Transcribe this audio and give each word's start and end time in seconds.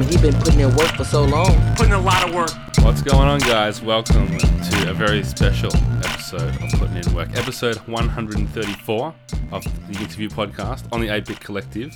mean, 0.00 0.08
he 0.08 0.16
been 0.18 0.40
putting 0.40 0.60
in 0.60 0.74
work 0.76 0.88
for 0.96 1.04
so 1.04 1.24
long. 1.24 1.74
Putting 1.76 1.92
a 1.92 2.00
lot 2.00 2.26
of 2.26 2.34
work. 2.34 2.50
What's 2.80 3.02
going 3.02 3.28
on, 3.28 3.40
guys? 3.40 3.82
Welcome 3.82 4.38
to 4.38 4.90
a 4.90 4.94
very 4.94 5.22
special 5.22 5.70
episode 6.04 6.54
of 6.62 6.70
Putting 6.78 6.96
In 6.96 7.14
Work, 7.14 7.36
episode 7.36 7.76
134 7.86 9.14
of 9.52 9.64
the 9.64 9.98
interview 9.98 10.28
podcast 10.30 10.90
on 10.92 11.00
the 11.00 11.08
8 11.08 11.26
Bit 11.26 11.40
Collective. 11.40 11.94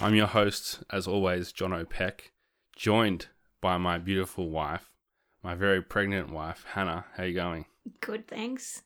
I'm 0.00 0.14
your 0.14 0.26
host, 0.26 0.82
as 0.92 1.06
always, 1.06 1.52
Jono 1.52 1.88
Peck, 1.88 2.32
joined 2.76 3.28
by 3.62 3.78
my 3.78 3.96
beautiful 3.96 4.50
wife, 4.50 4.90
my 5.42 5.54
very 5.54 5.80
pregnant 5.80 6.30
wife, 6.30 6.66
Hannah. 6.74 7.06
How 7.16 7.24
you 7.24 7.34
going? 7.34 7.64
Good, 8.00 8.28
thanks. 8.28 8.82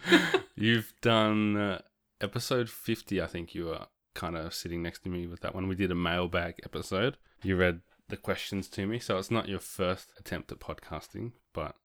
You've 0.54 0.94
done 1.02 1.56
uh, 1.56 1.80
episode 2.20 2.70
50, 2.70 3.20
I 3.20 3.26
think 3.26 3.54
you 3.54 3.66
were 3.66 3.86
kind 4.14 4.36
of 4.36 4.54
sitting 4.54 4.82
next 4.82 5.00
to 5.00 5.10
me 5.10 5.26
with 5.26 5.40
that 5.40 5.54
one. 5.54 5.68
We 5.68 5.74
did 5.74 5.90
a 5.90 5.94
mailbag 5.94 6.60
episode. 6.64 7.18
You 7.42 7.56
read 7.56 7.80
the 8.10 8.16
questions 8.16 8.68
to 8.68 8.86
me, 8.86 8.98
so 8.98 9.18
it's 9.18 9.30
not 9.30 9.48
your 9.48 9.60
first 9.60 10.12
attempt 10.18 10.52
at 10.52 10.60
podcasting, 10.60 11.32
but 11.52 11.76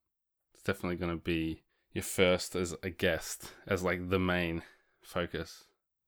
it's 0.54 0.64
definitely 0.64 0.98
going 0.98 1.12
to 1.12 1.24
be 1.24 1.64
your 1.94 2.04
first 2.04 2.56
as 2.56 2.76
a 2.84 2.90
guest, 2.90 3.52
as 3.68 3.84
like 3.84 4.10
the 4.10 4.20
main 4.20 4.64
focus. 5.02 5.64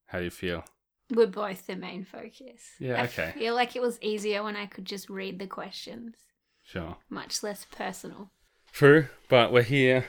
How 0.07 0.19
do 0.19 0.25
you 0.25 0.29
feel? 0.29 0.65
We're 1.09 1.27
both 1.27 1.67
the 1.67 1.77
main 1.77 2.03
focus. 2.03 2.61
Yeah, 2.79 3.03
okay. 3.03 3.29
I 3.29 3.31
feel 3.31 3.55
like 3.55 3.75
it 3.75 3.81
was 3.81 3.97
easier 4.01 4.43
when 4.43 4.57
I 4.57 4.65
could 4.65 4.85
just 4.85 5.09
read 5.09 5.39
the 5.39 5.47
questions. 5.47 6.15
Sure. 6.63 6.97
Much 7.09 7.43
less 7.43 7.65
personal. 7.71 8.31
True, 8.73 9.07
but 9.29 9.53
we're 9.53 9.63
here 9.63 10.07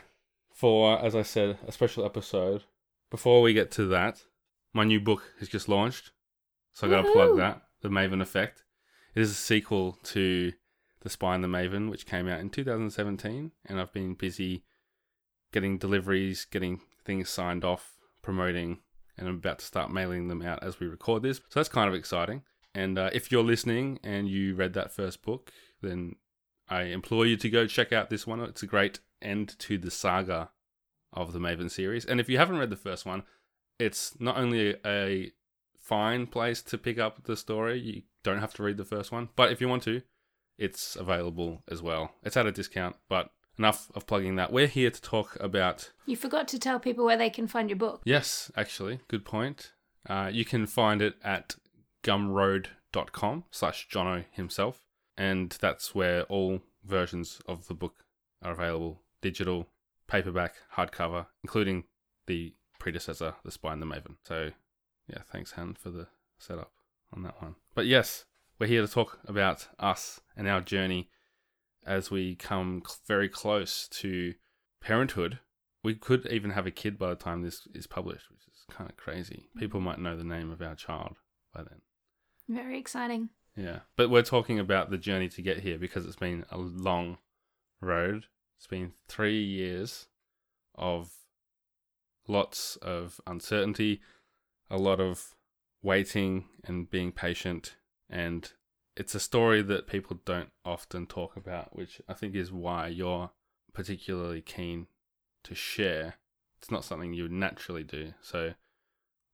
for, 0.53 0.99
as 0.99 1.15
I 1.15 1.23
said, 1.23 1.59
a 1.67 1.71
special 1.71 2.05
episode. 2.05 2.65
Before 3.11 3.41
we 3.41 3.53
get 3.53 3.71
to 3.73 3.87
that, 3.87 4.25
my 4.75 4.83
new 4.85 5.01
book 5.01 5.23
has 5.39 5.49
just 5.49 5.69
launched, 5.69 6.11
so 6.73 6.87
I 6.87 6.91
got 6.91 7.03
to 7.03 7.13
plug 7.13 7.37
that, 7.37 7.63
The 7.81 7.89
Maven 7.89 8.21
Effect. 8.21 8.65
It 9.19 9.23
is 9.23 9.33
a 9.33 9.35
sequel 9.35 9.99
to 10.05 10.53
The 11.01 11.11
Spy 11.11 11.35
and 11.35 11.43
the 11.43 11.49
Maven, 11.49 11.91
which 11.91 12.07
came 12.07 12.29
out 12.29 12.39
in 12.39 12.51
2017, 12.51 13.51
and 13.67 13.81
I've 13.81 13.93
been 13.93 14.15
busy 14.15 14.63
getting 15.53 15.77
deliveries, 15.77 16.45
getting 16.45 16.83
things 17.05 17.29
signed 17.29 17.65
off, 17.65 17.99
promoting, 18.23 18.79
and 19.17 19.27
I'm 19.27 19.35
about 19.35 19.59
to 19.59 19.65
start 19.65 19.91
mailing 19.91 20.29
them 20.29 20.41
out 20.43 20.63
as 20.63 20.79
we 20.79 20.87
record 20.87 21.25
this. 21.25 21.39
So 21.39 21.59
that's 21.59 21.69
kind 21.69 21.89
of 21.89 21.97
exciting. 21.97 22.43
And 22.77 22.97
uh, 22.97 23.11
if 23.13 23.33
you're 23.33 23.43
listening 23.43 23.99
and 24.05 24.29
you 24.29 24.55
read 24.55 24.75
that 24.75 24.93
first 24.93 25.21
book, 25.23 25.51
then 25.83 26.15
I 26.69 26.83
implore 26.83 27.27
you 27.27 27.37
to 27.39 27.51
go 27.51 27.67
check 27.67 27.93
out 27.93 28.11
this 28.11 28.25
one. 28.25 28.39
It's 28.39 28.63
a 28.63 28.69
great 28.69 29.01
end 29.21 29.59
to 29.59 29.79
the 29.79 29.91
saga 29.91 30.51
of 31.13 31.33
the 31.33 31.41
Maven 31.41 31.73
series. 31.73 32.05
And 32.05 32.21
if 32.21 32.29
you 32.29 32.39
haven't 32.39 32.59
read 32.59 32.71
the 32.71 32.77
first 32.77 33.05
one, 33.05 33.25
it's 33.81 34.15
not 34.21 34.37
only 34.37 34.77
a, 34.87 35.33
fine 35.89 36.27
place 36.27 36.63
to 36.63 36.77
pick 36.77 36.99
up 36.99 37.25
the 37.25 37.35
story, 37.35 37.81
you 37.81 38.03
don't 38.23 38.41
have 38.41 38.55
to 38.55 38.63
read 38.63 38.77
the 38.77 38.85
first 38.85 39.13
one, 39.13 39.29
but 39.37 39.53
if 39.53 39.61
you 39.61 39.69
want 39.69 39.83
to, 39.85 40.03
it's 40.59 40.97
available 40.97 41.63
as 41.71 41.81
well. 41.83 42.13
It's 42.23 42.37
at 42.37 42.47
a 42.47 42.53
discount, 42.53 42.97
but 43.09 43.31
enough 43.59 43.91
of 43.95 44.07
plugging 44.07 44.37
that. 44.37 44.53
We're 44.53 44.67
here 44.67 44.91
to 44.91 45.01
talk 45.03 45.37
about 45.41 45.93
You 46.07 46.17
forgot 46.17 46.49
to 46.49 46.59
tell 46.59 46.79
people 46.79 47.05
where 47.05 47.17
they 47.17 47.31
can 47.31 47.47
find 47.47 47.69
your 47.69 47.79
book. 47.79 48.03
Yes, 48.05 48.51
actually, 48.57 49.01
good 49.09 49.25
point. 49.25 49.73
Uh, 50.09 50.31
you 50.33 50.45
can 50.45 50.67
find 50.67 51.03
it 51.03 51.15
at 51.23 51.57
gumroad.com 52.05 53.45
slash 53.51 53.89
Jono 53.89 54.25
himself, 54.31 54.81
and 55.17 55.57
that's 55.61 55.95
where 55.95 56.23
all 56.25 56.61
versions 56.85 57.41
of 57.47 57.69
the 57.69 57.75
book 57.75 58.05
are 58.43 58.53
available 58.53 59.03
digital, 59.21 59.67
paperback, 60.07 60.55
hardcover, 60.77 61.27
including 61.43 61.85
the 62.29 62.55
predecessor, 62.79 63.35
The 63.45 63.51
Spy 63.51 63.73
and 63.73 63.83
the 63.83 63.87
Maven. 63.87 64.15
So, 64.25 64.51
yeah, 65.09 65.23
thanks, 65.31 65.53
Han, 65.53 65.75
for 65.75 65.91
the 65.91 66.07
setup 66.39 66.71
on 67.15 67.23
that 67.23 67.41
one. 67.43 67.57
But 67.75 67.87
yes, 67.87 68.25
we're 68.59 68.67
here 68.67 68.83
to 68.83 68.93
talk 68.93 69.19
about 69.27 69.69
us 69.79 70.21
and 70.37 70.49
our 70.49 70.61
journey 70.61 71.11
as 71.87 72.11
we 72.11 72.35
come 72.35 72.83
very 73.07 73.29
close 73.29 73.89
to 73.89 74.35
parenthood 74.81 75.39
we 75.83 75.95
could 75.95 76.27
even 76.27 76.51
have 76.51 76.67
a 76.67 76.71
kid 76.71 76.99
by 76.99 77.11
the 77.11 77.15
time 77.15 77.43
this 77.43 77.67
is 77.75 77.87
published, 77.87 78.31
which 78.31 78.47
is 78.49 78.65
kind 78.71 78.91
of 78.91 78.97
crazy. 78.97 79.49
People 79.57 79.81
might 79.81 79.99
know 79.99 80.17
the 80.17 80.25
name 80.25 80.51
of 80.51 80.61
our 80.61 80.75
child 80.75 81.17
by 81.55 81.63
then. 81.63 81.81
Very 82.49 82.79
exciting. 82.79 83.31
Yeah. 83.57 83.81
But 83.97 84.11
we're 84.11 84.23
talking 84.23 84.59
about 84.59 84.91
the 84.91 84.99
journey 84.99 85.29
to 85.31 85.43
get 85.43 85.61
here 85.61 85.79
because 85.79 86.05
it's 86.07 86.17
been 86.17 86.45
a 86.51 86.59
long 86.59 87.19
road. 87.81 88.27
It's 88.57 88.67
been 88.67 88.93
three 89.09 89.43
years 89.43 90.09
of 90.75 91.13
lots 92.27 92.77
of 92.83 93.21
uncertainty, 93.27 94.01
a 94.71 94.77
lot 94.77 95.01
of 95.01 95.35
waiting 95.83 96.47
and 96.65 96.91
being 96.91 97.13
patient. 97.13 97.77
And 98.11 98.51
it's 98.97 99.15
a 99.15 99.21
story 99.21 99.63
that 99.63 99.87
people 99.87 100.21
don't 100.25 100.51
often 100.65 101.07
talk 101.07 101.37
about, 101.37 101.77
which 101.77 102.01
I 102.09 102.15
think 102.15 102.35
is 102.35 102.53
why 102.53 102.89
you're 102.89 103.31
particularly 103.73 104.41
keen 104.41 104.87
to 105.45 105.55
share. 105.55 106.15
It's 106.59 106.71
not 106.71 106.85
something 106.85 107.15
you 107.15 107.29
naturally 107.29 107.85
do. 107.85 108.15
So, 108.21 108.55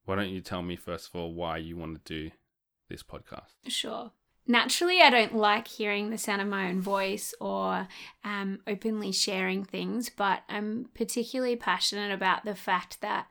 why 0.05 0.17
don't 0.17 0.29
you 0.29 0.43
tell 0.43 0.63
me, 0.63 0.77
first 0.77 1.09
of 1.09 1.17
all, 1.17 1.33
why 1.33 1.57
you 1.57 1.77
want 1.77 2.05
to 2.05 2.15
do 2.15 2.31
this 2.91 3.03
podcast? 3.03 3.53
Sure. 3.69 4.13
Naturally, 4.47 5.01
I 5.01 5.09
don't 5.09 5.35
like 5.35 5.67
hearing 5.67 6.11
the 6.11 6.19
sound 6.19 6.43
of 6.43 6.49
my 6.49 6.69
own 6.69 6.83
voice 6.83 7.33
or 7.41 7.89
um, 8.25 8.59
openly 8.67 9.11
sharing 9.11 9.65
things, 9.65 10.11
but 10.11 10.43
I'm 10.51 10.91
particularly 10.95 11.57
passionate 11.57 12.13
about 12.13 12.45
the 12.45 12.55
fact 12.55 13.01
that 13.01 13.29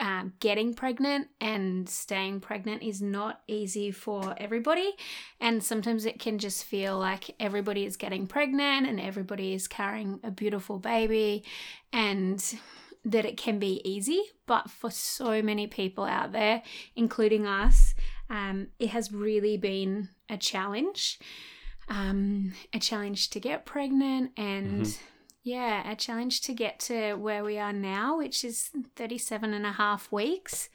um, 0.00 0.32
getting 0.40 0.74
pregnant 0.74 1.28
and 1.40 1.88
staying 1.88 2.40
pregnant 2.40 2.82
is 2.82 3.00
not 3.00 3.42
easy 3.46 3.90
for 3.90 4.34
everybody. 4.38 4.92
And 5.40 5.62
sometimes 5.62 6.04
it 6.04 6.18
can 6.18 6.38
just 6.38 6.64
feel 6.64 6.98
like 6.98 7.34
everybody 7.38 7.84
is 7.84 7.96
getting 7.96 8.26
pregnant 8.26 8.86
and 8.86 9.00
everybody 9.00 9.54
is 9.54 9.68
carrying 9.68 10.20
a 10.24 10.30
beautiful 10.30 10.78
baby 10.78 11.44
and 11.92 12.42
that 13.04 13.24
it 13.24 13.36
can 13.36 13.58
be 13.58 13.80
easy. 13.88 14.22
But 14.46 14.70
for 14.70 14.90
so 14.90 15.42
many 15.42 15.66
people 15.66 16.04
out 16.04 16.32
there, 16.32 16.62
including 16.96 17.46
us, 17.46 17.94
um, 18.30 18.68
it 18.78 18.88
has 18.90 19.12
really 19.12 19.56
been 19.56 20.08
a 20.28 20.36
challenge. 20.36 21.18
Um, 21.88 22.54
a 22.72 22.78
challenge 22.78 23.28
to 23.30 23.40
get 23.40 23.66
pregnant 23.66 24.32
and 24.38 24.86
Mhm. 24.86 24.98
Yeah, 25.44 25.88
a 25.90 25.94
challenge 25.94 26.40
to 26.42 26.54
get 26.54 26.80
to 26.80 27.14
where 27.14 27.44
we 27.44 27.58
are 27.58 27.72
now, 27.72 28.16
which 28.18 28.44
is 28.44 28.70
37 28.96 29.52
and 29.54 29.66
a 29.66 29.72
half 29.72 30.10
weeks. 30.10 30.70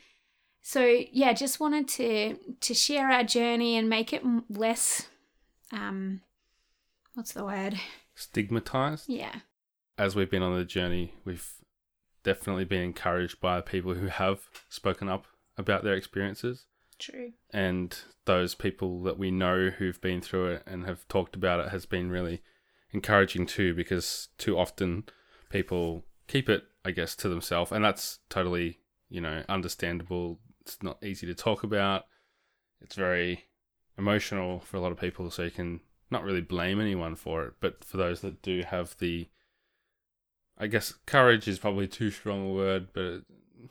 So, 0.62 1.02
yeah, 1.12 1.34
just 1.34 1.60
wanted 1.60 1.88
to 1.90 2.38
to 2.62 2.74
share 2.74 3.12
our 3.12 3.24
journey 3.24 3.76
and 3.76 3.90
make 3.90 4.14
it 4.14 4.24
less 4.50 5.08
um 5.72 6.22
what's 7.16 7.34
the 7.34 7.44
word? 7.44 7.80
Stigmatized? 8.16 9.10
Yeah. 9.10 9.36
As 9.98 10.16
we've 10.16 10.30
been 10.30 10.44
on 10.44 10.58
the 10.58 10.66
journey, 10.66 11.16
we've 11.26 11.50
definitely 12.24 12.66
been 12.66 12.84
encouraged 12.84 13.42
by 13.42 13.62
people 13.62 13.96
who 13.96 14.08
have 14.08 14.42
spoken 14.70 15.10
up 15.10 15.26
about 15.58 15.84
their 15.84 15.96
experiences. 15.96 16.66
True. 17.00 17.32
and 17.52 17.98
those 18.26 18.54
people 18.56 19.02
that 19.04 19.18
we 19.18 19.32
know 19.32 19.70
who've 19.70 20.02
been 20.02 20.20
through 20.20 20.48
it 20.48 20.64
and 20.68 20.86
have 20.86 21.08
talked 21.08 21.34
about 21.34 21.62
it 21.62 21.70
has 21.70 21.86
been 21.86 22.10
really 22.12 22.42
encouraging 22.92 23.46
too 23.46 23.74
because 23.74 24.30
too 24.38 24.58
often 24.58 25.04
people 25.50 26.04
keep 26.28 26.50
it 26.50 26.64
i 26.86 26.92
guess 26.92 27.16
to 27.16 27.30
themselves 27.30 27.72
and 27.72 27.84
that's 27.84 28.20
totally 28.30 28.80
you 29.10 29.20
know 29.20 29.44
understandable. 29.50 30.40
It's 30.62 30.82
not 30.82 31.04
easy 31.04 31.28
to 31.28 31.34
talk 31.34 31.64
about. 31.64 32.06
It's 32.82 32.96
very 32.96 33.46
emotional 33.98 34.60
for 34.60 34.78
a 34.78 34.80
lot 34.80 34.92
of 34.92 35.00
people 35.00 35.30
so 35.30 35.44
you 35.44 35.52
can 35.52 35.82
not 36.10 36.24
really 36.24 36.42
blame 36.42 36.80
anyone 36.80 37.16
for 37.16 37.44
it. 37.46 37.54
But 37.60 37.84
for 37.84 37.98
those 37.98 38.22
that 38.22 38.42
do 38.42 38.64
have 38.64 38.96
the 39.00 39.28
i 40.62 40.68
guess 40.68 40.94
courage 41.06 41.48
is 41.48 41.58
probably 41.58 41.88
too 41.88 42.12
strong 42.12 42.50
a 42.50 42.54
word 42.54 42.88
but 42.94 43.22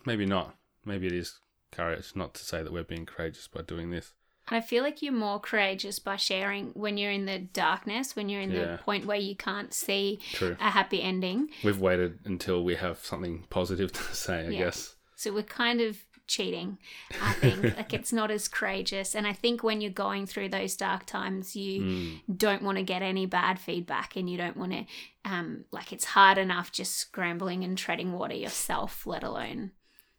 maybe 0.04 0.26
not. 0.26 0.56
Maybe 0.84 1.06
it 1.06 1.12
is 1.12 1.40
courage 1.70 2.12
not 2.14 2.34
to 2.34 2.44
say 2.44 2.62
that 2.62 2.72
we're 2.72 2.82
being 2.82 3.06
courageous 3.06 3.46
by 3.46 3.62
doing 3.62 3.90
this 3.90 4.14
And 4.50 4.56
I 4.56 4.60
feel 4.60 4.82
like 4.82 5.03
you're 5.03 5.12
more 5.12 5.38
courageous 5.41 5.98
by 5.98 6.16
sharing 6.16 6.68
when 6.74 6.97
you're 6.98 7.10
in 7.12 7.27
the 7.27 7.39
darkness, 7.39 8.16
when 8.16 8.28
you're 8.28 8.41
in 8.41 8.50
Yeah. 8.53 8.77
the 8.77 8.78
point 8.78 9.06
where 9.06 9.18
you 9.18 9.36
can't 9.36 9.72
see 9.74 10.21
True. 10.33 10.56
a 10.60 10.71
happy 10.71 11.03
ending. 11.03 11.48
We've 11.62 11.80
waited 11.80 12.21
until 12.24 12.65
we 12.65 12.77
have 12.77 12.98
something 13.04 13.45
positive 13.50 13.92
to 13.98 14.03
say, 14.15 14.47
I 14.47 14.50
Yeah. 14.50 14.59
guess. 14.59 14.97
So 15.16 15.33
we're 15.33 15.42
kind 15.42 15.80
of 15.80 15.98
cheating, 16.28 16.78
I 17.22 17.33
think. 17.33 17.65
like 17.77 17.92
it's 17.95 18.12
not 18.12 18.30
as 18.30 18.48
courageous. 18.48 19.15
And 19.15 19.27
I 19.27 19.33
think 19.33 19.62
when 19.62 19.80
you're 19.80 19.91
going 19.91 20.27
through 20.27 20.50
those 20.50 20.77
dark 20.77 21.06
times, 21.06 21.56
you 21.56 21.83
Mm, 21.83 22.21
don't 22.36 22.62
want 22.62 22.77
to 22.78 22.84
get 22.84 23.03
any 23.03 23.27
bad 23.27 23.59
feedback 23.59 24.15
and 24.16 24.28
you 24.30 24.36
don't 24.36 24.56
want 24.56 24.72
to, 24.72 24.84
um, 25.24 25.65
like, 25.72 25.92
it's 25.92 26.04
hard 26.04 26.39
enough 26.39 26.71
just 26.71 26.97
scrambling 26.97 27.65
and 27.65 27.77
treading 27.77 28.12
water 28.12 28.34
yourself, 28.34 29.06
let 29.06 29.22
alone 29.24 29.72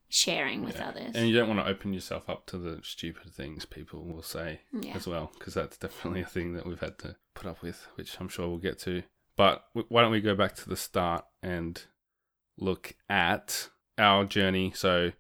sharing 0.09 0.65
with 0.65 0.77
yeah. 0.77 0.89
others. 0.89 1.11
And 1.15 1.27
you 1.27 1.35
don't 1.35 1.47
want 1.47 1.59
to 1.59 1.67
open 1.67 1.93
yourself 1.93 2.29
up 2.29 2.45
to 2.47 2.57
the 2.57 2.79
stupid 2.83 3.31
things 3.31 3.65
people 3.65 4.03
will 4.03 4.23
say 4.23 4.61
yeah. 4.73 4.93
as 4.95 5.07
well, 5.07 5.31
because 5.37 5.53
that's 5.53 5.77
definitely 5.77 6.21
a 6.21 6.25
thing 6.25 6.53
that 6.53 6.65
we've 6.65 6.79
had 6.79 6.97
to 6.99 7.15
put 7.35 7.47
up 7.47 7.61
with, 7.61 7.87
which 7.95 8.19
I'm 8.19 8.27
sure 8.27 8.47
we'll 8.47 8.57
get 8.57 8.79
to. 8.79 9.03
But 9.37 9.63
why 9.73 10.01
don't 10.01 10.11
we 10.11 10.19
go 10.19 10.35
back 10.35 10.55
to 10.55 10.67
the 10.67 10.75
start 10.75 11.25
and 11.41 11.81
look 12.57 12.95
at 13.09 13.69
our 13.97 14.25
journey? 14.25 14.73
So, 14.75 15.11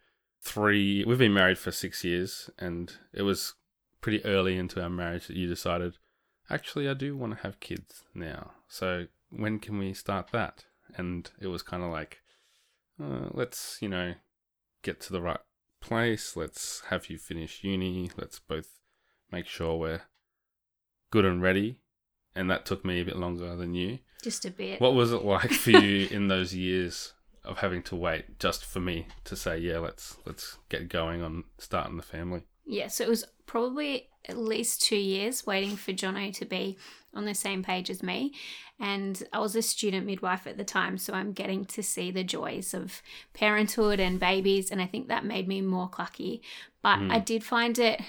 three, 0.41 1.05
we've 1.05 1.17
been 1.17 1.33
married 1.33 1.57
for 1.57 1.71
six 1.71 2.03
years, 2.03 2.49
and 2.57 2.91
it 3.13 3.21
was 3.21 3.53
pretty 4.01 4.25
early 4.25 4.57
into 4.57 4.81
our 4.81 4.89
marriage 4.89 5.27
that 5.27 5.37
you 5.37 5.47
decided, 5.47 5.97
actually, 6.49 6.89
I 6.89 6.93
do 6.95 7.15
want 7.15 7.37
to 7.37 7.43
have 7.43 7.59
kids 7.59 8.03
now. 8.13 8.51
So 8.67 9.05
when 9.29 9.59
can 9.59 9.77
we 9.77 9.93
start 9.93 10.31
that? 10.31 10.65
And 10.95 11.29
it 11.39 11.47
was 11.47 11.61
kind 11.61 11.83
of 11.83 11.91
like, 11.91 12.19
uh, 13.01 13.29
let's, 13.31 13.77
you 13.81 13.87
know, 13.89 14.15
get 14.83 14.99
to 15.01 15.13
the 15.13 15.21
right 15.21 15.39
place. 15.81 16.35
Let's 16.35 16.83
have 16.89 17.09
you 17.09 17.17
finish 17.17 17.63
uni. 17.63 18.11
Let's 18.17 18.39
both 18.39 18.79
make 19.31 19.45
sure 19.45 19.77
we're 19.77 20.01
good 21.11 21.25
and 21.25 21.41
ready. 21.41 21.79
And 22.35 22.49
that 22.49 22.65
took 22.65 22.85
me 22.85 22.99
a 23.01 23.05
bit 23.05 23.17
longer 23.17 23.55
than 23.55 23.73
you. 23.73 23.99
Just 24.21 24.45
a 24.45 24.51
bit. 24.51 24.81
What 24.81 24.93
was 24.93 25.11
it 25.11 25.23
like 25.23 25.51
for 25.51 25.71
you 25.71 26.07
in 26.11 26.27
those 26.27 26.53
years 26.53 27.13
of 27.43 27.59
having 27.59 27.81
to 27.83 27.95
wait 27.95 28.37
just 28.39 28.65
for 28.65 28.79
me 28.79 29.07
to 29.23 29.35
say, 29.35 29.57
yeah, 29.57 29.79
let's 29.79 30.17
let's 30.25 30.57
get 30.69 30.89
going 30.89 31.21
on 31.21 31.45
starting 31.57 31.97
the 31.97 32.03
family? 32.03 32.43
Yeah, 32.65 32.87
so 32.87 33.03
it 33.03 33.09
was 33.09 33.25
probably 33.45 34.08
at 34.27 34.37
least 34.37 34.81
two 34.81 34.97
years 34.97 35.45
waiting 35.45 35.75
for 35.75 35.91
Jono 35.91 36.33
to 36.35 36.45
be 36.45 36.77
on 37.13 37.25
the 37.25 37.35
same 37.35 37.63
page 37.63 37.89
as 37.89 38.03
me. 38.03 38.33
And 38.79 39.21
I 39.33 39.39
was 39.39 39.55
a 39.55 39.61
student 39.61 40.05
midwife 40.05 40.47
at 40.47 40.57
the 40.57 40.63
time, 40.63 40.97
so 40.97 41.13
I'm 41.13 41.33
getting 41.33 41.65
to 41.65 41.83
see 41.83 42.11
the 42.11 42.23
joys 42.23 42.73
of 42.73 43.01
parenthood 43.33 43.99
and 43.99 44.19
babies. 44.19 44.71
And 44.71 44.81
I 44.81 44.85
think 44.85 45.07
that 45.07 45.25
made 45.25 45.47
me 45.47 45.61
more 45.61 45.89
clucky. 45.89 46.41
But 46.81 46.99
I 46.99 47.17
hmm. 47.19 47.25
did 47.25 47.43
find 47.43 47.77
it. 47.77 48.01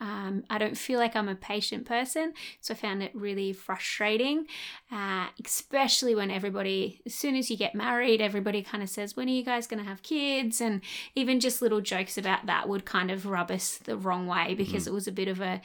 Um, 0.00 0.44
I 0.48 0.58
don't 0.58 0.78
feel 0.78 0.98
like 0.98 1.14
I'm 1.14 1.28
a 1.28 1.34
patient 1.34 1.84
person, 1.84 2.32
so 2.60 2.72
I 2.72 2.76
found 2.76 3.02
it 3.02 3.14
really 3.14 3.52
frustrating, 3.52 4.46
uh, 4.90 5.26
especially 5.44 6.14
when 6.14 6.30
everybody, 6.30 7.02
as 7.04 7.14
soon 7.14 7.36
as 7.36 7.50
you 7.50 7.56
get 7.56 7.74
married, 7.74 8.20
everybody 8.20 8.62
kind 8.62 8.82
of 8.82 8.88
says, 8.88 9.16
When 9.16 9.28
are 9.28 9.32
you 9.32 9.44
guys 9.44 9.66
going 9.66 9.82
to 9.82 9.88
have 9.88 10.02
kids? 10.02 10.60
And 10.60 10.80
even 11.14 11.38
just 11.38 11.60
little 11.60 11.80
jokes 11.82 12.16
about 12.16 12.46
that 12.46 12.68
would 12.68 12.86
kind 12.86 13.10
of 13.10 13.26
rub 13.26 13.50
us 13.50 13.78
the 13.78 13.96
wrong 13.96 14.26
way 14.26 14.54
because 14.54 14.86
it 14.86 14.92
was 14.92 15.06
a 15.06 15.12
bit 15.12 15.28
of 15.28 15.40
a 15.40 15.60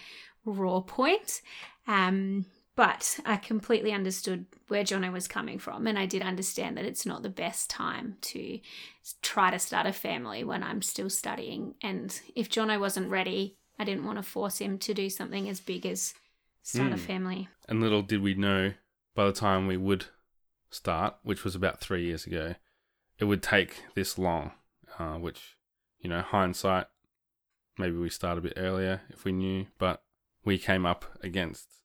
raw 0.46 0.82
point. 0.82 1.42
Um, 1.88 2.46
but 2.76 3.20
I 3.26 3.38
completely 3.38 3.94
understood 3.94 4.48
where 4.68 4.84
Jono 4.84 5.12
was 5.12 5.30
coming 5.30 5.60
from, 5.60 5.88
and 5.88 5.98
I 5.98 6.06
did 6.06 6.22
understand 6.22 6.76
that 6.76 6.86
it's 6.86 7.06
not 7.06 7.24
the 7.24 7.30
best 7.30 7.70
time 7.70 8.18
to 8.22 8.60
try 9.22 9.50
to 9.50 9.60
start 9.60 9.88
a 9.88 9.94
family 9.94 10.44
when 10.44 10.62
I'm 10.62 10.82
still 10.82 11.10
studying. 11.10 11.76
And 11.82 12.20
if 12.36 12.50
Jono 12.50 12.78
wasn't 12.78 13.10
ready, 13.10 13.56
I 13.77 13.83
didn't 13.83 14.06
want 14.06 14.18
to 14.18 14.24
force 14.24 14.60
him 14.60 14.77
to 14.80 14.94
do 14.94 15.10
something 15.10 15.50
as 15.50 15.60
big 15.60 15.86
as 15.86 16.13
start 16.63 16.92
a 16.92 16.95
Mm. 16.95 17.00
family. 17.00 17.50
And 17.68 17.81
little 17.81 18.01
did 18.01 18.22
we 18.22 18.33
know 18.33 18.74
by 19.13 19.25
the 19.25 19.33
time 19.33 19.68
we 19.68 19.77
would 19.77 20.06
start, 20.69 21.16
which 21.24 21.44
was 21.44 21.56
about 21.56 21.80
three 21.80 22.06
years 22.06 22.25
ago, 22.25 22.56
it 23.19 23.25
would 23.25 23.44
take 23.44 23.83
this 23.95 24.18
long. 24.18 24.51
Uh, 24.98 25.18
which, 25.18 25.57
you 26.00 26.10
know, 26.10 26.22
hindsight, 26.22 26.88
maybe 27.77 27.98
we 27.98 28.10
started 28.10 28.39
a 28.39 28.48
bit 28.48 28.54
earlier 28.56 29.01
if 29.10 29.25
we 29.25 29.33
knew, 29.33 29.66
but 29.77 30.04
we 30.45 30.57
came 30.57 30.86
up 30.86 31.04
against 31.22 31.81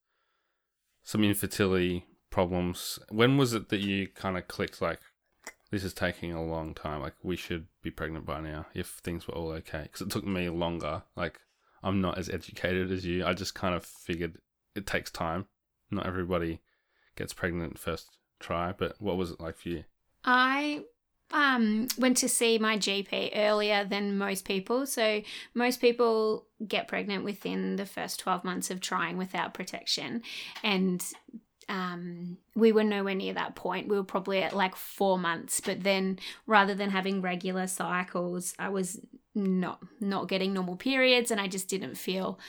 some 1.03 1.25
infertility 1.25 2.07
problems. 2.31 3.01
When 3.09 3.37
was 3.37 3.53
it 3.53 3.69
that 3.71 3.81
you 3.81 4.07
kind 4.07 4.39
of 4.39 4.47
clicked 4.47 4.81
like, 4.81 5.01
this 5.73 5.83
is 5.83 5.93
taking 5.93 6.33
a 6.33 6.45
long 6.45 6.73
time. 6.75 7.01
Like 7.01 7.15
we 7.23 7.35
should 7.37 7.67
be 7.83 7.91
pregnant 7.91 8.27
by 8.27 8.41
now 8.41 8.67
if 8.75 9.01
things 9.03 9.27
were 9.27 9.35
all 9.35 9.51
okay. 9.51 9.83
Because 9.85 10.03
it 10.03 10.11
took 10.11 10.25
me 10.25 10.49
longer. 10.49 11.03
Like 11.17 11.41
I'm 11.83 12.01
not 12.01 12.19
as 12.19 12.29
educated 12.29 12.91
as 12.91 13.05
you. 13.05 13.25
I 13.25 13.33
just 13.33 13.55
kind 13.55 13.75
of 13.75 13.85
figured 13.85 14.39
it 14.75 14.87
takes 14.87 15.11
time. 15.11 15.47
Not 15.91 16.07
everybody 16.07 16.61
gets 17.17 17.33
pregnant 17.33 17.79
first 17.79 18.09
try. 18.39 18.73
But 18.77 18.97
what 18.99 19.17
was 19.17 19.31
it 19.31 19.41
like 19.41 19.57
for 19.57 19.69
you? 19.69 19.85
I 20.25 20.85
um 21.33 21.87
went 21.97 22.17
to 22.19 22.29
see 22.29 22.59
my 22.59 22.77
GP 22.77 23.31
earlier 23.35 23.85
than 23.85 24.19
most 24.19 24.45
people. 24.45 24.87
So 24.87 25.23
most 25.55 25.81
people 25.81 26.47
get 26.67 26.89
pregnant 26.89 27.25
within 27.25 27.77
the 27.77 27.87
first 27.87 28.21
12 28.21 28.45
months 28.45 28.71
of 28.71 28.81
trying 28.81 29.17
without 29.17 29.55
protection 29.55 30.23
and 30.63 31.05
um, 31.71 32.37
we 32.57 32.73
were 32.73 32.83
nowhere 32.83 33.15
near 33.15 33.33
that 33.35 33.55
point. 33.55 33.89
We 33.89 33.97
were 33.97 34.05
probably 34.05 34.43
at 34.43 34.55
like 34.57 34.75
four 34.75 35.19
months, 35.19 35.61
but 35.61 35.85
then 35.85 36.19
rather 36.47 36.75
than 36.75 36.91
having 36.91 37.23
regular 37.23 37.69
cycles, 37.69 38.55
I 38.59 38.69
was 38.71 39.01
not 39.37 39.81
not 40.01 40.29
getting 40.29 40.53
normal 40.53 40.77
periods, 40.77 41.31
and 41.31 41.41
I 41.41 41.47
just 41.47 41.69
didn't 41.69 41.95
feel. 41.95 42.41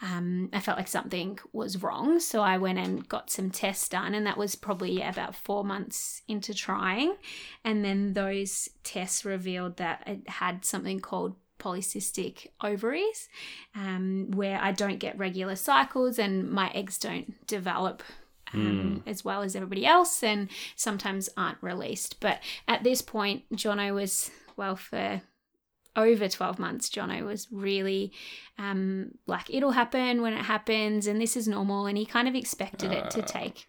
Um, 0.00 0.48
I 0.52 0.58
felt 0.58 0.78
like 0.78 0.88
something 0.88 1.38
was 1.52 1.82
wrong, 1.82 2.18
so 2.18 2.40
I 2.40 2.56
went 2.56 2.78
and 2.78 3.06
got 3.06 3.30
some 3.30 3.50
tests 3.50 3.90
done, 3.90 4.14
and 4.14 4.26
that 4.26 4.38
was 4.38 4.54
probably 4.56 4.98
yeah, 4.98 5.10
about 5.10 5.36
four 5.36 5.64
months 5.64 6.22
into 6.26 6.54
trying, 6.54 7.16
and 7.64 7.84
then 7.84 8.14
those 8.14 8.70
tests 8.84 9.26
revealed 9.26 9.76
that 9.76 10.02
I 10.06 10.20
had 10.26 10.64
something 10.64 10.98
called 10.98 11.36
polycystic 11.58 12.48
ovaries, 12.62 13.28
um, 13.76 14.30
where 14.30 14.58
I 14.60 14.72
don't 14.72 14.98
get 14.98 15.18
regular 15.18 15.56
cycles 15.56 16.18
and 16.18 16.50
my 16.50 16.70
eggs 16.70 16.98
don't 16.98 17.46
develop 17.46 18.02
um, 18.54 19.02
as 19.06 19.24
well 19.24 19.42
as 19.42 19.54
everybody 19.56 19.84
else 19.86 20.22
and 20.22 20.48
sometimes 20.76 21.28
aren't 21.36 21.58
released. 21.62 22.20
But 22.20 22.40
at 22.68 22.84
this 22.84 23.02
point, 23.02 23.44
Jono 23.54 23.94
was, 23.94 24.30
well, 24.56 24.76
for 24.76 25.22
over 25.96 26.28
12 26.28 26.58
months, 26.58 26.88
Jono 26.88 27.24
was 27.24 27.48
really 27.50 28.12
um, 28.58 29.12
like, 29.26 29.48
it'll 29.50 29.72
happen 29.72 30.22
when 30.22 30.32
it 30.32 30.44
happens 30.44 31.06
and 31.06 31.20
this 31.20 31.36
is 31.36 31.46
normal. 31.48 31.86
And 31.86 31.98
he 31.98 32.06
kind 32.06 32.28
of 32.28 32.34
expected 32.34 32.92
it 32.92 33.10
to 33.10 33.22
Uh, 33.22 33.26
take, 33.26 33.66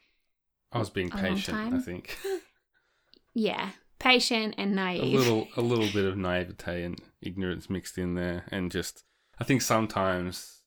I 0.72 0.80
was 0.80 0.90
being 0.90 1.10
patient. 1.10 1.74
I 1.74 1.80
think 1.80 2.18
yeah, 3.34 3.70
patient 4.00 4.56
and 4.58 4.76
naive. 4.76 5.14
a 5.14 5.18
little 5.18 5.48
a 5.56 5.62
little 5.62 5.88
bit 5.94 6.06
of 6.06 6.18
naivete 6.18 6.84
and 6.84 7.00
ignorance 7.22 7.70
mixed 7.70 7.98
in 7.98 8.16
there, 8.16 8.46
and 8.52 8.72
just 8.72 9.04
I 9.40 9.44
think 9.44 9.62
sometimes 9.62 10.62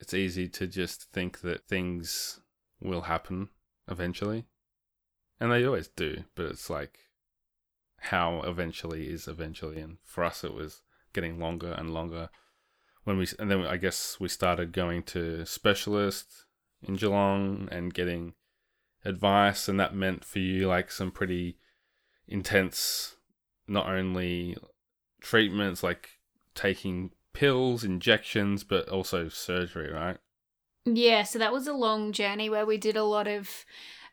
it's 0.00 0.14
easy 0.14 0.48
to 0.48 0.66
just 0.66 1.10
think 1.12 1.40
that 1.40 1.66
things 1.66 2.40
will 2.80 3.02
happen 3.02 3.48
eventually, 3.88 4.46
and 5.40 5.50
they 5.50 5.64
always 5.64 5.88
do. 5.88 6.24
But 6.34 6.46
it's 6.46 6.70
like 6.70 6.98
how 8.00 8.42
eventually 8.42 9.08
is 9.08 9.26
eventually, 9.28 9.80
and 9.80 9.98
for 10.04 10.24
us 10.24 10.44
it 10.44 10.54
was 10.54 10.82
getting 11.12 11.38
longer 11.38 11.72
and 11.72 11.92
longer. 11.92 12.30
When 13.04 13.18
we 13.18 13.26
and 13.38 13.50
then 13.50 13.62
I 13.62 13.76
guess 13.76 14.18
we 14.20 14.28
started 14.28 14.72
going 14.72 15.02
to 15.04 15.44
specialists 15.46 16.44
in 16.82 16.96
Geelong 16.96 17.68
and 17.70 17.94
getting 17.94 18.34
advice, 19.04 19.68
and 19.68 19.80
that 19.80 19.94
meant 19.94 20.24
for 20.24 20.38
you 20.38 20.68
like 20.68 20.90
some 20.90 21.10
pretty 21.10 21.58
intense, 22.26 23.16
not 23.66 23.88
only 23.88 24.56
treatments 25.20 25.82
like 25.82 26.10
taking 26.54 27.10
pills, 27.32 27.84
injections, 27.84 28.64
but 28.64 28.88
also 28.88 29.28
surgery, 29.28 29.92
right? 29.92 30.18
Yeah, 30.96 31.22
so 31.22 31.38
that 31.38 31.52
was 31.52 31.66
a 31.66 31.72
long 31.72 32.12
journey 32.12 32.48
where 32.50 32.66
we 32.66 32.78
did 32.78 32.96
a 32.96 33.04
lot 33.04 33.26
of 33.26 33.64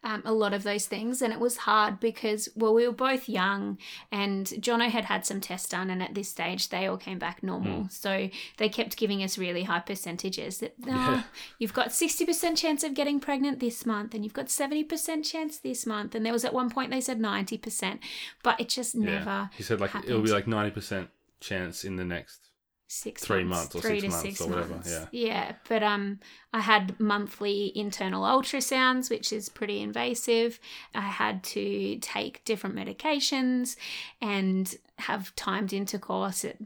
um, 0.05 0.21
a 0.23 0.31
lot 0.31 0.53
of 0.53 0.61
those 0.61 0.85
things, 0.85 1.19
and 1.23 1.33
it 1.33 1.39
was 1.39 1.57
hard 1.57 1.99
because 1.99 2.47
well, 2.55 2.75
we 2.75 2.87
were 2.87 2.93
both 2.93 3.27
young, 3.27 3.79
and 4.11 4.45
Jono 4.45 4.87
had 4.87 5.05
had 5.05 5.25
some 5.25 5.41
tests 5.41 5.69
done, 5.69 5.89
and 5.89 6.03
at 6.03 6.13
this 6.13 6.29
stage 6.29 6.69
they 6.69 6.85
all 6.85 6.97
came 6.97 7.17
back 7.17 7.41
normal. 7.41 7.87
So 7.89 8.29
they 8.57 8.69
kept 8.69 8.97
giving 8.97 9.23
us 9.23 9.39
really 9.39 9.63
high 9.63 9.79
percentages 9.79 10.59
that 10.59 10.75
"Oh, 10.83 10.85
Yeah. 10.87 11.23
you've 11.57 11.73
got 11.73 11.91
sixty 11.91 12.23
percent 12.23 12.59
chance 12.59 12.83
of 12.83 12.93
getting 12.93 13.19
pregnant 13.19 13.59
this 13.59 13.83
month, 13.83 14.13
and 14.13 14.23
you've 14.23 14.33
got 14.33 14.51
seventy 14.51 14.83
percent 14.83 15.25
chance 15.25 15.57
this 15.57 15.87
month, 15.87 16.13
and 16.13 16.23
there 16.23 16.33
was 16.33 16.45
at 16.45 16.53
one 16.53 16.69
point 16.69 16.91
they 16.91 17.01
said 17.01 17.19
ninety 17.19 17.57
percent, 17.57 17.99
but 18.43 18.59
it 18.61 18.69
just 18.69 18.93
never. 18.95 19.49
He 19.57 19.63
said 19.63 19.81
like 19.81 19.95
it'll 19.95 20.21
be 20.21 20.29
like 20.29 20.45
ninety 20.45 20.71
percent 20.71 21.09
chance 21.39 21.83
in 21.83 21.95
the 21.95 22.05
next. 22.05 22.44
Six 22.87 23.23
three 23.23 23.43
months, 23.43 23.73
months 23.73 23.75
or 23.75 23.89
three 23.89 23.99
six 23.99 24.03
to 24.03 24.09
months 24.09 24.21
six 24.21 24.41
or 24.41 24.49
whatever, 24.49 24.69
months. 24.75 24.91
yeah. 24.91 25.05
yeah. 25.11 25.51
But 25.67 25.81
um, 25.81 26.19
I 26.53 26.59
had 26.59 26.99
monthly 26.99 27.71
internal 27.75 28.23
ultrasounds, 28.23 29.09
which 29.09 29.33
is 29.33 29.49
pretty 29.49 29.81
invasive. 29.81 30.59
I 30.93 31.01
had 31.01 31.43
to 31.45 31.97
take 31.99 32.45
different 32.45 32.75
medications 32.75 33.75
and 34.21 34.73
have 34.99 35.35
timed 35.35 35.73
intercourse 35.73 36.45
at 36.45 36.57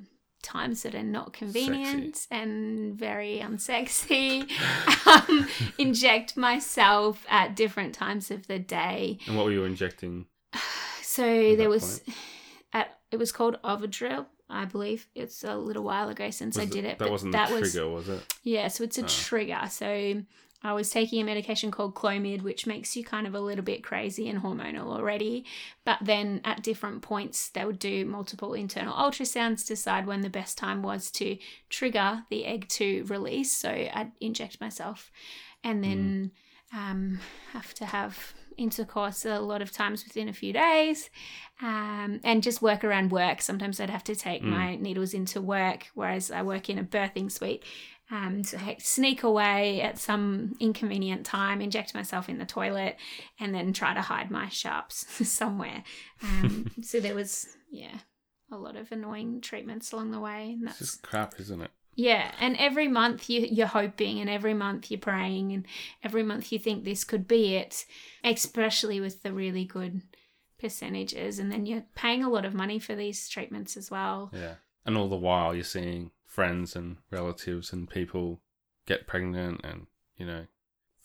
times 0.41 0.83
that 0.83 0.95
are 0.95 1.03
not 1.03 1.33
convenient 1.33 2.27
and 2.31 2.95
very 2.95 3.39
unsexy. 3.39 4.49
um, 5.07 5.47
inject 5.77 6.37
myself 6.37 7.25
at 7.29 7.55
different 7.55 7.93
times 7.93 8.31
of 8.31 8.47
the 8.47 8.59
day. 8.59 9.19
And 9.27 9.35
what 9.35 9.45
were 9.45 9.51
you 9.51 9.63
injecting? 9.63 10.25
So 11.01 11.55
there 11.55 11.69
was 11.69 12.01
at 12.71 12.99
it 13.11 13.17
was 13.17 13.31
called 13.31 13.57
Ovidrel, 13.63 14.27
I 14.49 14.65
believe. 14.65 15.07
It's 15.15 15.43
a 15.43 15.55
little 15.55 15.83
while 15.83 16.09
ago 16.09 16.29
since 16.31 16.57
I 16.57 16.65
did 16.65 16.85
it. 16.85 16.97
That 16.97 17.05
but 17.05 17.11
wasn't 17.11 17.33
that 17.33 17.49
the 17.49 17.59
was 17.59 17.71
trigger, 17.71 17.87
was 17.89 18.09
it? 18.09 18.21
yeah, 18.43 18.67
so 18.67 18.83
it's 18.83 18.97
a 18.97 19.03
Oh. 19.03 19.07
trigger. 19.07 19.61
So 19.69 20.23
I 20.61 20.73
was 20.73 20.89
taking 20.89 21.21
a 21.21 21.23
medication 21.23 21.71
called 21.71 21.95
Clomid, 21.95 22.41
which 22.41 22.67
makes 22.67 22.95
you 22.97 23.03
kind 23.05 23.25
of 23.27 23.33
a 23.33 23.39
little 23.39 23.63
bit 23.63 23.81
crazy 23.83 24.27
and 24.27 24.41
hormonal 24.41 24.87
already. 24.87 25.45
But 25.85 25.99
then 26.01 26.41
at 26.43 26.63
different 26.63 27.01
points, 27.01 27.47
they 27.49 27.63
would 27.63 27.79
do 27.79 28.05
multiple 28.05 28.53
internal 28.53 28.93
ultrasounds, 28.93 29.65
decide 29.65 30.05
when 30.05 30.19
the 30.21 30.29
best 30.29 30.57
time 30.57 30.81
was 30.83 31.11
to 31.11 31.37
trigger 31.69 32.23
the 32.29 32.45
egg 32.45 32.67
to 32.69 33.05
release. 33.07 33.51
So 33.53 33.69
I'd 33.69 34.11
inject 34.19 34.59
myself 34.59 35.11
and 35.63 35.81
then 35.83 36.31
um, 36.75 37.19
have 37.53 37.73
to 37.75 37.85
have 37.85 38.33
intercourse 38.59 39.25
a 39.25 39.39
lot 39.39 39.61
of 39.61 39.71
times 39.71 40.03
within 40.03 40.29
a 40.29 40.33
few 40.33 40.53
days 40.53 41.09
um, 41.61 42.19
and 42.23 42.43
just 42.43 42.61
work 42.61 42.83
around 42.83 43.11
work. 43.11 43.41
Sometimes 43.41 43.79
I'd 43.79 43.89
have 43.89 44.03
to 44.05 44.15
take 44.15 44.41
Mm. 44.43 44.49
my 44.57 44.75
needles 44.75 45.13
into 45.13 45.41
work, 45.41 45.87
whereas 45.95 46.29
I 46.31 46.41
work 46.43 46.69
in 46.69 46.77
a 46.79 46.83
birthing 46.83 47.31
suite 47.31 47.63
Um, 48.11 48.43
so 48.43 48.57
I 48.57 48.75
sneak 48.79 49.21
away 49.21 49.81
at 49.81 49.99
some 49.99 50.55
inconvenient 50.59 51.27
time, 51.27 51.61
inject 51.61 51.93
myself 51.93 52.27
in 52.27 52.39
the 52.39 52.45
toilet, 52.45 52.97
and 53.39 53.53
then 53.53 53.71
try 53.71 53.93
to 53.93 54.01
hide 54.01 54.31
my 54.31 54.49
sharps 54.49 55.05
somewhere. 55.29 55.83
Um, 56.23 56.71
so 56.81 56.99
there 56.99 57.13
was, 57.13 57.45
yeah, 57.69 57.99
a 58.51 58.57
lot 58.57 58.75
of 58.75 58.91
annoying 58.91 59.41
treatments 59.41 59.91
along 59.93 60.09
the 60.09 60.19
way. 60.19 60.53
And 60.53 60.63
It's 60.63 60.79
that's 60.79 60.91
just 60.93 61.01
crap, 61.03 61.39
isn't 61.39 61.61
it? 61.61 61.69
Yeah, 61.99 62.31
and 62.39 62.55
every 62.57 62.87
month 62.87 63.29
you, 63.29 63.41
you're 63.41 63.67
hoping, 63.67 64.19
and 64.19 64.29
every 64.29 64.53
month 64.53 64.89
you're 64.89 64.99
praying, 64.99 65.51
and 65.51 65.65
every 66.03 66.23
month 66.23 66.51
you 66.51 66.57
think 66.57 66.83
this 66.83 67.03
could 67.03 67.27
be 67.27 67.55
it, 67.55 67.85
especially 68.23 69.01
with 69.01 69.21
the 69.21 69.33
really 69.33 69.65
good 69.65 70.01
percentages. 70.59 71.39
And 71.39 71.51
then 71.51 71.65
you're 71.65 71.85
paying 71.95 72.23
a 72.23 72.29
lot 72.29 72.45
of 72.45 72.53
money 72.53 72.79
for 72.79 72.95
these 72.95 73.27
treatments 73.27 73.75
as 73.75 73.91
well. 73.91 74.31
Yeah. 74.33 74.55
And 74.85 74.97
all 74.97 75.09
the 75.09 75.15
while 75.15 75.53
you're 75.53 75.63
seeing 75.63 76.11
friends 76.25 76.75
and 76.75 76.97
relatives 77.11 77.73
and 77.73 77.89
people 77.89 78.41
get 78.85 79.07
pregnant 79.07 79.61
and, 79.63 79.87
you 80.17 80.25
know, 80.25 80.45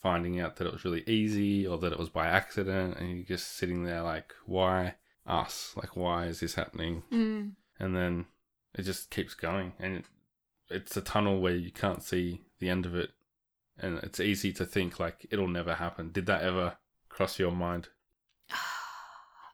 finding 0.01 0.39
out 0.39 0.55
that 0.55 0.67
it 0.67 0.73
was 0.73 0.85
really 0.85 1.03
easy 1.07 1.67
or 1.67 1.77
that 1.79 1.91
it 1.91 1.99
was 1.99 2.09
by 2.09 2.27
accident 2.27 2.97
and 2.97 3.09
you're 3.09 3.25
just 3.25 3.57
sitting 3.57 3.83
there 3.83 4.01
like, 4.01 4.33
why 4.45 4.95
us? 5.25 5.73
Like 5.75 5.95
why 5.95 6.25
is 6.25 6.39
this 6.39 6.55
happening? 6.55 7.03
Mm. 7.11 7.51
And 7.79 7.95
then 7.95 8.27
it 8.75 8.83
just 8.83 9.09
keeps 9.09 9.33
going 9.33 9.73
and 9.79 9.97
it, 9.97 10.05
it's 10.69 10.97
a 10.97 11.01
tunnel 11.01 11.39
where 11.41 11.55
you 11.55 11.71
can't 11.71 12.01
see 12.03 12.41
the 12.59 12.69
end 12.69 12.85
of 12.85 12.95
it 12.95 13.11
and 13.77 13.97
it's 13.99 14.19
easy 14.19 14.53
to 14.53 14.65
think 14.65 14.99
like 14.99 15.25
it'll 15.29 15.47
never 15.47 15.75
happen. 15.75 16.11
Did 16.11 16.25
that 16.27 16.43
ever 16.43 16.77
cross 17.09 17.39
your 17.39 17.51
mind? 17.51 17.89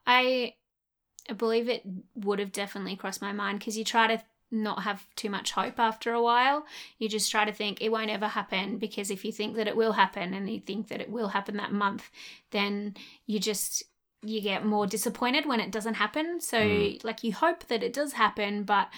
I 0.06 0.54
I 1.30 1.34
believe 1.34 1.70
it 1.70 1.84
would 2.16 2.40
have 2.40 2.52
definitely 2.52 2.96
crossed 2.96 3.22
my 3.22 3.32
mind 3.32 3.60
because 3.60 3.78
you 3.78 3.86
try 3.86 4.08
to 4.08 4.22
not 4.50 4.84
have 4.84 5.08
too 5.16 5.30
much 5.30 5.52
hope 5.52 5.80
after 5.80 6.12
a 6.14 6.22
while. 6.22 6.66
You 6.98 7.08
just 7.08 7.32
try 7.32 7.46
to 7.46 7.54
think 7.54 7.80
it 7.80 7.92
won't 7.92 8.10
ever 8.10 8.28
happen 8.28 8.80
because 8.80 9.10
if 9.10 9.24
you 9.24 9.32
think 9.32 9.56
that 9.56 9.68
it 9.68 9.78
will 9.78 9.94
happen 9.94 10.34
and 10.34 10.50
you 10.50 10.60
think 10.60 10.90
that 10.90 11.00
it 11.00 11.10
will 11.10 11.30
happen 11.30 11.56
that 11.58 11.72
month, 11.72 12.10
then 12.50 12.96
you 13.28 13.40
just 13.40 13.84
you 14.24 14.42
get 14.42 14.66
more 14.66 14.86
disappointed 14.86 15.46
when 15.46 15.60
it 15.60 15.72
doesn't 15.72 15.96
happen. 15.96 16.42
So 16.42 16.58
Mm. 16.60 17.04
like 17.04 17.24
you 17.24 17.34
hope 17.34 17.68
that 17.68 17.82
it 17.82 17.94
does 17.94 18.14
happen, 18.14 18.64
but 18.64 18.90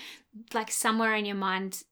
like 0.53 0.72
somewhere 0.72 1.13
in 1.15 1.25
your 1.25 1.36
mind 1.36 1.84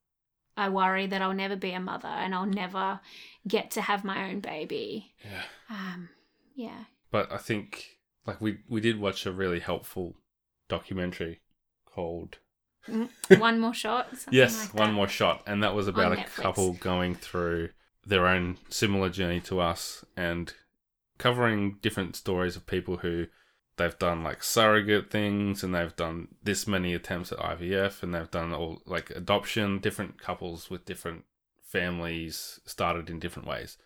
I 0.58 0.70
worry 0.70 1.08
that 1.08 1.22
I'll 1.22 1.34
never 1.34 1.56
be 1.56 1.72
a 1.72 1.80
mother 1.80 2.08
and 2.08 2.36
I'll 2.36 2.46
never 2.46 3.00
get 3.48 3.72
to 3.72 3.82
have 3.82 4.04
my 4.04 4.30
own 4.30 4.40
baby. 4.40 5.14
Yeah. 5.24 5.44
Um 5.70 6.10
yeah. 6.56 6.86
But 7.12 7.32
I 7.32 7.38
think 7.38 8.00
like 8.26 8.40
we 8.42 8.60
we 8.70 8.82
did 8.82 9.00
watch 9.00 9.26
a 9.26 9.32
really 9.32 9.60
helpful 9.60 10.16
documentary 10.70 11.42
called 11.86 12.38
one 13.38 13.60
more 13.60 13.74
shot. 13.74 14.08
Yes, 14.32 14.70
like 14.74 14.74
One. 14.74 14.94
More 14.94 15.08
Shot, 15.08 15.44
and 15.46 15.62
that 15.64 15.76
was 15.76 15.88
about 15.88 16.14
a 16.14 16.16
Netflix. 16.16 16.36
couple 16.36 16.74
going 16.74 17.14
through 17.16 17.70
their 18.06 18.26
own 18.26 18.58
similar 18.70 19.10
journey 19.10 19.40
to 19.42 19.60
us 19.60 20.04
and 20.18 20.54
covering 21.20 21.78
different 21.84 22.16
stories 22.16 22.56
of 22.56 22.66
people 22.66 22.98
who 22.98 23.28
they've 23.78 23.98
done 23.98 24.24
like 24.24 24.44
surrogate 24.44 25.10
things 25.10 25.64
and 25.64 25.74
they've 25.74 25.96
done 25.96 26.28
this 26.44 26.68
many 26.68 26.94
attempts 26.94 27.32
at 27.32 27.40
IVF 27.40 28.04
and 28.04 28.14
they've 28.14 28.32
done 28.32 28.54
all 28.54 28.82
like 28.86 29.10
adoption, 29.12 29.80
different 29.80 30.22
couples 30.22 30.70
with 30.70 30.86
different 30.86 31.24
families 31.64 32.60
started 32.66 33.10
in 33.10 33.20
different 33.20 33.48
ways. 33.48 33.78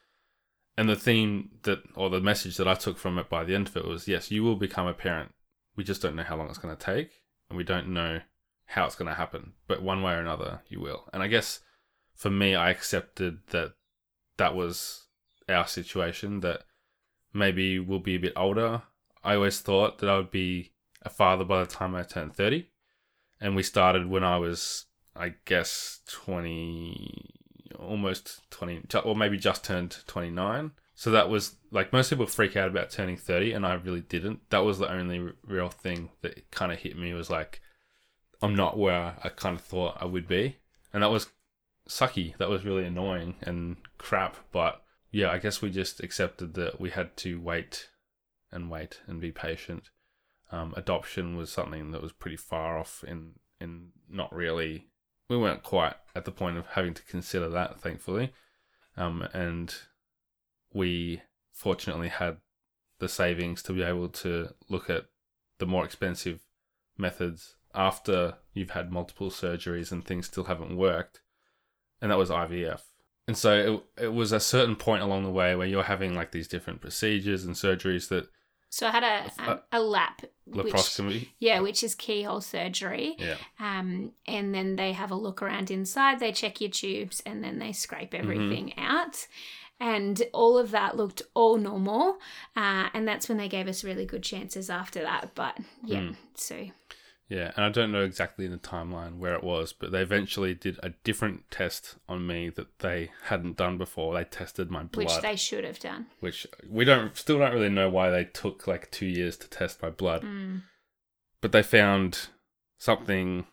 And 0.77 0.89
the 0.89 0.96
theme 0.96 1.51
that, 1.63 1.84
or 1.96 2.10
the 2.10 2.20
message 2.20 2.58
that 2.58 2.68
I 2.68 2.74
took 2.74 2.98
from 2.98 3.18
it 3.18 3.30
by 3.30 3.44
the 3.44 3.56
end 3.56 3.68
of 3.68 3.77
it 3.77 3.86
was 3.86 4.08
yes, 4.08 4.32
you 4.32 4.44
will 4.44 4.58
become 4.58 4.88
a 4.88 4.94
parent. 4.94 5.34
We 5.75 5.84
just 5.84 6.01
don't 6.01 6.15
know 6.15 6.24
how 6.24 6.36
long 6.36 6.50
it's 6.50 6.58
going 6.58 6.75
to 6.75 6.86
take, 6.86 7.12
and 7.50 7.58
we 7.58 7.63
don't 7.63 7.89
know 7.89 8.22
how 8.65 8.86
it's 8.86 8.96
going 8.96 9.10
to 9.10 9.15
happen. 9.15 9.54
But 9.68 9.82
one 9.82 10.01
way 10.01 10.13
or 10.13 10.20
another, 10.20 10.62
you 10.68 10.82
will. 10.82 11.08
And 11.13 11.22
I 11.22 11.27
guess 11.27 11.60
for 12.15 12.30
me, 12.30 12.56
I 12.56 12.72
accepted 12.72 13.39
that 13.51 13.74
that 14.38 14.56
was 14.56 15.06
our 15.48 15.68
situation, 15.68 16.42
that 16.42 16.62
maybe 17.34 17.80
we'll 17.80 18.00
be 18.00 18.15
a 18.15 18.20
bit 18.20 18.34
older. 18.36 18.84
I 19.25 19.36
always 19.36 19.60
thought 19.60 19.98
that 20.00 20.10
I 20.10 20.17
would 20.17 20.32
be 20.32 20.72
a 21.01 21.10
father 21.10 21.44
by 21.44 21.60
the 21.62 21.70
time 21.70 21.96
I 21.96 22.03
turned 22.03 22.36
30. 22.36 22.70
And 23.41 23.55
we 23.55 23.63
started 23.63 24.08
when 24.08 24.24
I 24.24 24.38
was, 24.38 24.86
I 25.15 25.34
guess, 25.46 26.00
20, 26.10 27.34
almost 27.77 28.50
20, 28.51 28.84
or 29.03 29.15
maybe 29.15 29.38
just 29.38 29.65
turned 29.65 29.98
29. 30.08 30.72
So 30.94 31.12
that 31.12 31.29
was 31.29 31.55
like 31.72 31.91
most 31.91 32.10
people 32.10 32.25
freak 32.25 32.55
out 32.55 32.70
about 32.70 32.89
turning 32.89 33.17
30, 33.17 33.51
and 33.51 33.65
I 33.65 33.74
really 33.74 34.01
didn't. 34.01 34.50
That 34.50 34.63
was 34.63 34.79
the 34.79 34.89
only 34.89 35.34
real 35.46 35.70
thing 35.70 36.12
that 36.22 36.50
kind 36.51 36.72
of 36.72 36.79
hit 36.79 36.98
me 36.98 37.13
was 37.13 37.29
like, 37.29 37.62
I'm 38.41 38.55
not 38.55 38.77
where 38.77 39.15
I 39.22 39.29
kind 39.29 39.58
of 39.58 39.65
thought 39.65 39.98
I 40.00 40.05
would 40.05 40.27
be. 40.27 40.58
And 40.94 41.03
that 41.03 41.12
was 41.12 41.27
sucky. 41.89 42.38
That 42.38 42.50
was 42.50 42.63
really 42.63 42.86
annoying 42.86 43.36
and 43.41 43.77
crap. 43.98 44.38
But 44.51 44.82
yeah, 45.12 45.32
I 45.32 45.39
guess 45.39 45.62
we 45.62 45.70
just 45.70 46.01
accepted 46.01 46.53
that 46.53 46.79
we 46.79 46.91
had 46.91 47.17
to 47.17 47.41
wait 47.41 47.89
and 48.56 48.72
wait 48.72 49.02
and 49.06 49.22
be 49.22 49.32
patient. 49.32 49.90
Um, 50.52 50.74
adoption 50.76 51.36
was 51.36 51.52
something 51.52 51.92
that 51.92 52.02
was 52.02 52.12
pretty 52.12 52.38
far 52.38 52.78
off 52.78 53.04
in, 53.08 53.34
in 53.60 53.90
not 54.10 54.34
really, 54.34 54.88
we 55.30 55.38
weren't 55.38 55.64
quite 55.64 55.96
at 56.16 56.26
the 56.26 56.32
point 56.32 56.58
of 56.58 56.68
having 56.68 56.94
to 56.94 57.04
consider 57.04 57.50
that, 57.50 57.80
thankfully. 57.80 58.32
Um, 58.98 59.28
and 59.34 59.76
we 60.74 61.22
fortunately 61.52 62.10
had 62.10 62.38
the 63.00 63.10
savings 63.10 63.62
to 63.64 63.74
be 63.74 63.84
able 63.84 64.08
to 64.10 64.54
look 64.70 64.90
at 64.90 65.06
the 65.60 65.66
more 65.66 65.86
expensive 65.86 66.42
methods 66.98 67.56
after 67.74 68.36
you've 68.54 68.72
had 68.72 68.92
multiple 68.92 69.30
surgeries 69.30 69.92
and 69.92 70.06
things 70.06 70.28
still 70.28 70.46
haven't 70.46 70.78
worked, 70.78 71.22
and 72.02 72.12
that 72.12 72.18
was 72.18 72.30
IVF. 72.30 72.82
And 73.28 73.38
so 73.38 73.84
it, 73.98 74.06
it 74.06 74.14
was 74.14 74.32
a 74.32 74.40
certain 74.40 74.76
point 74.76 75.02
along 75.02 75.24
the 75.24 75.32
way 75.32 75.56
where 75.56 75.68
you're 75.68 75.84
having 75.84 76.14
like 76.14 76.32
these 76.32 76.48
different 76.48 76.82
procedures 76.82 77.44
and 77.44 77.56
surgeries 77.56 78.08
that 78.10 78.28
So 78.75 78.88
I 78.88 78.91
had 78.91 79.03
a 79.03 79.32
Uh, 79.41 79.58
a, 79.72 79.79
lap, 79.79 80.22
which, 80.46 80.74
laparoscopy. 80.74 81.29
yeah, 81.39 81.62
which 81.62 81.82
is 81.82 81.96
keyhole 81.96 82.41
surgery. 82.41 83.15
Yeah. 83.17 83.38
Um, 83.58 84.12
and 84.27 84.53
then 84.53 84.75
they 84.75 84.91
have 84.91 85.12
a 85.12 85.15
look 85.15 85.41
around 85.41 85.72
inside. 85.72 86.20
They 86.20 86.34
check 86.34 86.60
your 86.60 86.72
tubes, 86.72 87.22
and 87.25 87.41
then 87.41 87.58
they 87.60 87.72
scrape 87.72 88.12
Mm-hmm. 88.12 88.32
everything 88.32 88.74
out. 88.77 89.27
And 89.79 90.22
all 90.34 90.58
of 90.58 90.72
that 90.72 90.98
looked 90.98 91.22
all 91.34 91.55
normal. 91.58 92.17
Uh, 92.55 92.89
and 92.94 93.08
that's 93.08 93.29
when 93.29 93.38
they 93.38 93.48
gave 93.48 93.70
us 93.70 93.86
really 93.86 94.05
good 94.05 94.24
chances 94.24 94.70
after 94.70 95.01
that. 95.03 95.32
But 95.36 95.58
yeah, 95.86 96.00
Mm. 96.01 96.15
so 96.34 96.55
Yeah, 97.27 97.51
and 97.55 97.65
I 97.65 97.70
don't 97.70 97.91
know 97.91 98.03
exactly 98.03 98.46
in 98.46 98.51
the 98.51 98.58
timeline 98.58 99.17
where 99.17 99.34
it 99.34 99.44
was, 99.44 99.74
but 99.74 99.91
they 99.91 100.01
eventually 100.01 100.53
did 100.53 100.79
a 100.84 100.89
different 101.03 101.50
test 101.50 101.96
on 102.08 102.27
me 102.27 102.50
that 102.50 102.79
they 102.79 103.12
hadn't 103.24 103.58
done 103.58 103.79
before. 103.79 104.13
They 104.13 104.25
tested 104.25 104.70
my 104.70 104.84
blood, 104.84 105.05
which 105.05 105.22
they 105.22 105.36
should 105.36 105.63
have 105.63 105.79
done. 105.79 106.05
which 106.20 106.46
we 106.70 106.86
don't 106.86 107.17
still 107.17 107.39
don't 107.39 107.53
really 107.53 107.70
know 107.70 107.89
why 107.89 108.12
they 108.12 108.25
took 108.25 108.67
like 108.67 108.91
two 108.91 109.08
years 109.08 109.38
to 109.38 109.50
test 109.50 109.82
my 109.82 109.89
blood. 109.89 110.22
Mm. 110.22 110.63
but 111.41 111.51
they 111.51 111.63
found 111.63 112.27
something 112.77 113.46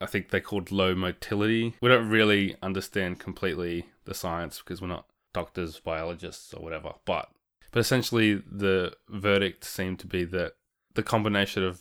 I 0.00 0.06
think 0.06 0.30
they 0.30 0.40
called 0.40 0.70
low 0.70 0.94
motility. 0.94 1.74
We 1.80 1.88
don't 1.88 2.08
really 2.08 2.56
understand 2.62 3.18
completely 3.18 3.86
the 4.04 4.14
science 4.14 4.58
because 4.58 4.80
we're 4.82 4.88
not 4.88 5.06
doctors, 5.32 5.80
biologists, 5.80 6.52
or 6.52 6.62
whatever. 6.62 6.92
But 7.04 7.30
but 7.72 7.80
essentially, 7.80 8.34
the 8.34 8.92
verdict 9.08 9.64
seemed 9.64 9.98
to 10.00 10.06
be 10.06 10.24
that 10.26 10.52
the 10.94 11.02
combination 11.02 11.64
of 11.64 11.80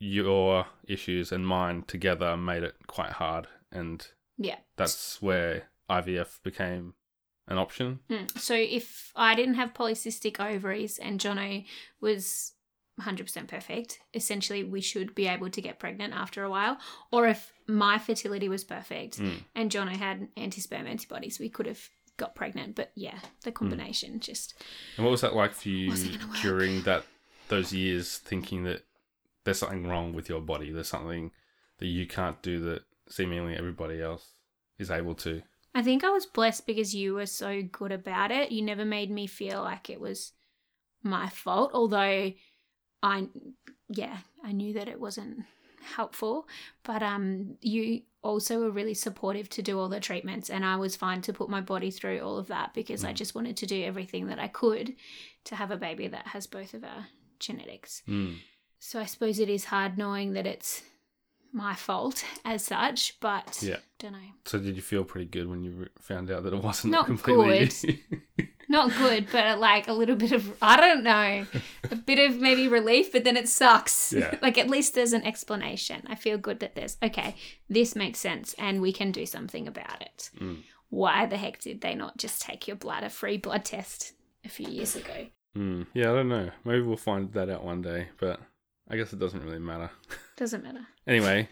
your 0.00 0.66
issues 0.88 1.30
and 1.30 1.46
mine 1.46 1.84
together 1.86 2.36
made 2.36 2.62
it 2.64 2.74
quite 2.86 3.12
hard, 3.12 3.46
and 3.70 4.08
Yeah. 4.38 4.58
that's 4.76 5.20
where 5.22 5.68
IVF 5.88 6.42
became 6.42 6.94
an 7.46 7.58
option. 7.58 8.00
Mm. 8.08 8.38
So 8.38 8.54
if 8.54 9.12
I 9.14 9.34
didn't 9.34 9.54
have 9.54 9.74
polycystic 9.74 10.40
ovaries 10.40 10.98
and 10.98 11.20
Jono 11.20 11.66
was 12.00 12.54
100% 12.98 13.48
perfect, 13.48 13.98
essentially 14.14 14.62
we 14.64 14.80
should 14.80 15.14
be 15.14 15.26
able 15.26 15.50
to 15.50 15.60
get 15.60 15.78
pregnant 15.78 16.14
after 16.14 16.44
a 16.44 16.50
while. 16.50 16.78
Or 17.10 17.26
if 17.26 17.52
my 17.66 17.98
fertility 17.98 18.48
was 18.48 18.62
perfect 18.64 19.18
Mm. 19.18 19.42
and 19.54 19.70
Jono 19.70 19.96
had 19.96 20.28
anti-sperm 20.36 20.86
antibodies, 20.86 21.38
we 21.38 21.48
could 21.48 21.66
have 21.66 21.88
got 22.16 22.34
pregnant. 22.34 22.76
But 22.76 22.92
yeah, 22.94 23.18
the 23.42 23.52
combination 23.52 24.20
just 24.20 24.54
And 24.96 25.04
what 25.04 25.10
was 25.10 25.22
that 25.22 25.34
like 25.34 25.52
for 25.54 25.68
you 25.70 25.88
Wasn't 25.90 26.12
gonna 26.18 26.30
work. 26.32 26.40
during 26.40 26.82
that 26.82 27.04
those 27.48 27.72
years, 27.72 28.18
thinking 28.18 28.62
that 28.64 28.84
there's 29.44 29.58
something 29.58 29.86
wrong 29.86 30.12
with 30.12 30.28
your 30.28 30.40
body, 30.40 30.70
there's 30.70 30.88
something 30.88 31.30
that 31.78 31.86
you 31.86 32.06
can't 32.06 32.40
do 32.42 32.60
that 32.60 32.82
seemingly 33.08 33.56
everybody 33.56 34.00
else 34.00 34.32
is 34.78 34.90
able 34.90 35.14
to? 35.16 35.42
I 35.74 35.82
think 35.82 36.04
I 36.04 36.10
was 36.10 36.26
blessed 36.26 36.66
because 36.66 36.94
you 36.94 37.14
were 37.14 37.26
so 37.26 37.62
good 37.62 37.92
about 37.92 38.30
it. 38.30 38.50
You 38.52 38.62
never 38.62 38.84
made 38.84 39.10
me 39.10 39.26
feel 39.26 39.62
like 39.62 39.88
it 39.88 40.00
was 40.00 40.32
my 41.02 41.28
fault, 41.28 41.70
although 41.74 42.32
I 43.02 43.28
yeah, 43.88 44.18
I 44.44 44.52
knew 44.52 44.74
that 44.74 44.88
it 44.88 45.00
wasn't 45.00 45.44
helpful, 45.96 46.46
but 46.82 47.02
um 47.02 47.56
you 47.60 48.02
also 48.22 48.60
were 48.60 48.70
really 48.70 48.92
supportive 48.92 49.48
to 49.48 49.62
do 49.62 49.78
all 49.78 49.88
the 49.88 49.98
treatments 49.98 50.50
and 50.50 50.62
I 50.62 50.76
was 50.76 50.94
fine 50.94 51.22
to 51.22 51.32
put 51.32 51.48
my 51.48 51.62
body 51.62 51.90
through 51.90 52.20
all 52.20 52.36
of 52.36 52.48
that 52.48 52.74
because 52.74 53.02
I 53.02 53.12
Mm. 53.12 53.16
just 53.16 53.34
wanted 53.34 53.56
to 53.56 53.66
do 53.66 53.82
everything 53.82 54.26
that 54.26 54.38
I 54.38 54.48
could 54.48 54.94
to 55.44 55.56
have 55.56 55.70
a 55.70 55.78
baby 55.78 56.06
that 56.08 56.26
has 56.28 56.46
both 56.46 56.74
of 56.74 56.84
our 56.84 57.06
genetics. 57.38 58.02
Mm. 58.06 58.36
So 58.80 58.98
I 58.98 59.04
suppose 59.04 59.38
it 59.38 59.48
is 59.50 59.66
hard 59.66 59.96
knowing 59.98 60.32
that 60.32 60.46
it's 60.46 60.82
my 61.52 61.74
fault 61.74 62.24
as 62.44 62.64
such, 62.64 63.20
but 63.20 63.58
Yeah. 63.62 63.76
don't 63.98 64.12
know. 64.12 64.18
So 64.46 64.58
did 64.58 64.74
you 64.76 64.82
feel 64.82 65.04
pretty 65.04 65.26
good 65.26 65.48
when 65.48 65.62
you 65.62 65.88
found 66.00 66.30
out 66.30 66.42
that 66.44 66.54
it 66.54 66.62
wasn't 66.62 66.92
Not 66.92 67.06
completely 67.06 67.68
good. 67.68 68.48
Not 68.68 68.96
good, 68.96 69.26
but 69.32 69.58
like 69.58 69.88
a 69.88 69.92
little 69.92 70.14
bit 70.14 70.30
of 70.32 70.56
I 70.62 70.76
don't 70.76 71.02
know, 71.02 71.44
a 71.90 71.96
bit 71.96 72.30
of 72.30 72.40
maybe 72.40 72.68
relief, 72.68 73.10
but 73.12 73.24
then 73.24 73.36
it 73.36 73.48
sucks. 73.48 74.12
Yeah. 74.12 74.38
like 74.42 74.58
at 74.58 74.70
least 74.70 74.94
there's 74.94 75.12
an 75.12 75.26
explanation. 75.26 76.02
I 76.06 76.14
feel 76.14 76.38
good 76.38 76.60
that 76.60 76.76
there's 76.76 76.96
okay, 77.02 77.34
this 77.68 77.96
makes 77.96 78.20
sense, 78.20 78.54
and 78.58 78.80
we 78.80 78.92
can 78.92 79.10
do 79.10 79.26
something 79.26 79.66
about 79.66 80.00
it. 80.02 80.30
Mm. 80.38 80.62
Why 80.88 81.26
the 81.26 81.36
heck 81.36 81.60
did 81.60 81.80
they 81.80 81.96
not 81.96 82.16
just 82.16 82.42
take 82.42 82.68
your 82.68 82.76
blood, 82.76 83.02
a 83.02 83.10
free 83.10 83.38
blood 83.38 83.64
test, 83.64 84.12
a 84.44 84.48
few 84.48 84.68
years 84.68 84.94
ago? 84.94 85.26
Mm, 85.56 85.86
yeah, 85.92 86.12
I 86.12 86.14
don't 86.14 86.28
know. 86.28 86.50
Maybe 86.64 86.82
we'll 86.82 86.96
find 86.96 87.32
that 87.32 87.50
out 87.50 87.64
one 87.64 87.82
day, 87.82 88.08
but 88.20 88.38
I 88.90 88.96
guess 88.96 89.12
it 89.12 89.20
doesn't 89.20 89.42
really 89.44 89.60
matter. 89.60 89.90
Doesn't 90.36 90.64
matter. 90.64 90.86
Anyway, 91.06 91.48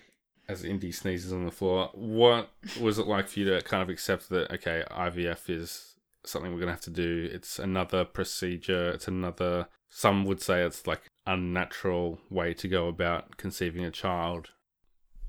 as 0.49 0.64
Indy 0.64 0.90
sneezes 0.90 1.33
on 1.33 1.45
the 1.45 1.50
floor, 1.52 1.90
what 1.92 2.50
was 2.80 2.99
it 2.99 3.07
like 3.07 3.28
for 3.28 3.40
you 3.40 3.50
to 3.50 3.62
kind 3.62 3.83
of 3.83 3.88
accept 3.88 4.28
that, 4.30 4.50
okay, 4.50 4.83
IVF 4.90 5.49
is 5.49 5.95
something 6.25 6.50
we're 6.50 6.59
going 6.59 6.68
to 6.68 6.73
have 6.73 6.80
to 6.83 6.90
do? 6.90 7.28
It's 7.30 7.59
another 7.59 8.04
procedure. 8.04 8.90
It's 8.90 9.07
another, 9.07 9.68
some 9.88 10.25
would 10.25 10.40
say 10.40 10.62
it's 10.62 10.87
like 10.87 11.02
unnatural 11.26 12.18
way 12.30 12.54
to 12.54 12.66
go 12.66 12.88
about 12.88 13.37
conceiving 13.37 13.85
a 13.85 13.90
child. 13.90 14.49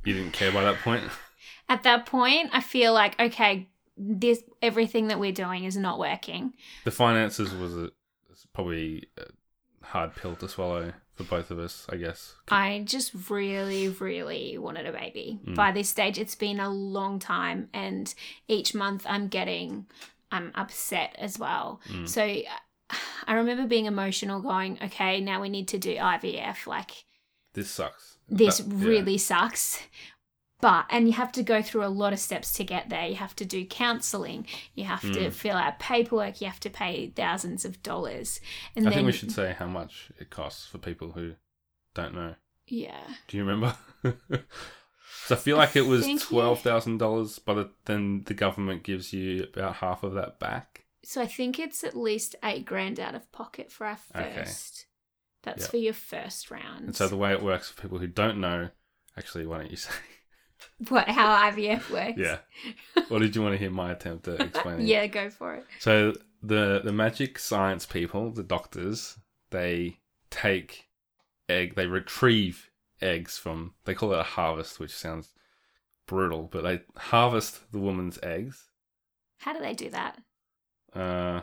You 0.04 0.14
didn't 0.14 0.32
care 0.32 0.52
by 0.52 0.64
that 0.64 0.80
point? 0.80 1.04
At 1.70 1.84
that 1.84 2.06
point, 2.06 2.50
I 2.54 2.62
feel 2.62 2.94
like 2.94 3.20
okay, 3.20 3.70
this 3.98 4.42
everything 4.62 5.08
that 5.08 5.20
we're 5.20 5.32
doing 5.32 5.66
is 5.66 5.78
not 5.78 6.00
working. 6.00 6.54
The 6.86 6.92
finances 6.92 7.54
was 7.54 7.76
a, 7.76 7.92
was 8.30 8.48
probably 8.54 9.08
a 9.18 9.24
hard 9.82 10.16
pill 10.16 10.36
to 10.38 10.48
swallow 10.48 10.94
for 11.16 11.24
both 11.24 11.52
of 11.52 11.60
us, 11.60 11.86
I 11.90 11.98
guess. 11.98 12.36
I 12.50 12.84
just 12.86 13.12
really, 13.30 13.90
really 13.90 14.58
wanted 14.58 14.86
a 14.86 14.92
baby. 14.92 15.40
Mm. 15.46 15.56
By 15.56 15.72
this 15.72 15.90
stage, 15.90 16.18
it's 16.18 16.36
been 16.36 16.60
a 16.60 16.70
long 16.70 17.20
time, 17.20 17.70
and 17.74 18.14
each 18.48 18.74
month 18.74 19.06
I'm 19.08 19.28
getting, 19.28 19.86
I'm 20.32 20.52
upset 20.56 21.16
as 21.18 21.38
well. 21.38 21.82
Mm. 21.90 22.08
So 22.08 22.22
I 23.28 23.34
remember 23.34 23.68
being 23.68 23.86
emotional, 23.86 24.42
going, 24.42 24.80
okay, 24.84 25.20
now 25.22 25.42
we 25.42 25.50
need 25.50 25.68
to 25.70 25.78
do 25.78 25.96
IVF. 25.96 26.66
Like, 26.68 26.92
This 27.54 27.70
sucks. 27.70 28.18
this 28.30 28.60
That- 28.60 28.68
yeah. 28.78 28.88
really 28.88 29.18
sucks. 29.18 29.82
But, 30.62 30.86
and 30.90 31.08
you 31.08 31.14
have 31.14 31.32
to 31.34 31.44
go 31.44 31.62
through 31.62 31.86
a 31.86 31.88
lot 31.88 32.12
of 32.12 32.20
steps 32.20 32.52
to 32.54 32.64
get 32.66 32.90
there. 32.90 33.08
You 33.08 33.16
have 33.16 33.36
to 33.38 33.46
do 33.46 33.66
counseling, 33.66 34.46
you 34.76 34.84
have 34.86 35.02
Hmm. 35.02 35.14
to 35.14 35.32
fill 35.32 35.56
out 35.56 35.80
paperwork, 35.80 36.42
you 36.42 36.48
have 36.48 36.60
to 36.62 36.70
pay 36.70 37.08
thousands 37.16 37.64
of 37.64 37.82
dollars. 37.82 38.42
And 38.76 38.86
I 38.86 38.90
then, 38.90 38.98
think 39.00 39.06
we 39.08 39.12
should 39.14 39.32
say 39.32 39.56
how 39.58 39.68
much 39.68 40.12
it 40.20 40.30
costs 40.30 40.66
for 40.68 40.78
people 40.78 41.14
who 41.14 41.36
don't 41.94 42.14
know. 42.14 42.36
yeah. 42.68 43.00
Do 43.28 43.38
you 43.38 43.44
remember? 43.46 43.76
so 45.26 45.36
I 45.36 45.38
feel 45.38 45.58
like 45.58 45.76
it 45.76 45.86
was 45.86 46.06
twelve 46.22 46.62
thousand 46.62 46.98
dollars, 46.98 47.40
but 47.40 47.72
then 47.86 48.24
the 48.26 48.34
government 48.34 48.84
gives 48.84 49.14
you 49.14 49.44
about 49.54 49.76
half 49.78 50.04
of 50.04 50.14
that 50.16 50.40
back. 50.40 50.86
So 51.04 51.22
I 51.22 51.26
think 51.28 51.58
it's 51.58 51.84
at 51.84 51.96
least 51.96 52.36
eight 52.44 52.66
grand 52.66 53.00
out 53.00 53.16
of 53.16 53.32
pocket 53.32 53.72
for 53.72 53.86
our 53.88 53.96
first 53.98 54.14
Okay. 54.14 54.86
That's 55.44 55.62
Yep. 55.64 55.72
for 55.72 55.78
your 55.78 55.94
first 55.94 56.52
round. 56.52 56.86
And 56.86 56.96
so 56.96 57.08
the 57.08 57.16
way 57.16 57.32
it 57.32 57.42
works 57.42 57.70
for 57.70 57.82
people 57.82 57.98
who 58.00 58.08
don't 58.08 58.42
know, 58.42 58.70
actually, 59.18 59.46
why 59.46 59.60
don't 59.60 59.72
you 59.72 59.78
say? 59.78 59.92
What 60.90 61.08
how 61.08 61.50
IVF 61.52 61.90
works? 61.90 62.18
yeah. 62.18 62.38
Or 63.10 63.20
did 63.20 63.36
you 63.36 63.42
want 63.42 63.54
to 63.54 63.58
hear 63.58 63.72
my 63.72 63.92
attempt 63.92 64.28
at 64.28 64.40
explaining? 64.42 64.82
it? 64.82 64.88
yeah, 64.88 65.08
go 65.08 65.30
for 65.30 65.56
it. 65.56 65.66
So 65.80 66.14
the 66.42 66.82
the 66.84 66.94
magic 66.94 67.40
science 67.40 67.86
people, 67.86 68.32
the 68.32 68.44
doctors, 68.44 69.18
they 69.52 69.98
take 70.30 70.88
egg, 71.48 71.76
they 71.76 71.88
retrieve 71.88 72.70
eggs 73.02 73.38
from. 73.38 73.74
They 73.86 73.94
call 73.96 74.14
it 74.14 74.20
a 74.20 74.24
harvest, 74.24 74.80
which 74.80 74.94
sounds 74.96 75.30
brutal, 76.08 76.50
but 76.52 76.64
they 76.64 76.82
harvest 76.98 77.72
the 77.72 77.80
woman's 77.80 78.18
eggs 78.24 78.70
How 79.40 79.54
do 79.54 79.60
they 79.60 79.74
do 79.74 79.90
that? 79.92 80.18
uh, 80.94 81.42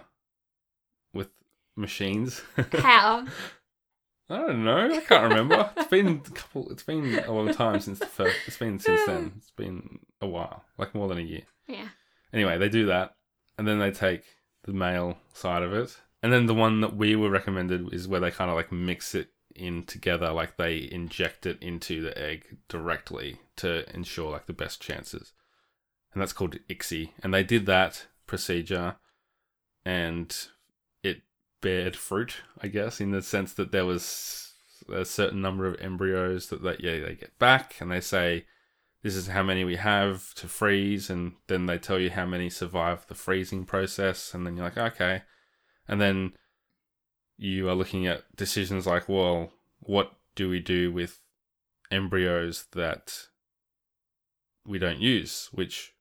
with 1.14 1.28
machines. 1.76 2.42
How? 2.72 3.26
I 4.28 4.38
don't 4.38 4.64
know. 4.64 4.92
I 4.92 5.00
can't 5.00 5.28
remember. 5.28 5.70
it's 5.76 5.88
been 5.88 6.08
a 6.26 6.30
couple. 6.30 6.68
It's 6.70 6.82
been 6.82 7.18
a 7.20 7.32
long 7.32 7.52
time 7.52 7.80
since 7.80 7.98
the 8.00 8.06
first. 8.06 8.36
It's 8.46 8.56
been 8.56 8.78
since 8.80 9.06
then. 9.06 9.32
It's 9.36 9.52
been 9.52 10.00
a 10.20 10.26
while, 10.26 10.64
like 10.78 10.94
more 10.94 11.08
than 11.08 11.18
a 11.18 11.22
year. 11.22 11.42
yeah. 11.68 11.88
Anyway, 12.32 12.58
they 12.58 12.68
do 12.68 12.86
that, 12.86 13.14
and 13.56 13.68
then 13.68 13.78
they 13.78 13.90
take 13.90 14.22
the 14.64 14.72
male 14.72 15.16
side 15.32 15.62
of 15.62 15.72
it, 15.72 15.96
and 16.22 16.32
then 16.32 16.46
the 16.46 16.54
one 16.54 16.80
that 16.80 16.96
we 16.96 17.14
were 17.14 17.30
recommended 17.30 17.92
is 17.94 18.08
where 18.08 18.20
they 18.20 18.32
kind 18.32 18.50
of 18.50 18.56
like 18.56 18.72
mix 18.72 19.14
it 19.14 19.28
in 19.54 19.84
together, 19.84 20.32
like 20.32 20.56
they 20.56 20.88
inject 20.90 21.46
it 21.46 21.62
into 21.62 22.02
the 22.02 22.18
egg 22.18 22.58
directly 22.68 23.38
to 23.56 23.88
ensure 23.94 24.32
like 24.32 24.46
the 24.46 24.52
best 24.52 24.82
chances, 24.82 25.32
and 26.12 26.20
that's 26.20 26.32
called 26.32 26.58
ICSI. 26.68 27.10
And 27.22 27.32
they 27.32 27.44
did 27.44 27.64
that 27.66 28.08
procedure, 28.26 28.96
and 29.84 30.36
bared 31.60 31.96
fruit, 31.96 32.42
I 32.60 32.68
guess, 32.68 33.00
in 33.00 33.10
the 33.10 33.22
sense 33.22 33.52
that 33.54 33.72
there 33.72 33.86
was 33.86 34.52
a 34.92 35.04
certain 35.04 35.40
number 35.40 35.66
of 35.66 35.80
embryos 35.80 36.48
that, 36.48 36.62
that 36.62 36.80
yeah 36.82 37.00
they 37.00 37.14
get 37.14 37.38
back, 37.38 37.76
and 37.80 37.90
they 37.90 38.00
say 38.00 38.44
this 39.02 39.14
is 39.14 39.28
how 39.28 39.42
many 39.42 39.64
we 39.64 39.76
have 39.76 40.34
to 40.34 40.48
freeze, 40.48 41.10
and 41.10 41.32
then 41.46 41.66
they 41.66 41.78
tell 41.78 41.98
you 41.98 42.10
how 42.10 42.26
many 42.26 42.50
survive 42.50 43.06
the 43.06 43.14
freezing 43.14 43.64
process, 43.64 44.34
and 44.34 44.46
then 44.46 44.56
you're 44.56 44.64
like, 44.64 44.78
okay, 44.78 45.22
and 45.88 46.00
then 46.00 46.32
you 47.36 47.68
are 47.68 47.74
looking 47.74 48.06
at 48.06 48.36
decisions 48.36 48.86
like, 48.86 49.08
well, 49.08 49.52
what 49.80 50.12
do 50.34 50.48
we 50.48 50.60
do 50.60 50.92
with 50.92 51.20
embryos 51.90 52.66
that 52.72 53.26
we 54.66 54.78
don't 54.78 55.00
use, 55.00 55.48
which 55.52 55.94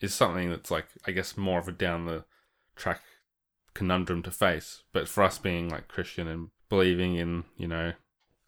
is 0.00 0.12
something 0.14 0.50
that's 0.50 0.70
like, 0.70 0.86
I 1.06 1.12
guess, 1.12 1.36
more 1.36 1.58
of 1.58 1.68
a 1.68 1.72
down 1.72 2.06
the 2.06 2.24
track 2.76 3.02
conundrum 3.80 4.22
to 4.22 4.30
face. 4.30 4.82
But 4.92 5.08
for 5.08 5.22
us 5.24 5.38
being 5.38 5.68
like 5.70 5.88
Christian 5.88 6.28
and 6.28 6.50
believing 6.68 7.14
in, 7.16 7.44
you 7.56 7.66
know, 7.66 7.92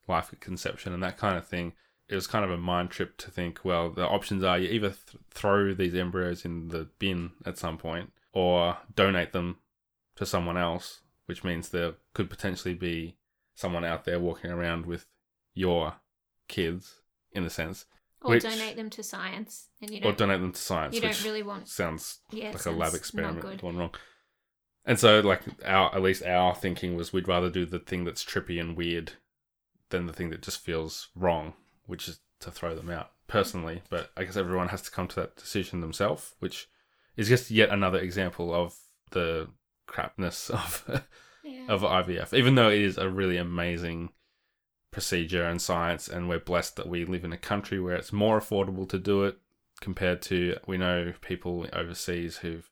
life 0.06 0.28
at 0.32 0.40
conception 0.40 0.92
and 0.92 1.02
that 1.02 1.16
kind 1.16 1.38
of 1.38 1.46
thing, 1.46 1.72
it 2.08 2.14
was 2.14 2.26
kind 2.26 2.44
of 2.44 2.50
a 2.50 2.58
mind 2.58 2.90
trip 2.90 3.16
to 3.18 3.30
think, 3.30 3.60
well, 3.64 3.88
the 3.90 4.06
options 4.06 4.44
are 4.44 4.58
you 4.58 4.68
either 4.68 4.90
th- 4.90 5.22
throw 5.30 5.72
these 5.72 5.94
embryos 5.94 6.44
in 6.44 6.68
the 6.68 6.88
bin 6.98 7.30
at 7.46 7.56
some 7.56 7.78
point 7.78 8.12
or 8.32 8.76
donate 8.94 9.32
them 9.32 9.56
to 10.16 10.26
someone 10.26 10.58
else, 10.58 11.00
which 11.26 11.42
means 11.44 11.68
there 11.70 11.94
could 12.12 12.28
potentially 12.28 12.74
be 12.74 13.16
someone 13.54 13.84
out 13.84 14.04
there 14.04 14.20
walking 14.20 14.50
around 14.50 14.84
with 14.84 15.06
your 15.54 15.94
kids, 16.48 16.96
in 17.32 17.44
a 17.44 17.50
sense, 17.50 17.86
Or 18.24 18.30
Which- 18.30 18.42
donate 18.44 18.76
them 18.76 18.88
to 18.90 19.02
science, 19.02 19.68
and 19.80 19.90
you 19.90 19.98
or 19.98 20.02
don't. 20.02 20.12
or 20.12 20.16
donate 20.16 20.40
them 20.40 20.52
to 20.52 20.60
science, 20.60 20.94
you 20.94 21.00
don't 21.00 21.24
really 21.24 21.42
want. 21.42 21.66
sounds 21.68 22.20
Yeah, 22.30 22.52
like 22.52 22.66
a 22.66 22.70
lab 22.70 22.94
experiment 22.94 23.60
gone 23.60 23.76
wrong. 23.76 23.94
And 24.84 24.98
so, 24.98 25.20
like 25.20 25.42
our 25.64 25.94
at 25.94 26.02
least 26.02 26.24
our 26.24 26.54
thinking 26.54 26.96
was 26.96 27.12
we'd 27.12 27.28
rather 27.28 27.50
do 27.50 27.64
the 27.64 27.78
thing 27.78 28.04
that's 28.04 28.24
trippy 28.24 28.60
and 28.60 28.76
weird 28.76 29.12
than 29.90 30.06
the 30.06 30.12
thing 30.12 30.30
that 30.30 30.42
just 30.42 30.60
feels 30.60 31.08
wrong, 31.14 31.52
which 31.86 32.08
is 32.08 32.20
to 32.40 32.50
throw 32.50 32.74
them 32.74 32.90
out 32.90 33.10
personally. 33.28 33.82
But 33.90 34.10
I 34.16 34.24
guess 34.24 34.36
everyone 34.36 34.68
has 34.68 34.82
to 34.82 34.90
come 34.90 35.06
to 35.08 35.16
that 35.20 35.36
decision 35.36 35.80
themselves, 35.80 36.34
which 36.40 36.68
is 37.16 37.28
just 37.28 37.50
yet 37.50 37.70
another 37.70 37.98
example 37.98 38.52
of 38.52 38.74
the 39.10 39.48
crapness 39.86 40.50
of 40.50 41.02
Yeah. 41.44 41.66
of 41.68 41.82
IVF. 41.82 42.32
Even 42.34 42.54
though 42.56 42.70
it 42.70 42.80
is 42.80 42.98
a 42.98 43.08
really 43.08 43.36
amazing 43.36 44.10
procedure 44.90 45.44
and 45.44 45.60
science, 45.62 46.08
and 46.08 46.28
we're 46.28 46.38
blessed 46.38 46.76
that 46.76 46.88
we 46.88 47.04
live 47.04 47.24
in 47.24 47.32
a 47.32 47.38
country 47.38 47.80
where 47.80 47.94
it's 47.96 48.12
more 48.12 48.40
affordable 48.40 48.88
to 48.88 48.98
do 48.98 49.24
it 49.24 49.38
compared 49.80 50.22
to 50.22 50.56
we 50.66 50.76
know 50.76 51.12
people 51.20 51.66
overseas 51.72 52.38
who've 52.38 52.70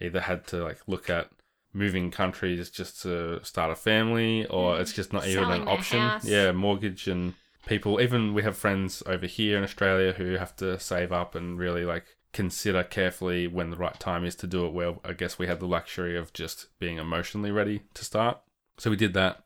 either 0.00 0.20
had 0.20 0.46
to 0.46 0.62
like 0.62 0.78
look 0.86 1.08
at 1.08 1.30
moving 1.74 2.10
countries 2.10 2.70
just 2.70 3.00
to 3.02 3.42
start 3.44 3.70
a 3.70 3.74
family 3.74 4.46
or 4.46 4.74
Mm. 4.76 4.80
it's 4.80 4.92
just 4.92 5.12
not 5.12 5.26
even 5.26 5.44
Selling 5.44 5.62
an 5.62 5.68
option 5.68 5.98
house. 6.00 6.24
yeah 6.24 6.52
mortgage 6.52 7.08
and 7.08 7.34
people 7.66 8.00
even 8.00 8.34
we 8.34 8.42
have 8.42 8.56
friends 8.56 9.02
over 9.06 9.26
here 9.26 9.56
in 9.56 9.64
australia 9.64 10.12
who 10.12 10.34
have 10.34 10.54
to 10.56 10.78
save 10.78 11.12
up 11.12 11.34
and 11.34 11.58
really 11.58 11.84
like 11.84 12.04
consider 12.32 12.82
carefully 12.82 13.46
when 13.46 13.70
the 13.70 13.76
right 13.76 13.98
time 14.00 14.24
is 14.24 14.34
to 14.36 14.46
do 14.46 14.66
it 14.66 14.72
Well, 14.72 15.00
i 15.04 15.12
guess 15.12 15.38
we 15.38 15.46
have 15.46 15.60
the 15.60 15.66
luxury 15.66 16.16
of 16.16 16.32
just 16.32 16.66
being 16.78 16.98
emotionally 16.98 17.50
ready 17.50 17.82
to 17.94 18.04
start 18.04 18.40
so 18.78 18.90
we 18.90 18.96
did 18.96 19.14
that 19.14 19.44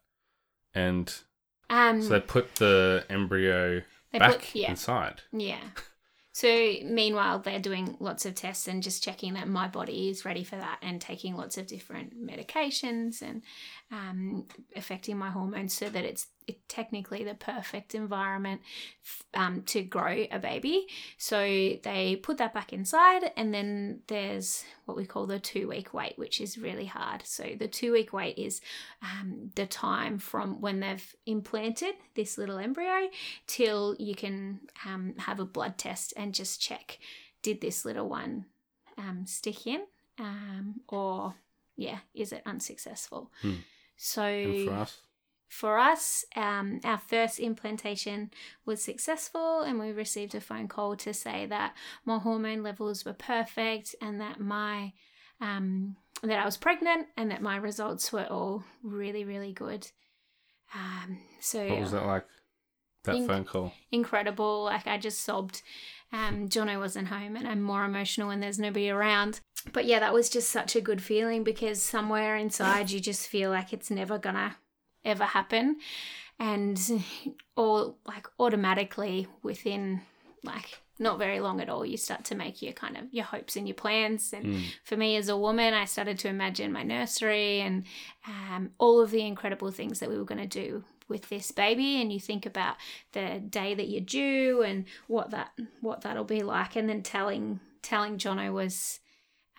and 0.75 1.12
Um. 1.71 2.03
so 2.03 2.09
they 2.11 2.21
put 2.21 2.57
the 2.57 3.05
embryo 3.11 3.83
back 4.12 4.33
put 4.33 4.55
yeah. 4.55 4.71
inside 4.71 5.23
Yeah. 5.33 5.59
So 6.37 6.75
meanwhile, 6.85 7.38
they're 7.38 7.59
doing 7.59 7.96
lots 7.99 8.27
of 8.27 8.35
tests 8.35 8.68
and 8.68 8.83
just 8.83 9.03
checking 9.03 9.33
that 9.33 9.49
my 9.49 9.68
body 9.68 10.11
is 10.11 10.27
ready 10.27 10.44
for 10.44 10.57
that, 10.57 10.77
and 10.83 11.01
taking 11.01 11.35
lots 11.35 11.57
of 11.57 11.66
different 11.66 12.12
medications 12.14 13.22
and 13.22 13.40
um, 13.90 14.44
affecting 14.77 15.16
my 15.16 15.31
hormones 15.31 15.72
so 15.72 15.88
that 15.88 16.05
it's 16.05 16.25
it, 16.25 16.29
technically 16.68 17.24
the 17.24 17.35
perfect 17.35 17.94
environment 17.94 18.61
um, 19.35 19.62
to 19.62 19.82
grow 19.82 20.26
a 20.30 20.38
baby. 20.38 20.87
So 21.18 21.38
they 21.40 22.20
put 22.22 22.38
that 22.38 22.54
back 22.54 22.72
inside, 22.72 23.30
and 23.37 23.52
then 23.52 24.00
there's 24.06 24.64
what 24.85 24.96
we 24.96 25.06
call 25.06 25.26
the 25.26 25.38
two 25.38 25.68
week 25.68 25.92
wait, 25.92 26.18
which 26.18 26.40
is 26.40 26.59
really 26.59 26.87
hard. 26.87 27.22
So 27.24 27.44
the 27.59 27.68
two 27.68 27.92
week 27.92 28.12
wait 28.12 28.38
is 28.38 28.61
um, 29.02 29.50
the 29.54 29.66
time 29.66 30.18
from 30.18 30.61
when 30.61 30.80
they've 30.80 31.16
implanted 31.26 31.94
this 32.14 32.38
little 32.38 32.59
embryo 32.59 33.09
till 33.46 33.96
you 33.98 34.14
can 34.14 34.61
um, 34.85 35.14
have 35.18 35.40
a 35.40 35.44
blood 35.44 35.78
test 35.78 36.12
and 36.16 36.35
just 36.35 36.61
check 36.61 36.98
did 37.42 37.61
this 37.61 37.85
little 37.85 38.09
one 38.09 38.44
um, 38.98 39.24
stick 39.24 39.66
in 39.66 39.82
um, 40.18 40.80
or 40.88 41.35
yeah, 41.76 41.98
is 42.14 42.32
it 42.32 42.42
unsuccessful? 42.46 43.30
Hmm. 43.42 43.54
So 43.96 44.87
for 45.48 45.78
us, 45.78 46.24
um, 46.35 46.80
our 46.85 46.98
first 46.98 47.38
implantation 47.38 48.30
was 48.64 48.82
successful, 48.82 49.62
and 49.62 49.78
we 49.78 49.92
received 49.92 50.35
a 50.35 50.40
phone 50.40 50.68
call 50.68 50.96
to 50.96 51.14
say 51.14 51.46
that 51.46 51.74
my 52.04 52.18
hormone 52.18 52.62
levels 52.62 53.04
were 53.04 53.12
perfect 53.12 53.94
and 54.00 54.20
that 54.20 54.40
my 54.40 54.92
um, 55.40 55.96
that 56.22 56.38
I 56.38 56.44
was 56.44 56.56
pregnant 56.56 57.09
and 57.16 57.30
that 57.30 57.42
my 57.42 57.56
results 57.56 58.12
were 58.12 58.26
all 58.26 58.64
really, 58.82 59.24
really 59.24 59.52
good. 59.52 59.87
Um, 60.74 61.18
so 61.40 61.66
what 61.66 61.80
was 61.80 61.92
that 61.92 62.06
like? 62.06 62.24
That 63.04 63.24
phone 63.24 63.44
call. 63.44 63.72
incredible. 63.92 64.64
Like 64.64 64.88
I 64.88 64.98
just 64.98 65.20
sobbed. 65.20 65.62
Um, 66.12 66.48
Jono 66.48 66.78
wasn't 66.78 67.09
home, 67.09 67.37
and 67.37 67.46
I'm 67.46 67.62
more 67.62 67.85
emotional 67.85 68.28
when 68.28 68.40
there's 68.40 68.59
nobody 68.59 68.90
around. 68.90 69.40
But 69.72 69.85
yeah, 69.85 70.00
that 70.00 70.12
was 70.12 70.28
just 70.28 70.50
such 70.50 70.74
a 70.74 70.80
good 70.80 71.02
feeling 71.02 71.44
because 71.44 71.82
somewhere 71.82 72.37
inside 72.37 72.90
you 72.90 73.00
just 73.00 73.28
feel 73.28 73.50
like 73.50 73.72
it's 73.72 73.90
never 73.90 74.18
gonna 74.18 74.56
ever 75.07 75.25
happen, 75.25 75.77
and 76.38 76.79
all 77.57 77.97
like 78.05 78.27
automatically 78.38 79.27
within 79.42 80.03
like 80.42 80.81
not 80.99 81.19
very 81.19 81.40
long 81.40 81.61
at 81.61 81.69
all, 81.69 81.85
you 81.85 81.97
start 81.99 82.25
to 82.25 82.35
make 82.35 82.62
your 82.62 82.73
kind 82.73 82.97
of 82.97 83.05
your 83.12 83.25
hopes 83.27 83.57
and 83.57 83.69
your 83.69 83.75
plans. 83.75 84.33
And 84.33 84.45
Mm. 84.47 84.62
for 84.83 84.97
me 84.97 85.16
as 85.16 85.29
a 85.29 85.37
woman, 85.37 85.75
I 85.75 85.85
started 85.85 86.19
to 86.21 86.29
imagine 86.29 86.73
my 86.73 86.83
nursery 86.85 87.61
and 87.61 87.85
um, 88.27 88.71
all 88.79 89.01
of 89.01 89.11
the 89.11 89.21
incredible 89.27 89.71
things 89.71 89.99
that 90.01 90.09
we 90.09 90.16
were 90.16 90.25
going 90.25 90.49
to 90.49 90.62
do 90.64 90.85
with 91.09 91.29
this 91.29 91.53
baby. 91.53 92.01
And 92.01 92.11
you 92.12 92.19
think 92.21 92.47
about 92.47 92.77
the 93.12 93.40
day 93.40 93.75
that 93.75 93.88
you're 93.88 94.01
due 94.01 94.62
and 94.62 94.87
what 95.07 95.31
that 95.33 95.51
what 95.81 96.01
that'll 96.01 96.25
be 96.25 96.42
like. 96.42 96.77
And 96.77 96.88
then 96.88 97.03
telling 97.03 97.61
telling 97.83 98.16
Jono 98.19 98.53
was 98.53 99.01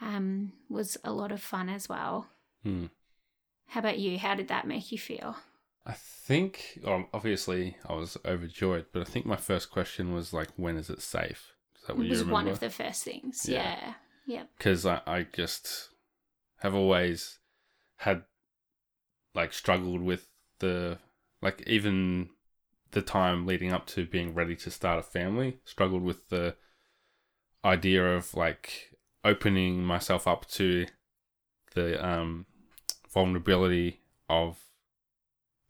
um, 0.01 0.53
was 0.69 0.97
a 1.03 1.11
lot 1.11 1.31
of 1.31 1.41
fun 1.41 1.69
as 1.69 1.87
well. 1.87 2.27
Hmm. 2.63 2.85
How 3.67 3.79
about 3.81 3.99
you? 3.99 4.17
How 4.17 4.35
did 4.35 4.47
that 4.47 4.67
make 4.67 4.91
you 4.91 4.97
feel? 4.97 5.35
I 5.85 5.93
think, 5.93 6.79
well, 6.83 7.07
obviously, 7.13 7.77
I 7.87 7.93
was 7.93 8.17
overjoyed, 8.25 8.87
but 8.91 9.01
I 9.01 9.05
think 9.05 9.25
my 9.25 9.37
first 9.37 9.71
question 9.71 10.13
was 10.13 10.33
like, 10.33 10.49
when 10.57 10.77
is 10.77 10.89
it 10.89 11.01
safe? 11.01 11.53
Is 11.83 11.89
It 11.89 11.97
was 11.97 12.23
one 12.25 12.47
of 12.47 12.59
the 12.59 12.69
first 12.69 13.03
things. 13.03 13.45
Yeah. 13.47 13.77
Yeah. 13.79 13.93
Yeah. 14.27 14.43
because 14.57 14.85
I, 14.85 14.99
I 15.07 15.25
just 15.31 15.89
have 16.57 16.75
always 16.75 17.39
had 17.97 18.23
like 19.33 19.53
struggled 19.53 20.01
with 20.01 20.27
the 20.59 20.97
like 21.41 21.63
even 21.65 22.29
the 22.91 23.01
time 23.01 23.45
leading 23.45 23.71
up 23.71 23.85
to 23.87 24.05
being 24.05 24.33
ready 24.33 24.55
to 24.55 24.69
start 24.71 24.99
a 24.99 25.03
family 25.03 25.59
struggled 25.63 26.03
with 26.03 26.29
the 26.29 26.55
idea 27.63 28.15
of 28.15 28.33
like 28.33 28.97
opening 29.23 29.83
myself 29.83 30.27
up 30.27 30.45
to 30.47 30.85
the 31.73 32.05
um 32.05 32.45
vulnerability 33.17 33.99
of 34.29 34.59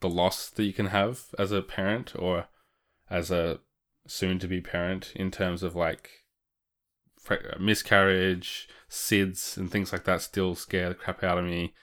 the 0.01 0.09
loss 0.09 0.49
that 0.49 0.65
you 0.65 0.73
can 0.73 0.87
have 0.87 1.27
as 1.39 1.53
a 1.53 1.61
parent 1.61 2.13
or 2.19 2.47
as 3.09 3.31
a 3.31 3.61
soon 4.05 4.37
to 4.37 4.49
be 4.49 4.59
parent 4.59 5.13
in 5.15 5.31
terms 5.31 5.63
of 5.63 5.73
like 5.73 6.09
miscarriage, 7.57 8.67
SIDS, 8.89 9.55
and 9.55 9.71
things 9.71 9.93
like 9.93 10.03
that 10.03 10.21
still 10.21 10.55
scare 10.55 10.89
the 10.89 10.95
crap 10.95 11.23
out 11.23 11.37
of 11.37 11.45
me. 11.45 11.73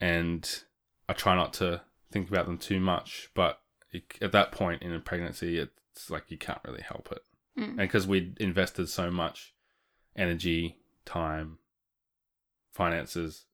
And 0.00 0.64
I 1.08 1.12
try 1.12 1.36
not 1.36 1.52
to 1.54 1.82
think 2.10 2.28
about 2.28 2.46
them 2.46 2.58
too 2.58 2.80
much. 2.80 3.28
But 3.34 3.60
it, 3.92 4.18
at 4.20 4.32
that 4.32 4.50
point 4.50 4.82
in 4.82 4.92
a 4.92 4.98
pregnancy, 4.98 5.58
it's 5.58 6.10
like 6.10 6.24
you 6.26 6.38
can't 6.38 6.60
really 6.66 6.82
help 6.82 7.12
it. 7.12 7.22
Mm. 7.56 7.68
And 7.68 7.76
because 7.76 8.08
we 8.08 8.34
invested 8.40 8.88
so 8.88 9.12
much 9.12 9.54
energy, 10.16 10.78
time, 11.04 11.58
finances, 12.72 13.44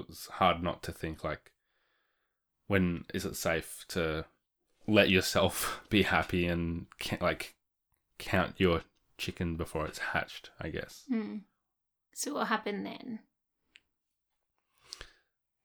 it 0.00 0.08
was 0.08 0.26
hard 0.32 0.62
not 0.62 0.82
to 0.84 0.92
think 0.92 1.24
like, 1.24 1.52
when 2.66 3.04
is 3.12 3.24
it 3.24 3.36
safe 3.36 3.84
to 3.88 4.24
let 4.86 5.10
yourself 5.10 5.80
be 5.90 6.02
happy 6.02 6.46
and 6.46 6.86
ca- 6.98 7.18
like 7.20 7.54
count 8.18 8.54
your 8.58 8.82
chicken 9.18 9.56
before 9.56 9.86
it's 9.86 9.98
hatched? 9.98 10.50
I 10.60 10.68
guess. 10.68 11.04
Hmm. 11.08 11.38
So 12.14 12.34
what 12.34 12.48
happened 12.48 12.86
then? 12.86 13.20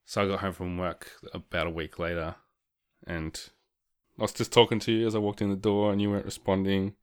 So 0.05 0.23
I 0.23 0.27
got 0.27 0.39
home 0.39 0.53
from 0.53 0.77
work 0.77 1.11
about 1.33 1.67
a 1.67 1.71
week 1.71 1.99
later, 1.99 2.35
and 3.05 3.37
I 4.17 4.21
was 4.21 4.31
just 4.31 4.53
talking 4.53 4.79
to 4.79 4.91
you 4.91 5.05
as 5.05 5.15
I 5.15 5.19
walked 5.19 5.41
in 5.41 5.49
the 5.49 5.57
door, 5.57 5.91
and 5.91 6.01
you 6.01 6.09
weren't 6.09 6.25
responding, 6.25 6.93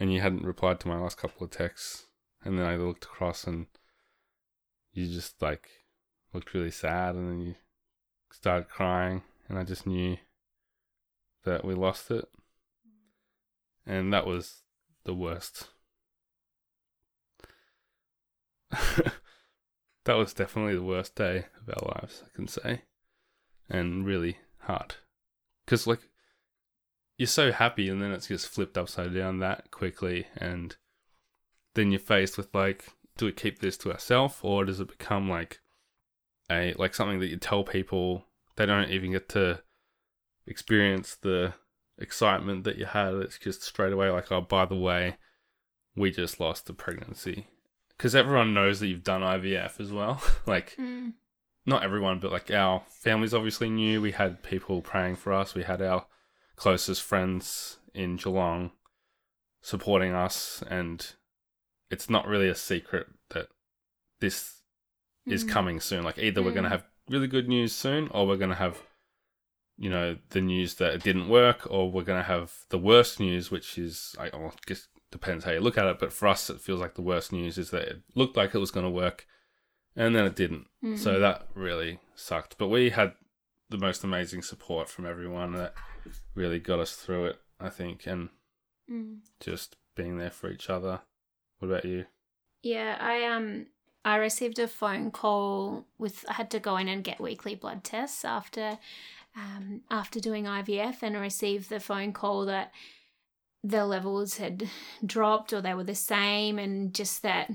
and 0.00 0.12
you 0.12 0.20
hadn't 0.20 0.44
replied 0.44 0.80
to 0.80 0.88
my 0.88 0.98
last 0.98 1.18
couple 1.18 1.44
of 1.44 1.52
texts. 1.52 2.06
And 2.44 2.58
then 2.58 2.66
I 2.66 2.76
looked 2.76 3.04
across, 3.04 3.44
and 3.44 3.66
you 4.92 5.06
just 5.06 5.40
like 5.40 5.68
looked 6.32 6.54
really 6.54 6.70
sad, 6.70 7.14
and 7.14 7.30
then 7.30 7.40
you 7.40 7.54
started 8.30 8.68
crying, 8.68 9.22
and 9.48 9.58
I 9.58 9.64
just 9.64 9.86
knew 9.86 10.16
that 11.44 11.64
we 11.64 11.74
lost 11.74 12.10
it, 12.10 12.28
and 13.86 14.12
that 14.12 14.26
was 14.26 14.62
the 15.04 15.14
worst. 15.14 15.68
that 18.70 20.14
was 20.14 20.34
definitely 20.34 20.74
the 20.74 20.82
worst 20.82 21.14
day 21.14 21.46
of 21.60 21.74
our 21.74 21.94
lives, 21.94 22.22
I 22.24 22.28
can 22.34 22.48
say, 22.48 22.82
and 23.68 24.04
really 24.04 24.38
hard. 24.58 24.96
Because 25.64 25.86
like 25.86 26.08
you're 27.16 27.26
so 27.26 27.52
happy, 27.52 27.88
and 27.88 28.02
then 28.02 28.12
it's 28.12 28.28
just 28.28 28.48
flipped 28.48 28.76
upside 28.76 29.14
down 29.14 29.38
that 29.38 29.70
quickly, 29.70 30.26
and 30.36 30.76
then 31.74 31.90
you're 31.90 32.00
faced 32.00 32.36
with 32.36 32.54
like, 32.54 32.86
do 33.16 33.26
we 33.26 33.32
keep 33.32 33.60
this 33.60 33.76
to 33.78 33.92
ourselves, 33.92 34.38
or 34.42 34.64
does 34.64 34.80
it 34.80 34.88
become 34.88 35.30
like 35.30 35.60
a 36.50 36.74
like 36.78 36.94
something 36.94 37.20
that 37.20 37.28
you 37.28 37.36
tell 37.36 37.64
people 37.64 38.24
they 38.56 38.66
don't 38.66 38.90
even 38.90 39.12
get 39.12 39.28
to 39.30 39.60
experience 40.46 41.16
the 41.16 41.54
excitement 41.98 42.64
that 42.64 42.78
you 42.78 42.86
had? 42.86 43.14
It's 43.14 43.38
just 43.38 43.62
straight 43.62 43.92
away 43.92 44.10
like, 44.10 44.30
oh, 44.30 44.40
by 44.40 44.64
the 44.66 44.76
way, 44.76 45.16
we 45.94 46.10
just 46.10 46.40
lost 46.40 46.66
the 46.66 46.72
pregnancy 46.72 47.46
because 47.96 48.14
everyone 48.14 48.54
knows 48.54 48.80
that 48.80 48.88
you've 48.88 49.04
done 49.04 49.22
IVF 49.22 49.80
as 49.80 49.90
well. 49.92 50.22
like, 50.46 50.74
Hmm. 50.76 51.10
not 51.64 51.82
everyone, 51.82 52.20
but 52.20 52.32
like 52.32 52.50
our 52.50 52.82
families 52.88 53.34
obviously 53.34 53.70
knew. 53.70 54.00
We 54.00 54.12
had 54.12 54.42
people 54.42 54.82
praying 54.82 55.16
for 55.16 55.32
us. 55.32 55.54
We 55.54 55.62
had 55.64 55.80
our 55.82 56.06
closest 56.56 57.02
friends 57.02 57.78
in 57.94 58.16
Geelong 58.16 58.70
supporting 59.62 60.14
us, 60.14 60.62
and 60.68 61.14
it's 61.90 62.08
not 62.10 62.26
really 62.26 62.48
a 62.48 62.54
secret 62.54 63.06
that 63.30 63.48
this 64.20 64.55
is 65.26 65.44
Mm. 65.44 65.48
coming 65.50 65.80
soon. 65.80 66.04
Like, 66.04 66.18
either 66.18 66.42
we're 66.42 66.52
going 66.52 66.64
to 66.64 66.68
Mm. 66.70 66.72
have 66.72 66.86
really 67.08 67.26
good 67.28 67.48
news 67.48 67.72
soon, 67.74 68.08
or 68.08 68.26
we're 68.26 68.36
going 68.36 68.50
to 68.50 68.56
have, 68.56 68.82
you 69.76 69.90
know, 69.90 70.16
the 70.30 70.40
news 70.40 70.74
that 70.76 70.94
it 70.94 71.02
didn't 71.02 71.28
work, 71.28 71.66
or 71.70 71.90
we're 71.90 72.02
going 72.04 72.20
to 72.20 72.26
have 72.26 72.64
the 72.70 72.78
worst 72.78 73.20
news, 73.20 73.50
which 73.50 73.78
is, 73.78 74.14
I 74.18 74.30
guess 74.66 74.88
depends 75.10 75.44
how 75.44 75.52
you 75.52 75.60
look 75.60 75.78
at 75.78 75.86
it. 75.86 75.98
But 75.98 76.12
for 76.12 76.26
us, 76.28 76.50
it 76.50 76.60
feels 76.60 76.80
like 76.80 76.94
the 76.94 77.02
worst 77.02 77.32
news 77.32 77.58
is 77.58 77.70
that 77.70 77.82
it 77.82 78.02
looked 78.14 78.36
like 78.36 78.54
it 78.54 78.58
was 78.58 78.70
going 78.70 78.86
to 78.86 78.90
work, 78.90 79.26
and 79.94 80.14
then 80.14 80.26
it 80.26 80.36
didn't. 80.36 80.66
Mm. 80.82 80.98
So 80.98 81.18
that 81.20 81.48
really 81.54 82.00
sucked. 82.14 82.56
But 82.58 82.68
we 82.68 82.90
had 82.90 83.14
the 83.68 83.78
most 83.78 84.04
amazing 84.04 84.42
support 84.42 84.88
from 84.88 85.06
everyone 85.06 85.52
that 85.54 85.74
really 86.34 86.58
got 86.60 86.78
us 86.78 86.94
through 86.96 87.26
it, 87.26 87.40
I 87.58 87.68
think, 87.68 88.06
and 88.06 88.28
Mm. 88.90 89.20
just 89.40 89.76
being 89.96 90.18
there 90.18 90.30
for 90.30 90.50
each 90.50 90.70
other. 90.70 91.02
What 91.58 91.68
about 91.68 91.84
you? 91.84 92.06
Yeah, 92.62 92.96
I 93.00 93.24
um 93.24 93.66
I 94.06 94.16
received 94.16 94.58
a 94.60 94.68
phone 94.68 95.10
call 95.10 95.84
with 95.98 96.24
I 96.28 96.34
had 96.34 96.50
to 96.52 96.60
go 96.60 96.76
in 96.76 96.86
and 96.88 97.02
get 97.04 97.20
weekly 97.20 97.54
blood 97.56 97.82
tests 97.84 98.24
after 98.24 98.78
um 99.36 99.82
after 99.90 100.20
doing 100.20 100.44
IVF 100.44 101.02
and 101.02 101.16
I 101.16 101.20
received 101.20 101.68
the 101.68 101.80
phone 101.80 102.12
call 102.12 102.46
that 102.46 102.72
the 103.64 103.84
levels 103.84 104.36
had 104.36 104.68
dropped 105.04 105.52
or 105.52 105.60
they 105.60 105.74
were 105.74 105.84
the 105.84 105.94
same 105.96 106.58
and 106.58 106.94
just 106.94 107.22
that 107.22 107.50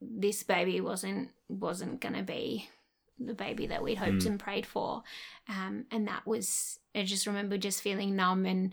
this 0.00 0.44
baby 0.44 0.80
wasn't 0.80 1.30
wasn't 1.48 2.00
gonna 2.00 2.22
be 2.22 2.68
the 3.18 3.34
baby 3.34 3.66
that 3.66 3.82
we'd 3.82 3.98
hoped 3.98 4.22
Mm. 4.22 4.26
and 4.26 4.40
prayed 4.40 4.64
for. 4.64 5.02
Um 5.48 5.86
and 5.90 6.06
that 6.06 6.24
was 6.24 6.78
I 6.94 7.02
just 7.02 7.26
remember 7.26 7.58
just 7.58 7.82
feeling 7.82 8.14
numb 8.14 8.46
and 8.46 8.72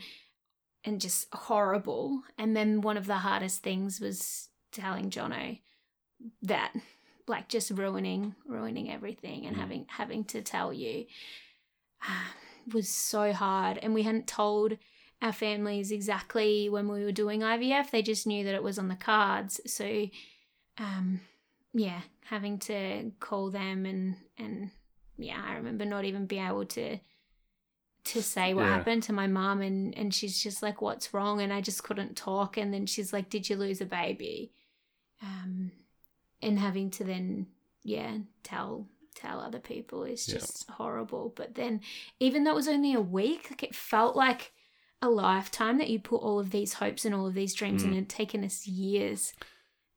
and 0.84 1.02
just 1.02 1.28
horrible. 1.34 2.21
And 2.38 2.56
then 2.56 2.82
one 2.82 2.95
of 2.95 3.08
the 3.08 3.17
hardest 3.17 3.63
things 3.63 4.00
was 4.00 4.50
telling 4.71 5.10
Jono 5.10 5.60
that 6.43 6.73
like 7.28 7.47
just 7.49 7.71
ruining 7.71 8.36
ruining 8.47 8.91
everything 8.91 9.45
and 9.45 9.56
Mm. 9.56 9.60
having 9.60 9.86
having 9.89 10.23
to 10.25 10.41
tell 10.41 10.71
you 10.71 11.06
um, 12.08 12.73
was 12.73 12.88
so 12.89 13.32
hard. 13.34 13.78
And 13.82 13.93
we 13.93 14.04
hadn't 14.04 14.28
told 14.28 14.78
our 15.21 15.32
families 15.34 15.91
exactly 15.91 16.69
when 16.69 16.88
we 16.88 17.04
were 17.04 17.12
doing 17.12 17.41
IVF. 17.41 17.89
They 17.91 18.01
just 18.01 18.28
knew 18.28 18.43
that 18.43 18.54
it 18.56 18.63
was 18.63 18.78
on 18.78 18.89
the 18.89 18.95
cards. 18.95 19.60
So, 19.65 20.08
um, 20.78 21.21
yeah, 21.73 22.01
having 22.25 22.60
to 22.60 23.12
call 23.19 23.49
them 23.49 23.86
and 23.86 24.15
and 24.38 24.71
yeah, 25.17 25.41
I 25.43 25.56
remember 25.56 25.86
not 25.86 26.06
even 26.06 26.25
being 26.25 26.45
able 26.45 26.65
to 26.65 26.99
to 28.06 28.21
say 28.21 28.54
what 28.54 28.65
Yeah. 28.65 28.75
happened 28.75 29.04
to 29.04 29.13
my 29.13 29.25
mom 29.28 29.62
and 29.62 29.97
and 29.97 30.13
she's 30.13 30.41
just 30.41 30.62
like 30.62 30.82
what's 30.82 31.13
wrong 31.13 31.41
and 31.41 31.51
I 31.51 31.62
just 31.62 31.84
couldn't 31.84 32.15
talk 32.15 32.56
and 32.58 32.71
then 32.73 32.86
she's 32.86 33.12
like 33.12 33.30
did 33.32 33.49
you 33.49 33.56
lose 33.56 33.82
a 33.82 33.86
baby 33.86 34.51
um 35.23 35.71
and 36.41 36.60
having 36.60 36.89
to 36.91 37.04
then 37.04 37.48
yeah 37.84 38.17
tell 38.43 38.88
tell 39.15 39.39
other 39.39 39.60
people 39.60 40.04
is 40.04 40.28
Yeah. 40.28 40.36
just 40.36 40.69
horrible 40.69 41.34
but 41.36 41.56
then 41.56 41.82
even 42.19 42.43
though 42.43 42.52
it 42.52 42.56
was 42.56 42.67
only 42.67 42.93
a 42.93 43.02
week 43.02 43.48
like 43.50 43.63
it 43.63 43.74
felt 43.76 44.15
like 44.15 44.52
a 45.02 45.10
lifetime 45.10 45.78
that 45.78 45.89
you 45.89 46.00
put 46.00 46.17
all 46.21 46.39
of 46.39 46.52
these 46.52 46.74
hopes 46.74 47.06
and 47.06 47.13
all 47.15 47.28
of 47.28 47.34
these 47.34 47.54
dreams 47.54 47.82
Mm. 47.84 47.86
and 47.86 47.93
it 47.93 47.98
had 47.98 48.10
taken 48.10 48.43
us 48.43 48.67
years 48.67 49.34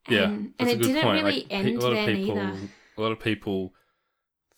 Yeah, 0.08 0.24
and, 0.24 0.54
and 0.58 0.68
that's 0.68 0.70
a 0.70 0.74
it 0.74 0.82
didn't 0.82 1.02
point. 1.02 1.24
really 1.24 1.40
Like, 1.42 1.46
end 1.50 1.68
a 1.68 1.80
lot 1.80 1.90
of 1.92 1.96
then 1.96 2.16
people, 2.16 2.38
either 2.38 2.68
A 2.96 3.00
lot 3.00 3.12
of 3.12 3.20
people 3.20 3.74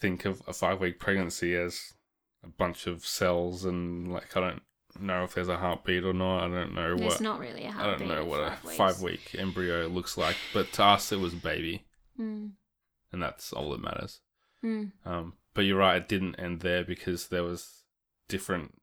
think 0.01 0.25
of 0.25 0.43
a 0.47 0.53
five 0.53 0.81
week 0.81 0.99
pregnancy 1.01 1.55
as 1.57 1.93
a 2.43 2.49
bunch 2.49 2.87
of 2.87 3.05
cells, 3.07 3.65
and 3.65 4.13
like 4.13 4.37
I 4.37 4.41
don't 4.41 4.63
know 4.99 5.25
if 5.25 5.35
there's 5.35 5.49
a 5.49 5.57
heartbeat 5.59 6.05
or 6.05 6.13
not. 6.13 6.45
I 6.45 6.49
don't 6.49 6.75
know 6.75 6.97
what 6.97 7.21
not 7.21 7.39
really 7.39 7.65
a 7.65 7.69
I 7.69 7.73
heartbeat 7.73 8.09
don't 8.09 8.17
know 8.17 8.23
at 8.23 8.27
what 8.27 8.41
a 8.41 8.51
five 8.65 8.77
five 8.77 9.03
week 9.03 9.35
embryo 9.39 9.87
looks 9.89 10.17
like, 10.17 10.37
but 10.53 10.73
to 10.73 10.85
us 10.85 11.13
it 11.13 11.19
was 11.21 11.35
baby, 11.35 11.85
Mm, 12.19 12.53
and 13.13 13.23
that's 13.23 13.53
all 13.53 13.71
that 13.71 13.81
matters. 13.83 14.21
mm, 14.65 14.93
Um, 15.05 15.35
but 15.55 15.63
you're 15.63 15.79
right, 15.79 16.03
it 16.03 16.09
didn't 16.09 16.37
end 16.37 16.61
there 16.61 16.85
because 16.85 17.29
there 17.29 17.45
was 17.45 17.85
different 18.29 18.75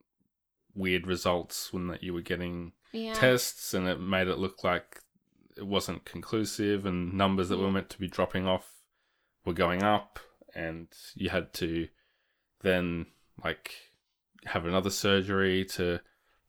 weird 0.75 1.07
results 1.07 1.71
when 1.73 1.87
that 1.87 2.03
you 2.03 2.13
were 2.13 2.21
getting 2.21 2.73
yeah. 2.91 3.13
tests, 3.13 3.73
and 3.73 3.87
it 3.87 3.99
made 3.99 4.27
it 4.27 4.37
look 4.37 4.63
like 4.63 5.01
it 5.55 5.65
wasn't 5.67 6.05
conclusive, 6.05 6.85
and 6.85 7.13
numbers 7.13 7.49
that 7.49 7.57
were 7.59 7.71
meant 7.71 7.89
to 7.89 7.99
be 7.99 8.07
dropping 8.07 8.47
off 8.47 8.73
were 9.45 9.53
going 9.53 9.83
up, 9.83 10.19
and 10.55 10.87
you 11.15 11.29
had 11.29 11.53
to 11.53 11.87
then 12.61 13.05
like 13.43 13.75
have 14.45 14.65
another 14.65 14.89
surgery 14.89 15.65
to 15.65 15.99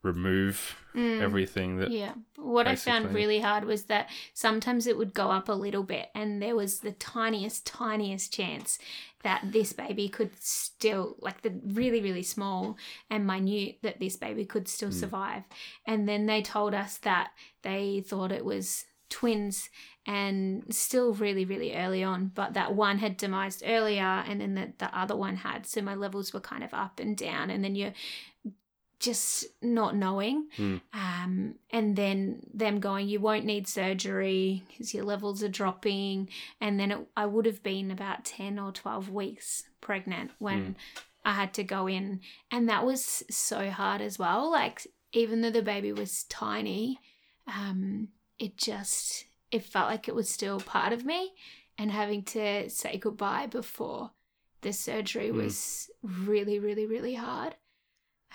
remove 0.01 0.75
Mm. 0.95 1.21
everything 1.21 1.77
that 1.77 1.91
Yeah. 1.91 2.13
What 2.37 2.67
I 2.67 2.75
found 2.75 3.13
really 3.13 3.39
hard 3.41 3.65
was 3.65 3.85
that 3.85 4.09
sometimes 4.33 4.87
it 4.87 4.97
would 4.97 5.13
go 5.13 5.29
up 5.29 5.49
a 5.49 5.53
little 5.53 5.83
bit, 5.83 6.09
and 6.15 6.41
there 6.41 6.55
was 6.55 6.79
the 6.79 6.93
tiniest, 6.93 7.65
tiniest 7.65 8.33
chance 8.33 8.79
that 9.23 9.51
this 9.51 9.73
baby 9.73 10.07
could 10.09 10.31
still, 10.41 11.15
like 11.19 11.41
the 11.41 11.51
really, 11.63 12.01
really 12.01 12.23
small 12.23 12.77
and 13.09 13.27
minute, 13.27 13.79
that 13.83 13.99
this 13.99 14.15
baby 14.15 14.45
could 14.45 14.67
still 14.67 14.89
Mm. 14.89 14.93
survive. 14.99 15.43
And 15.85 16.07
then 16.07 16.25
they 16.25 16.41
told 16.41 16.73
us 16.73 16.97
that 16.99 17.31
they 17.61 18.01
thought 18.01 18.31
it 18.31 18.45
was 18.45 18.85
twins 19.09 19.69
and 20.05 20.63
still 20.73 21.13
really, 21.13 21.45
really 21.45 21.75
early 21.75 22.03
on, 22.03 22.31
but 22.33 22.53
that 22.53 22.73
one 22.73 22.97
had 22.99 23.17
demised 23.17 23.63
earlier 23.65 24.23
and 24.27 24.39
then 24.41 24.55
the, 24.55 24.73
the 24.77 24.97
other 24.97 25.15
one 25.15 25.35
had. 25.37 25.65
So 25.65 25.81
my 25.81 25.95
levels 25.95 26.33
were 26.33 26.39
kind 26.39 26.63
of 26.63 26.73
up 26.73 26.99
and 26.99 27.15
down, 27.17 27.49
and 27.49 27.63
then 27.63 27.75
you're 27.75 27.93
just 28.99 29.45
not 29.61 29.95
knowing 29.95 30.47
Mm. 30.57 30.81
um, 30.93 31.55
and 31.69 31.95
then 31.95 32.41
them 32.53 32.81
going, 32.81 33.07
you 33.07 33.21
won't 33.21 33.45
need 33.45 33.65
surgery 33.65 34.63
because 34.67 34.93
your 34.93 35.05
levels 35.05 35.41
are 35.41 35.47
dropping. 35.47 36.29
And 36.59 36.77
then 36.77 36.91
it, 36.91 37.07
I 37.15 37.25
would 37.25 37.45
have 37.45 37.63
been 37.63 37.91
about 37.91 38.25
10 38.25 38.59
or 38.59 38.73
12 38.73 39.09
weeks 39.09 39.63
pregnant 39.79 40.31
when 40.39 40.75
I 41.23 41.31
had 41.31 41.53
to 41.53 41.63
go 41.63 41.87
in. 41.87 42.19
And 42.51 42.67
that 42.67 42.85
was 42.85 43.23
so 43.29 43.69
hard 43.69 44.01
as 44.01 44.19
well. 44.19 44.51
Like, 44.51 44.85
even 45.13 45.41
though 45.41 45.49
the 45.51 45.61
baby 45.61 45.93
was 45.93 46.23
tiny, 46.25 46.99
um, 47.47 48.09
it 48.39 48.57
just, 48.57 49.25
it 49.51 49.63
felt 49.63 49.89
like 49.89 50.07
it 50.07 50.15
was 50.15 50.29
still 50.29 50.59
part 50.59 50.93
of 50.93 51.05
me. 51.05 51.33
And 51.77 51.91
having 51.91 52.23
to 52.23 52.69
say 52.69 52.97
goodbye 52.97 53.47
before 53.47 54.11
the 54.61 54.73
surgery 54.73 55.29
Mm. 55.29 55.35
was 55.43 55.89
really, 56.01 56.59
really, 56.59 56.85
really 56.85 57.15
hard. 57.15 57.55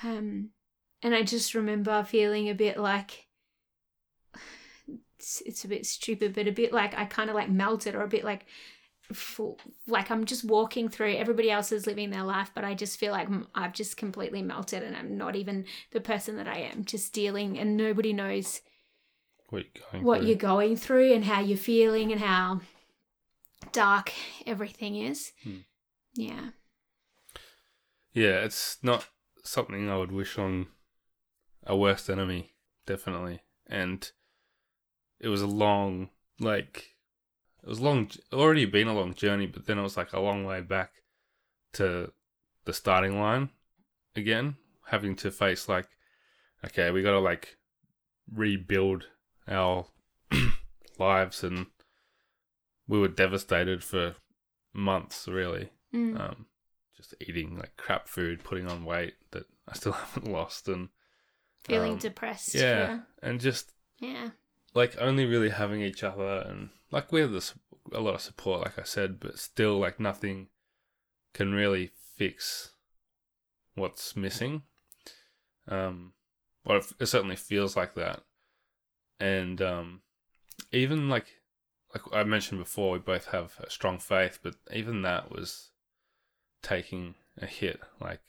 Um, 0.02 0.50
and 1.02 1.14
I 1.14 1.22
just 1.22 1.54
remember 1.54 2.04
feeling 2.04 2.48
a 2.48 2.54
bit 2.54 2.78
like 2.78 3.28
it's, 5.18 5.42
it's 5.42 5.64
a 5.64 5.68
bit 5.68 5.86
stupid, 5.86 6.34
but 6.34 6.48
a 6.48 6.52
bit 6.52 6.72
like 6.72 6.96
I 6.96 7.04
kind 7.04 7.30
of 7.30 7.36
like 7.36 7.50
melted 7.50 7.94
or 7.94 8.02
a 8.02 8.08
bit 8.08 8.24
like 8.24 8.46
full, 9.12 9.58
like 9.86 10.10
I'm 10.10 10.24
just 10.24 10.44
walking 10.44 10.88
through. 10.88 11.16
Everybody 11.16 11.50
else 11.50 11.72
is 11.72 11.86
living 11.86 12.10
their 12.10 12.22
life, 12.24 12.50
but 12.54 12.64
I 12.64 12.74
just 12.74 12.98
feel 12.98 13.12
like 13.12 13.28
I've 13.54 13.72
just 13.74 13.96
completely 13.96 14.42
melted 14.42 14.82
and 14.82 14.96
I'm 14.96 15.16
not 15.16 15.36
even 15.36 15.66
the 15.92 16.00
person 16.00 16.36
that 16.36 16.48
I 16.48 16.58
am. 16.58 16.84
Just 16.84 17.12
dealing, 17.12 17.58
and 17.58 17.76
nobody 17.76 18.12
knows 18.12 18.62
what 19.54 19.64
you're 19.64 19.90
going 19.90 20.04
what 20.04 20.18
through. 20.18 20.28
you're 20.28 20.36
going 20.36 20.76
through 20.76 21.12
and 21.14 21.24
how 21.24 21.40
you're 21.40 21.56
feeling 21.56 22.12
and 22.12 22.20
how 22.20 22.60
dark 23.72 24.12
everything 24.46 24.96
is. 24.96 25.32
Hmm. 25.42 25.58
Yeah. 26.14 26.50
Yeah, 28.12 28.44
it's 28.44 28.78
not 28.82 29.08
something 29.42 29.88
I 29.88 29.96
would 29.96 30.12
wish 30.12 30.38
on 30.38 30.68
a 31.66 31.76
worst 31.76 32.08
enemy, 32.08 32.52
definitely. 32.86 33.42
And 33.66 34.10
it 35.18 35.28
was 35.28 35.42
a 35.42 35.46
long, 35.46 36.10
like, 36.38 36.94
it 37.62 37.68
was 37.68 37.80
long, 37.80 38.10
already 38.32 38.66
been 38.66 38.88
a 38.88 38.94
long 38.94 39.14
journey, 39.14 39.46
but 39.46 39.66
then 39.66 39.78
it 39.78 39.82
was 39.82 39.96
like 39.96 40.12
a 40.12 40.20
long 40.20 40.44
way 40.44 40.60
back 40.60 40.92
to 41.72 42.12
the 42.64 42.72
starting 42.72 43.18
line 43.20 43.50
again, 44.14 44.56
having 44.86 45.16
to 45.16 45.30
face, 45.30 45.68
like, 45.68 45.88
okay, 46.64 46.90
we 46.90 47.02
gotta, 47.02 47.18
like, 47.18 47.56
rebuild 48.32 49.06
our 49.48 49.86
lives, 50.98 51.42
and 51.44 51.66
we 52.86 52.98
were 52.98 53.08
devastated 53.08 53.82
for 53.84 54.14
months, 54.72 55.28
really 55.28 55.70
Mm. 55.92 56.18
um, 56.18 56.46
just 56.96 57.14
eating 57.20 57.56
like 57.56 57.76
crap 57.76 58.08
food, 58.08 58.42
putting 58.42 58.66
on 58.68 58.84
weight 58.84 59.14
that 59.30 59.44
I 59.68 59.74
still 59.74 59.92
haven't 59.92 60.30
lost, 60.32 60.68
and 60.68 60.88
feeling 61.62 61.92
um, 61.92 61.98
depressed. 61.98 62.54
yeah, 62.54 63.00
and 63.22 63.40
just 63.40 63.72
Yeah. 64.00 64.30
like 64.74 64.96
only 64.98 65.24
really 65.24 65.50
having 65.50 65.80
each 65.82 66.02
other, 66.02 66.44
and 66.48 66.70
like 66.90 67.12
we 67.12 67.20
have 67.20 67.30
this 67.32 67.54
a 67.92 68.00
lot 68.00 68.14
of 68.14 68.20
support, 68.22 68.62
like 68.62 68.78
I 68.78 68.82
said, 68.82 69.20
but 69.20 69.38
still 69.38 69.78
like 69.78 70.00
nothing 70.00 70.48
can 71.32 71.52
really 71.52 71.90
fix 72.16 72.72
what's 73.74 74.16
missing. 74.16 74.62
Um, 75.68 76.12
it, 76.66 76.92
it 76.98 77.06
certainly 77.06 77.36
feels 77.36 77.76
like 77.76 77.94
that, 77.94 78.22
and 79.24 79.62
um, 79.62 80.00
even 80.70 81.08
like 81.08 81.40
like 81.94 82.02
I 82.12 82.24
mentioned 82.24 82.60
before, 82.60 82.92
we 82.92 82.98
both 82.98 83.26
have 83.26 83.54
a 83.58 83.70
strong 83.70 83.98
faith, 83.98 84.40
but 84.42 84.56
even 84.70 85.00
that 85.02 85.30
was 85.30 85.70
taking 86.62 87.14
a 87.40 87.46
hit. 87.46 87.80
Like, 88.00 88.20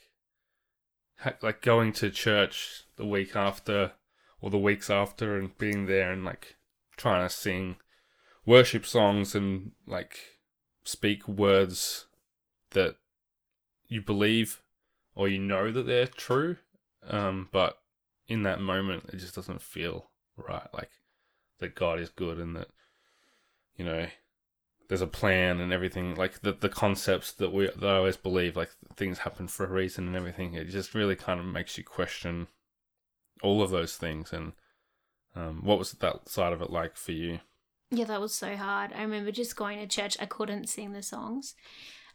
like 1.42 1.62
going 1.62 1.92
to 1.94 2.10
church 2.10 2.84
the 2.96 3.06
week 3.06 3.36
after 3.36 3.92
or 4.40 4.50
the 4.50 4.58
weeks 4.58 4.90
after, 4.90 5.38
and 5.38 5.58
being 5.58 5.88
there 5.88 6.14
and 6.14 6.24
like 6.24 6.56
trying 6.96 7.28
to 7.28 7.34
sing 7.34 7.76
worship 8.46 8.86
songs 8.86 9.36
and 9.36 9.72
like 9.86 10.18
speak 10.86 11.28
words 11.28 12.06
that 12.72 12.96
you 13.90 14.02
believe 14.02 14.62
or 15.14 15.28
you 15.28 15.40
know 15.40 15.74
that 15.74 15.88
they're 15.88 16.08
true, 16.08 16.56
um, 17.10 17.50
but 17.52 17.80
in 18.30 18.44
that 18.44 18.62
moment 18.62 19.10
it 19.12 19.18
just 19.18 19.36
doesn't 19.36 19.62
feel 19.62 20.10
right. 20.38 20.68
Like 20.74 20.92
that 21.60 21.76
God 21.76 22.00
is 22.00 22.10
good 22.10 22.38
and 22.38 22.56
that 22.56 22.68
you 23.76 23.86
know 23.86 24.08
there's 24.88 25.02
a 25.02 25.08
plan 25.08 25.60
and 25.60 25.74
everything 25.74 26.16
like 26.16 26.42
the 26.42 26.52
the 26.52 26.70
concepts 26.70 27.32
that 27.34 27.52
we 27.52 27.70
that 27.76 27.90
I 27.90 27.98
always 27.98 28.18
believe 28.18 28.56
like 28.56 28.72
things 28.96 29.20
happen 29.20 29.48
for 29.48 29.66
a 29.66 29.72
reason 29.72 30.08
and 30.08 30.16
everything 30.16 30.54
it 30.54 30.66
just 30.66 30.94
really 30.94 31.16
kind 31.16 31.40
of 31.40 31.46
makes 31.46 31.78
you 31.78 31.84
question 31.84 32.48
all 33.42 33.62
of 33.62 33.72
those 33.72 33.98
things 33.98 34.32
and 34.32 34.54
um, 35.36 35.62
what 35.64 35.80
was 35.80 35.92
that 35.92 36.30
side 36.30 36.54
of 36.54 36.62
it 36.62 36.70
like 36.70 36.96
for 36.96 37.12
you 37.12 37.40
Yeah, 37.92 38.06
that 38.06 38.22
was 38.22 38.34
so 38.34 38.56
hard. 38.56 38.92
I 38.94 39.02
remember 39.02 39.32
just 39.32 39.56
going 39.56 39.80
to 39.80 39.88
church. 39.88 40.18
I 40.20 40.26
couldn't 40.26 40.70
sing 40.70 40.94
the 40.94 41.04
songs. 41.04 41.56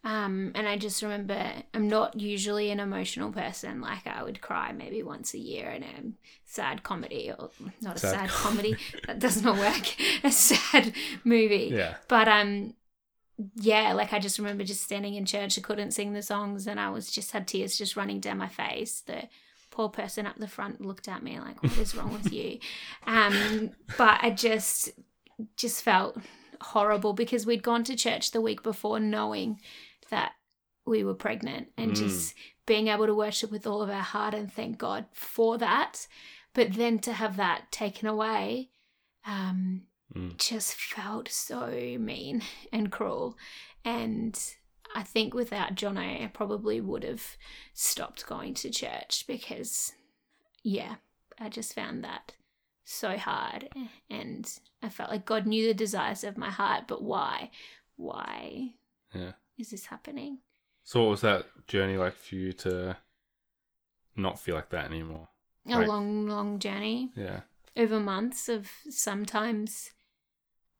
Um, 0.02 0.52
and 0.54 0.66
I 0.66 0.78
just 0.78 1.02
remember 1.02 1.38
I'm 1.74 1.86
not 1.88 2.18
usually 2.18 2.70
an 2.70 2.80
emotional 2.80 3.32
person. 3.32 3.80
Like 3.82 4.06
I 4.06 4.22
would 4.22 4.40
cry 4.40 4.72
maybe 4.72 5.02
once 5.02 5.34
a 5.34 5.38
year 5.38 5.68
in 5.70 5.82
a 5.82 6.12
sad 6.46 6.82
comedy 6.82 7.30
or 7.38 7.50
not 7.82 7.96
a 7.96 7.98
Sad 7.98 8.10
sad, 8.12 8.28
comedy. 8.30 8.72
comedy. 8.74 8.84
that 9.06 9.18
does 9.18 9.42
not 9.42 9.58
work. 9.58 9.94
a 10.24 10.32
sad 10.32 10.94
movie. 11.22 11.70
yeah 11.72 11.96
But 12.08 12.28
um 12.28 12.74
yeah, 13.56 13.92
like 13.94 14.12
I 14.12 14.18
just 14.18 14.38
remember 14.38 14.64
just 14.64 14.82
standing 14.82 15.14
in 15.14 15.24
church, 15.26 15.58
I 15.58 15.62
couldn't 15.62 15.92
sing 15.92 16.12
the 16.12 16.22
songs 16.22 16.66
and 16.66 16.78
I 16.80 16.90
was 16.90 17.10
just 17.10 17.32
had 17.32 17.46
tears 17.46 17.76
just 17.78 17.96
running 17.96 18.20
down 18.20 18.38
my 18.38 18.48
face. 18.48 19.00
The 19.00 19.28
poor 19.70 19.88
person 19.90 20.26
up 20.26 20.36
the 20.38 20.48
front 20.48 20.80
looked 20.80 21.08
at 21.08 21.22
me 21.22 21.38
like, 21.40 21.62
What 21.62 21.76
is 21.78 21.94
wrong 21.94 22.12
with 22.12 22.32
you? 22.32 22.58
Um 23.06 23.70
but 23.98 24.18
I 24.22 24.30
just 24.30 24.90
just 25.56 25.82
felt 25.82 26.16
horrible 26.62 27.12
because 27.14 27.46
we'd 27.46 27.62
gone 27.62 27.84
to 27.84 27.96
church 27.96 28.30
the 28.30 28.40
week 28.40 28.62
before 28.62 28.98
knowing 29.00 29.60
that 30.10 30.32
we 30.84 31.04
were 31.04 31.14
pregnant 31.14 31.72
and 31.76 31.92
Mm. 31.92 31.96
just 31.96 32.34
being 32.66 32.88
able 32.88 33.06
to 33.06 33.14
worship 33.14 33.50
with 33.50 33.66
all 33.66 33.82
of 33.82 33.90
our 33.90 34.02
heart 34.02 34.34
and 34.34 34.52
thank 34.52 34.78
God 34.78 35.06
for 35.12 35.58
that. 35.58 36.06
But 36.52 36.72
then 36.74 36.98
to 37.00 37.12
have 37.12 37.36
that 37.36 37.70
taken 37.72 38.08
away, 38.08 38.70
um, 39.24 39.86
Mm. 40.14 40.36
just 40.38 40.74
felt 40.74 41.28
so 41.28 41.68
mean 41.98 42.42
and 42.72 42.90
cruel. 42.90 43.36
And 43.84 44.36
I 44.94 45.02
think 45.04 45.34
without 45.34 45.76
Jono, 45.76 46.22
I 46.24 46.26
probably 46.26 46.80
would 46.80 47.04
have 47.04 47.36
stopped 47.74 48.26
going 48.26 48.54
to 48.54 48.70
church 48.70 49.24
because, 49.28 49.92
yeah, 50.64 50.96
I 51.38 51.48
just 51.48 51.74
found 51.74 52.02
that 52.02 52.34
so 52.82 53.16
hard. 53.16 53.68
And 54.08 54.52
I 54.82 54.88
felt 54.88 55.10
like 55.10 55.24
God 55.24 55.46
knew 55.46 55.66
the 55.68 55.74
desires 55.74 56.24
of 56.24 56.36
my 56.36 56.50
heart, 56.50 56.88
but 56.88 57.02
why? 57.02 57.50
Why 57.96 58.74
Yeah. 59.14 59.32
Is 59.60 59.70
this 59.70 59.86
happening? 59.86 60.38
So, 60.84 61.00
what 61.02 61.10
was 61.10 61.20
that 61.20 61.46
journey 61.66 61.96
like 61.96 62.14
for 62.16 62.34
you 62.34 62.52
to 62.54 62.96
not 64.16 64.40
feel 64.40 64.54
like 64.54 64.70
that 64.70 64.86
anymore? 64.86 65.28
A 65.68 65.78
Right. 65.78 65.88
long, 65.88 66.26
long 66.26 66.58
journey 66.58 67.12
Yeah. 67.14 67.42
over 67.76 68.00
months 68.00 68.48
of 68.48 68.70
sometimes 68.88 69.92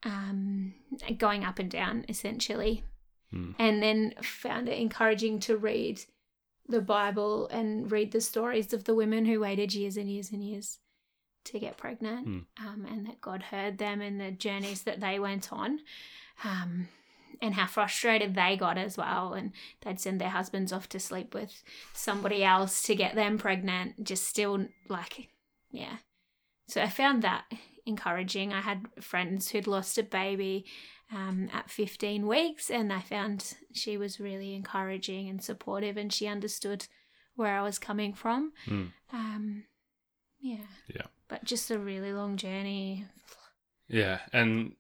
um, 0.03 0.75
going 1.19 1.45
up 1.45 1.59
and 1.59 1.71
down, 1.71 2.05
essentially. 2.09 2.85
Mm. 3.33 3.55
and 3.61 3.81
then 3.81 4.13
found 4.23 4.69
it 4.69 4.77
encouraging 4.81 5.39
to 5.39 5.57
read 5.57 6.01
the 6.67 6.81
Bible 6.81 7.47
and 7.47 7.89
read 7.93 8.11
the 8.11 8.21
stories 8.21 8.73
of 8.73 8.83
the 8.85 8.95
women 8.97 9.25
who 9.25 9.39
waited 9.39 9.73
years 9.73 9.97
and 9.97 10.11
years 10.11 10.33
and 10.33 10.43
years 10.43 10.81
to 11.45 11.61
get 11.61 11.77
pregnant, 11.77 12.27
Hmm. 12.27 12.67
um, 12.67 12.85
and 12.87 13.07
that 13.07 13.21
God 13.21 13.43
heard 13.45 13.79
them 13.79 14.01
and 14.01 14.21
the 14.21 14.33
journeys 14.33 14.83
that 14.83 14.99
they 14.99 15.21
went 15.21 15.53
on, 15.53 15.79
um, 16.43 16.89
and 17.43 17.55
how 17.55 17.67
frustrated 17.67 18.35
they 18.35 18.57
got 18.57 18.77
as 18.79 18.97
well. 18.97 19.33
And 19.33 19.53
they'd 19.83 20.01
send 20.01 20.21
their 20.21 20.31
husbands 20.31 20.73
off 20.73 20.89
to 20.91 21.01
sleep 21.01 21.35
with 21.35 21.63
somebody 21.93 22.45
else 22.45 22.83
to 22.83 22.95
get 22.95 23.15
them 23.15 23.39
pregnant, 23.39 24.05
just 24.05 24.27
still 24.27 24.67
like, 24.89 25.29
yeah. 25.71 25.97
So 26.69 26.81
I 26.83 26.89
found 26.89 27.23
that 27.23 27.45
encouraging. 27.87 28.53
I 28.53 28.61
had 28.61 28.87
friends 29.01 29.51
who'd 29.51 29.67
lost 29.67 29.99
a 29.99 30.03
baby 30.03 30.67
um, 31.13 31.49
at 31.53 31.71
15 31.71 32.27
weeks, 32.27 32.71
and 32.71 32.93
I 32.93 33.01
found 33.01 33.55
she 33.73 33.97
was 33.97 34.21
really 34.21 34.55
encouraging 34.55 35.29
and 35.29 35.43
supportive, 35.43 35.97
and 35.97 36.13
she 36.13 36.27
understood 36.27 36.87
where 37.35 37.59
I 37.59 37.63
was 37.63 37.79
coming 37.79 38.13
from. 38.13 38.53
Mm. 38.67 38.93
Um, 39.13 39.65
yeah. 40.41 40.67
Yeah. 40.95 41.07
But 41.29 41.45
just 41.45 41.71
a 41.71 41.79
really 41.79 42.13
long 42.13 42.37
journey. 42.37 43.07
Yeah, 43.89 44.21
and 44.33 44.75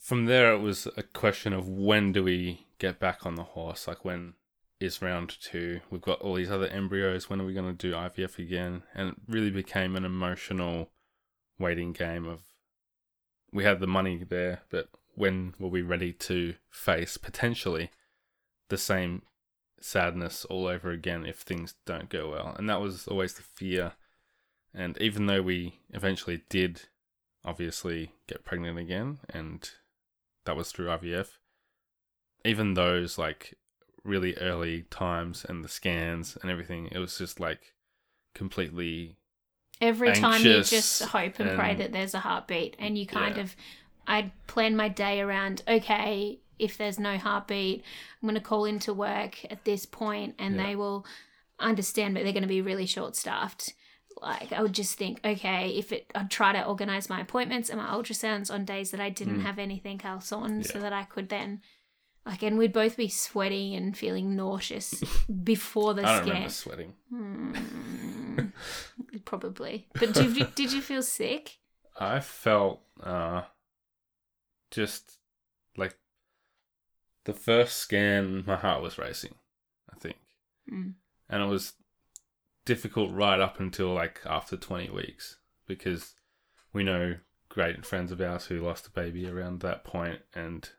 from 0.00 0.24
there 0.24 0.52
it 0.52 0.58
was 0.58 0.88
a 0.96 1.02
question 1.02 1.52
of 1.52 1.68
when 1.68 2.12
do 2.12 2.24
we 2.24 2.66
get 2.78 2.98
back 2.98 3.26
on 3.26 3.36
the 3.36 3.44
horse? 3.44 3.86
Like 3.86 4.04
when 4.04 4.34
is 4.80 5.02
round 5.02 5.36
two? 5.40 5.80
We've 5.90 6.00
got 6.00 6.22
all 6.22 6.34
these 6.34 6.50
other 6.50 6.68
embryos. 6.68 7.28
When 7.28 7.40
are 7.40 7.44
we 7.44 7.52
going 7.52 7.76
to 7.76 7.88
do 7.88 7.94
IVF 7.94 8.38
again? 8.38 8.82
And 8.94 9.10
it 9.10 9.16
really 9.28 9.50
became 9.50 9.94
an 9.94 10.06
emotional 10.06 10.88
waiting 11.58 11.92
game 11.92 12.26
of 12.26 12.40
we 13.52 13.64
had 13.64 13.80
the 13.80 13.86
money 13.86 14.24
there, 14.24 14.62
but 14.70 14.88
when 15.14 15.54
were 15.58 15.68
we 15.68 15.82
ready 15.82 16.12
to 16.12 16.54
face 16.70 17.16
potentially 17.16 17.90
the 18.68 18.78
same 18.78 19.22
sadness 19.80 20.44
all 20.46 20.66
over 20.66 20.90
again 20.90 21.26
if 21.26 21.40
things 21.40 21.74
don't 21.84 22.08
go 22.08 22.30
well? 22.30 22.54
And 22.56 22.70
that 22.70 22.80
was 22.80 23.06
always 23.06 23.34
the 23.34 23.42
fear. 23.42 23.92
And 24.72 24.96
even 24.98 25.26
though 25.26 25.42
we 25.42 25.80
eventually 25.90 26.42
did 26.48 26.82
obviously 27.44 28.12
get 28.28 28.44
pregnant 28.44 28.78
again, 28.78 29.18
and 29.28 29.68
that 30.50 30.56
was 30.56 30.72
through 30.72 30.88
IVF. 30.88 31.28
Even 32.44 32.74
those 32.74 33.16
like 33.16 33.56
really 34.02 34.36
early 34.38 34.82
times 34.90 35.46
and 35.48 35.62
the 35.62 35.68
scans 35.68 36.36
and 36.42 36.50
everything, 36.50 36.88
it 36.90 36.98
was 36.98 37.16
just 37.16 37.38
like 37.38 37.74
completely 38.34 39.16
Every 39.80 40.12
time 40.12 40.44
you 40.44 40.60
just 40.64 41.04
hope 41.04 41.38
and, 41.38 41.56
pray 41.56 41.76
that 41.76 41.92
there's 41.92 42.14
a 42.14 42.18
heartbeat, 42.18 42.74
and 42.80 42.98
you 42.98 43.06
kind 43.06 43.36
Yeah. 43.36 43.42
of, 43.42 43.56
I'd 44.08 44.32
plan 44.48 44.74
my 44.76 44.88
day 44.88 45.20
around, 45.20 45.62
okay, 45.68 46.40
if 46.58 46.76
there's 46.76 46.98
no 46.98 47.16
heartbeat, 47.16 47.84
I'm 48.20 48.28
going 48.28 48.34
to 48.34 48.40
call 48.40 48.64
into 48.64 48.92
work 48.92 49.44
at 49.50 49.64
this 49.64 49.86
point 49.86 50.34
and 50.40 50.56
Yeah. 50.56 50.66
they 50.66 50.76
will 50.76 51.06
understand, 51.60 52.14
but 52.14 52.24
they're 52.24 52.32
going 52.32 52.42
to 52.42 52.48
be 52.48 52.60
really 52.60 52.86
short 52.86 53.14
staffed. 53.14 53.72
Like, 54.22 54.52
I 54.52 54.60
would 54.62 54.74
just 54.74 54.98
think, 54.98 55.18
okay, 55.24 55.70
if 55.70 55.92
it, 55.92 56.10
I'd 56.14 56.30
try 56.30 56.52
to 56.52 56.64
organize 56.64 57.08
my 57.08 57.20
appointments 57.20 57.70
and 57.70 57.80
my 57.80 57.86
ultrasounds 57.86 58.52
on 58.52 58.64
days 58.66 58.90
that 58.90 59.00
I 59.00 59.08
didn't 59.08 59.40
Mm. 59.40 59.42
have 59.44 59.58
anything 59.58 60.00
else 60.04 60.30
on 60.30 60.62
so 60.62 60.78
that 60.78 60.92
I 60.92 61.04
could 61.04 61.30
then, 61.30 61.62
like, 62.26 62.42
and 62.42 62.58
we'd 62.58 62.72
both 62.74 62.96
be 62.98 63.08
sweating 63.08 63.74
and 63.74 63.96
feeling 63.96 64.36
nauseous 64.36 65.02
before 65.44 65.94
the 65.94 66.02
I 66.06 66.12
don't 66.16 66.22
scan. 66.24 66.28
remember 66.28 66.50
sweating. 66.50 66.92
Hmm. 67.08 67.54
Probably. 69.24 69.88
But 69.94 70.12
did 70.12 70.36
you, 70.36 70.44
did 70.54 70.72
you 70.72 70.82
feel 70.82 71.02
sick? 71.02 71.58
I 71.98 72.20
felt 72.20 72.80
uh 73.02 73.42
just 74.70 75.18
like 75.76 75.96
the 77.24 77.32
first 77.32 77.76
scan 77.78 78.44
my 78.46 78.56
heart 78.56 78.82
was 78.82 78.98
racing, 78.98 79.34
I 79.92 79.98
think. 79.98 80.16
Mm. 80.70 80.94
and 81.28 81.42
it 81.42 81.46
was 81.46 81.72
difficult 82.64 83.12
right 83.12 83.40
up 83.40 83.60
until 83.60 83.92
like 83.92 84.20
after 84.26 84.56
20 84.56 84.90
weeks 84.90 85.38
because 85.66 86.14
we 86.72 86.82
know 86.82 87.16
great 87.48 87.84
friends 87.84 88.12
of 88.12 88.20
ours 88.20 88.46
who 88.46 88.60
lost 88.60 88.86
a 88.86 88.90
baby 88.90 89.28
around 89.28 89.60
that 89.60 89.84
point 89.84 90.20
and 90.34 90.70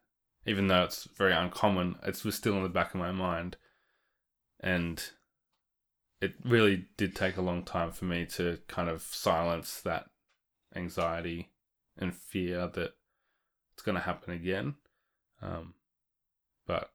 even 0.45 0.67
though 0.67 0.83
it's 0.83 1.07
very 1.17 1.33
uncommon 1.33 1.95
it 2.03 2.23
was 2.23 2.35
still 2.35 2.55
in 2.57 2.63
the 2.63 2.69
back 2.69 2.93
of 2.93 2.99
my 2.99 3.11
mind. 3.11 3.57
And 4.59 5.03
it 6.19 6.33
really 6.43 6.85
did 6.97 7.15
take 7.15 7.37
a 7.37 7.41
long 7.41 7.63
time 7.63 7.91
for 7.91 8.05
me 8.05 8.25
to 8.27 8.59
kind 8.67 8.89
of 8.89 9.01
silence 9.01 9.81
that 9.81 10.05
anxiety 10.75 11.51
and 11.97 12.15
fear 12.15 12.67
that 12.67 12.93
it's 13.73 13.83
going 13.83 13.95
to 13.95 14.01
happen 14.01 14.33
again. 14.33 14.75
Um, 15.41 15.73
but 16.67 16.91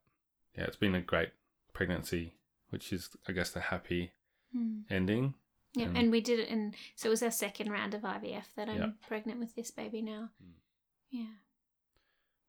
yeah 0.57 0.65
it's 0.65 0.77
been 0.77 0.95
a 0.95 1.01
great 1.01 1.31
pregnancy 1.73 2.35
which 2.71 2.93
is 2.93 3.11
I 3.29 3.33
guess 3.33 3.51
the 3.51 3.61
happy 3.61 4.13
Mm. 4.55 4.85
ending. 4.91 5.35
Yeah, 5.75 5.87
And- 5.87 5.97
and 5.99 6.11
we 6.11 6.21
did 6.21 6.39
it, 6.41 6.49
and 6.49 6.75
so 6.95 7.09
it 7.09 7.11
was 7.11 7.23
our 7.23 7.31
second 7.31 7.71
round 7.71 7.93
of 7.95 8.03
IVF 8.05 8.55
that 8.55 8.69
I'm 8.69 8.79
Yeah. 8.81 8.91
pregnant 9.07 9.39
with 9.41 9.55
this 9.55 9.71
baby 9.71 10.01
now. 10.03 10.31
Mm. 10.43 10.53
Yeah. 11.11 11.35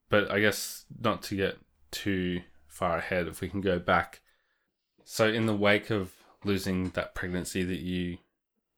But 0.10 0.31
I 0.31 0.39
guess 0.39 0.86
not 0.99 1.21
to 1.23 1.36
get 1.36 1.57
too 1.91 2.41
far 2.67 2.97
ahead, 2.97 3.27
if 3.27 3.41
we 3.41 3.49
can 3.49 3.62
go 3.62 3.79
back. 3.79 4.21
So, 5.03 5.27
in 5.27 5.45
the 5.45 5.55
wake 5.55 5.89
of 5.89 6.13
losing 6.43 6.89
that 6.91 7.15
pregnancy 7.15 7.63
that 7.63 7.79
you 7.79 8.19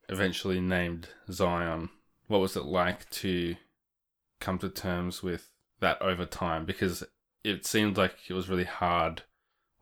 eventually 0.07 0.59
named 0.59 1.09
Zion, 1.31 1.89
what 2.27 2.39
was 2.39 2.55
it 2.55 2.63
like 2.65 3.09
to 3.11 3.55
come 4.39 4.57
to 4.59 4.69
terms 4.69 5.21
with 5.21 5.51
that 5.79 6.01
over 6.01 6.25
time? 6.25 6.65
Because 6.65 7.03
it 7.43 7.65
seemed 7.65 7.97
like 7.97 8.15
it 8.29 8.33
was 8.33 8.49
really 8.49 8.63
hard. 8.63 9.23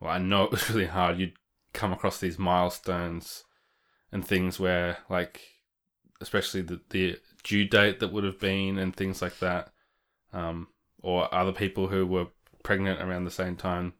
Well, 0.00 0.10
I 0.10 0.18
know 0.18 0.44
it 0.44 0.50
was 0.50 0.68
really 0.70 0.86
hard. 0.86 1.18
You'd 1.18 1.38
come 1.72 1.92
across 1.92 2.18
these 2.20 2.38
milestones 2.38 3.44
and 4.12 4.26
things 4.26 4.58
where, 4.58 4.98
like, 5.08 5.40
especially 6.20 6.62
the, 6.62 6.80
the 6.90 7.16
due 7.44 7.64
date 7.64 8.00
that 8.00 8.12
would 8.12 8.24
have 8.24 8.38
been 8.40 8.78
and 8.78 8.94
things 8.96 9.20
like 9.22 9.38
that. 9.38 9.70
Um, 10.32 10.68
or 11.00 11.32
other 11.34 11.52
people 11.52 11.88
who 11.88 12.06
were 12.06 12.26
pregnant 12.64 13.00
around 13.00 13.24
the 13.24 13.30
same 13.30 13.56
time 13.56 13.94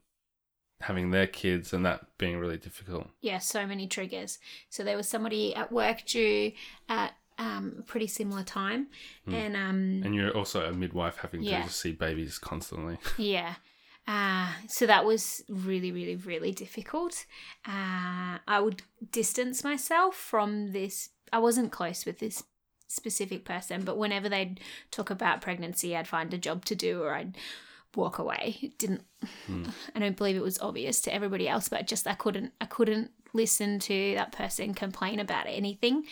having 0.81 1.11
their 1.11 1.27
kids 1.27 1.73
and 1.73 1.85
that 1.87 2.07
being 2.19 2.39
really 2.39 2.57
difficult. 2.57 3.09
Yeah, 3.21 3.39
so 3.39 3.67
many 3.67 3.87
triggers. 3.87 4.39
So 4.69 4.85
there 4.85 4.97
was 4.97 5.09
somebody 5.09 5.55
at 5.55 5.73
work 5.73 6.05
due 6.07 6.53
at 6.89 7.15
um, 7.39 7.85
pretty 7.87 8.09
similar 8.09 8.43
time, 8.43 8.89
Mm. 9.27 9.33
and 9.35 9.57
um, 9.57 10.03
And 10.05 10.15
you're 10.15 10.37
also 10.37 10.69
a 10.69 10.73
midwife 10.73 11.19
having 11.19 11.43
Yeah. 11.43 11.63
to 11.65 11.71
see 11.71 11.93
babies 11.93 12.37
constantly. 12.39 12.99
Yeah. 13.17 13.55
Uh, 14.09 14.49
so 14.67 14.87
that 14.87 15.05
was 15.05 15.45
really, 15.51 15.93
really, 15.93 16.17
really 16.17 16.51
difficult. 16.51 17.27
Uh, 17.67 18.39
I 18.49 18.59
would 18.59 18.83
distance 19.13 19.63
myself 19.63 20.17
from 20.17 20.73
this. 20.73 21.11
I 21.31 21.39
wasn't 21.39 21.73
close 21.73 22.07
with 22.07 22.19
this 22.19 22.43
specific 22.89 23.45
person, 23.45 23.85
but 23.85 23.99
whenever 23.99 24.31
they'd 24.31 24.61
talk 24.91 25.11
about 25.11 25.43
pregnancy, 25.43 25.95
I'd 25.95 26.09
find 26.09 26.33
a 26.33 26.39
job 26.39 26.65
to 26.65 26.75
do 26.75 27.03
or 27.03 27.13
I'd 27.13 27.37
walk 27.95 28.19
away. 28.19 28.57
It 28.63 28.79
didn't. 28.79 29.05
Hmm. 29.47 29.65
I 29.95 29.99
don't 29.99 30.17
believe 30.17 30.37
it 30.37 30.43
was 30.43 30.59
obvious 30.59 31.03
to 31.03 31.15
everybody 31.15 31.47
else, 31.47 31.69
but 31.69 31.87
just 31.87 32.07
I 32.07 32.15
couldn't. 32.15 32.53
I 32.63 32.65
couldn't 32.65 33.11
listen 33.35 33.79
to 33.79 34.15
that 34.15 34.33
person 34.33 34.73
complain 34.73 35.21
about 35.21 35.47
anything, 35.47 36.05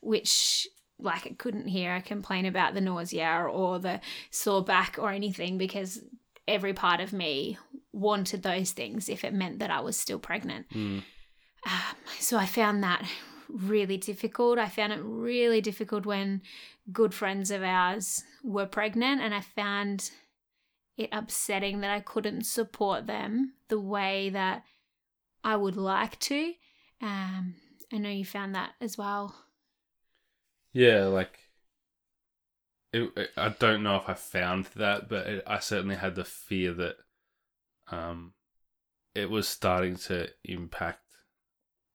which 0.00 0.66
like 0.98 1.26
I 1.26 1.34
couldn't 1.38 1.68
hear 1.68 1.94
a 1.94 2.02
complain 2.02 2.44
about 2.44 2.74
the 2.74 2.80
nausea 2.80 3.46
or 3.48 3.78
the 3.78 4.00
sore 4.30 4.64
back 4.64 4.96
or 4.98 5.10
anything 5.10 5.58
because 5.58 6.02
every 6.48 6.72
part 6.72 7.00
of 7.00 7.12
me 7.12 7.58
wanted 7.92 8.42
those 8.42 8.72
things 8.72 9.08
if 9.08 9.24
it 9.24 9.34
meant 9.34 9.58
that 9.58 9.70
I 9.70 9.80
was 9.80 9.98
still 9.98 10.18
pregnant. 10.18 10.68
Mm. 10.70 11.02
Um, 11.66 11.96
so 12.18 12.36
I 12.36 12.46
found 12.46 12.82
that 12.82 13.04
really 13.48 13.96
difficult. 13.96 14.58
I 14.58 14.68
found 14.68 14.92
it 14.92 15.00
really 15.02 15.60
difficult 15.60 16.06
when 16.06 16.42
good 16.92 17.14
friends 17.14 17.50
of 17.50 17.62
ours 17.62 18.24
were 18.44 18.66
pregnant, 18.66 19.20
and 19.20 19.34
I 19.34 19.40
found 19.40 20.10
it 20.96 21.08
upsetting 21.12 21.80
that 21.80 21.90
I 21.90 22.00
couldn't 22.00 22.46
support 22.46 23.06
them 23.06 23.54
the 23.68 23.80
way 23.80 24.30
that 24.30 24.64
I 25.44 25.56
would 25.56 25.76
like 25.76 26.18
to. 26.20 26.52
Um, 27.02 27.54
I 27.92 27.98
know 27.98 28.08
you 28.08 28.24
found 28.24 28.54
that 28.54 28.72
as 28.80 28.96
well. 28.96 29.34
Yeah, 30.72 31.04
like 31.04 31.38
it, 33.02 33.12
it- 33.16 33.30
I 33.36 33.48
don't 33.50 33.82
know 33.82 33.96
if 33.96 34.08
I 34.08 34.14
found 34.14 34.66
that, 34.76 35.08
but 35.08 35.26
it, 35.26 35.44
I 35.46 35.58
certainly 35.58 35.96
had 35.96 36.14
the 36.14 36.24
fear 36.24 36.72
that 36.74 36.96
um 37.90 38.32
it 39.14 39.30
was 39.30 39.48
starting 39.48 39.96
to 39.96 40.28
impact 40.44 41.00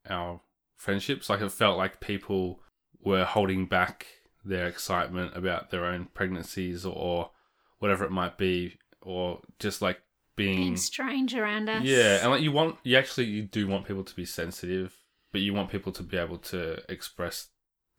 our 0.09 0.41
friendships. 0.77 1.29
Like 1.29 1.41
it 1.41 1.51
felt 1.51 1.77
like 1.77 1.99
people 1.99 2.59
were 3.03 3.25
holding 3.25 3.65
back 3.67 4.07
their 4.43 4.67
excitement 4.67 5.35
about 5.37 5.69
their 5.69 5.85
own 5.85 6.07
pregnancies 6.13 6.85
or, 6.85 7.29
whatever 7.77 8.03
it 8.05 8.11
might 8.11 8.37
be, 8.37 8.77
or 9.01 9.39
just 9.59 9.81
like 9.81 10.01
being 10.35 10.57
Being 10.57 10.77
strange 10.77 11.35
around 11.35 11.67
us. 11.69 11.83
yeah, 11.83 12.19
and 12.21 12.31
like 12.31 12.41
you 12.41 12.51
want, 12.51 12.77
you 12.83 12.95
actually 12.97 13.25
you 13.25 13.43
do 13.43 13.67
want 13.67 13.85
people 13.85 14.03
to 14.03 14.15
be 14.15 14.25
sensitive, 14.25 14.95
but 15.31 15.41
you 15.41 15.53
want 15.53 15.69
people 15.71 15.91
to 15.91 16.03
be 16.03 16.17
able 16.17 16.37
to 16.39 16.79
express 16.91 17.49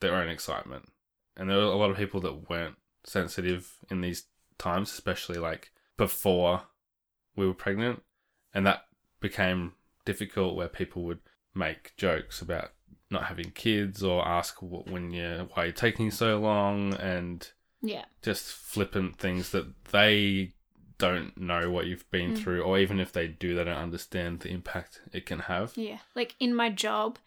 their 0.00 0.14
own 0.14 0.28
excitement. 0.28 0.88
And 1.36 1.48
there 1.48 1.56
were 1.58 1.62
a 1.64 1.76
lot 1.76 1.90
of 1.90 1.96
people 1.96 2.20
that 2.22 2.48
weren't 2.50 2.76
sensitive 3.04 3.78
in 3.90 4.00
these 4.00 4.24
times, 4.58 4.90
especially 4.92 5.38
like 5.38 5.72
before 5.96 6.62
we 7.36 7.46
were 7.46 7.54
pregnant, 7.54 8.02
and 8.54 8.66
that 8.66 8.84
became 9.20 9.72
difficult 10.04 10.56
where 10.56 10.68
people 10.68 11.02
would 11.04 11.20
make 11.54 11.96
jokes 11.96 12.40
about 12.42 12.72
not 13.10 13.24
having 13.24 13.50
kids 13.50 14.02
or 14.02 14.26
ask 14.26 14.58
wh- 14.58 14.86
when 14.90 15.10
you 15.10 15.48
why 15.54 15.64
you're 15.64 15.72
taking 15.72 16.10
so 16.10 16.38
long 16.38 16.94
and 16.94 17.50
yeah, 17.82 18.04
just 18.22 18.44
flippant 18.52 19.16
things 19.18 19.50
that 19.50 19.66
they 19.92 20.52
don't 20.98 21.36
know 21.36 21.70
what 21.70 21.86
you've 21.86 22.08
been 22.10 22.32
Mm. 22.34 22.38
through, 22.38 22.62
or 22.62 22.78
even 22.78 23.00
if 23.00 23.12
they 23.12 23.26
do, 23.26 23.54
they 23.56 23.64
don't 23.64 23.76
understand 23.76 24.40
the 24.40 24.50
impact 24.50 25.00
it 25.12 25.26
can 25.26 25.40
have. 25.40 25.72
yeah. 25.76 25.98
Like 26.14 26.34
in 26.38 26.54
my 26.54 26.70
job, 26.70 27.18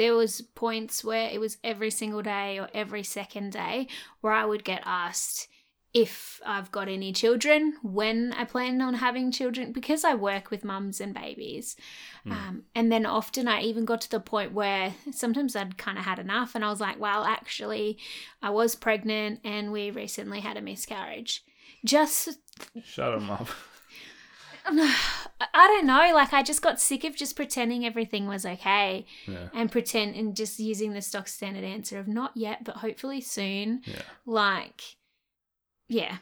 there 0.00 0.14
was 0.14 0.40
points 0.40 1.04
where 1.04 1.28
it 1.28 1.38
was 1.38 1.58
every 1.62 1.90
single 1.90 2.22
day 2.22 2.58
or 2.58 2.70
every 2.72 3.02
second 3.02 3.52
day 3.52 3.86
where 4.22 4.32
I 4.32 4.46
would 4.46 4.64
get 4.64 4.80
asked 4.86 5.46
if 5.92 6.40
I've 6.46 6.72
got 6.72 6.88
any 6.88 7.12
children, 7.12 7.74
when 7.82 8.32
I 8.32 8.44
plan 8.44 8.80
on 8.80 8.94
having 8.94 9.30
children, 9.30 9.72
because 9.72 10.02
I 10.02 10.14
work 10.14 10.50
with 10.50 10.64
mums 10.64 11.02
and 11.02 11.12
babies. 11.12 11.76
Mm. 12.24 12.32
Um, 12.32 12.62
and 12.74 12.90
then 12.90 13.04
often 13.04 13.46
I 13.46 13.60
even 13.60 13.84
got 13.84 14.00
to 14.00 14.10
the 14.10 14.20
point 14.20 14.54
where 14.54 14.94
sometimes 15.12 15.54
I'd 15.54 15.76
kind 15.76 15.98
of 15.98 16.04
had 16.04 16.18
enough 16.18 16.54
and 16.54 16.64
I 16.64 16.70
was 16.70 16.80
like, 16.80 16.98
well, 16.98 17.24
actually, 17.24 17.98
I 18.40 18.48
was 18.48 18.76
pregnant 18.76 19.40
and 19.44 19.70
we 19.70 19.90
recently 19.90 20.40
had 20.40 20.56
a 20.56 20.62
miscarriage. 20.62 21.44
Just 21.84 22.38
Shut 22.82 23.18
them 23.18 23.28
up. 23.28 23.48
I 24.66 25.66
don't 25.66 25.86
know. 25.86 26.12
Like 26.14 26.32
I 26.32 26.42
just 26.42 26.62
got 26.62 26.80
sick 26.80 27.04
of 27.04 27.16
just 27.16 27.36
pretending 27.36 27.84
everything 27.84 28.26
was 28.26 28.44
okay 28.44 29.06
yeah, 29.26 29.48
and 29.54 29.70
pretend 29.70 30.14
and 30.14 30.36
just 30.36 30.58
using 30.58 30.92
the 30.92 31.02
stock 31.02 31.28
standard 31.28 31.64
answer 31.64 31.98
of 31.98 32.08
not 32.08 32.32
yet, 32.36 32.64
but 32.64 32.76
hopefully 32.76 33.20
soon. 33.20 33.82
yeah, 33.84 34.02
Like, 34.26 34.82
yeah, 35.88 36.18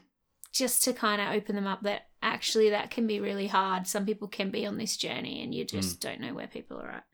just 0.52 0.82
to 0.84 0.92
kind 0.92 1.20
of 1.20 1.34
open 1.34 1.56
them 1.56 1.66
up 1.66 1.82
that 1.82 2.08
actually 2.22 2.70
that 2.70 2.90
can 2.90 3.06
be 3.06 3.20
really 3.20 3.48
hard. 3.48 3.86
Some 3.86 4.06
people 4.06 4.28
can 4.28 4.50
be 4.50 4.66
on 4.66 4.78
this 4.78 4.96
journey 4.96 5.42
and 5.42 5.54
you 5.54 5.64
just 5.64 5.96
mm. 5.96 6.00
don't 6.00 6.20
know 6.20 6.34
where 6.34 6.46
people 6.46 6.78
are 6.78 6.90
at. 6.90 7.04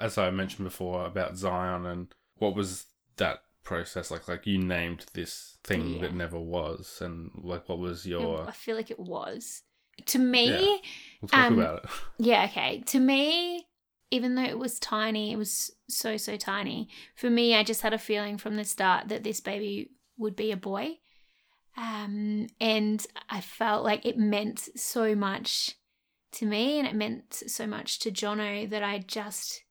As 0.00 0.16
I 0.16 0.30
mentioned 0.30 0.66
before 0.66 1.04
about 1.04 1.36
Zion 1.36 1.86
and 1.86 2.14
what 2.38 2.54
was 2.54 2.86
that 3.16 3.42
process 3.62 4.10
like? 4.10 4.28
Like 4.28 4.46
you 4.46 4.58
named 4.58 5.06
this 5.12 5.58
thing 5.64 5.94
Yeah. 5.94 6.02
that 6.02 6.14
never 6.14 6.38
was, 6.38 6.98
and 7.00 7.30
like 7.34 7.68
what 7.68 7.78
was 7.78 8.06
your? 8.06 8.48
I 8.48 8.52
feel 8.52 8.76
like 8.76 8.90
it 8.90 9.00
was. 9.00 9.62
To 10.06 10.18
me, 10.18 10.48
Yeah. 10.50 10.76
We'll 11.20 11.28
talk 11.28 11.38
um, 11.52 11.58
about 11.58 11.84
it. 11.84 11.90
Yeah, 12.18 12.44
okay. 12.46 12.80
To 12.86 12.98
me, 13.00 13.66
even 14.10 14.34
though 14.34 14.42
it 14.44 14.58
was 14.58 14.78
tiny, 14.78 15.32
it 15.32 15.36
was 15.36 15.70
so, 15.88 16.16
so 16.16 16.36
tiny. 16.36 16.88
For 17.14 17.30
me, 17.30 17.54
I 17.54 17.62
just 17.64 17.82
had 17.82 17.94
a 17.94 17.98
feeling 17.98 18.38
from 18.38 18.56
the 18.56 18.64
start 18.64 19.08
that 19.08 19.24
this 19.24 19.40
baby 19.40 19.90
would 20.18 20.36
be 20.36 20.52
a 20.52 20.56
boy. 20.56 20.98
Um, 21.76 22.48
and 22.60 23.04
I 23.30 23.40
felt 23.40 23.84
like 23.84 24.04
it 24.04 24.18
meant 24.18 24.68
so 24.76 25.14
much 25.14 25.76
to 26.32 26.46
me 26.46 26.78
and 26.78 26.86
it 26.88 26.94
meant 26.94 27.32
so 27.46 27.66
much 27.66 27.98
to 28.00 28.10
Jono 28.10 28.68
that 28.68 28.82
I 28.82 28.98
just 28.98 29.64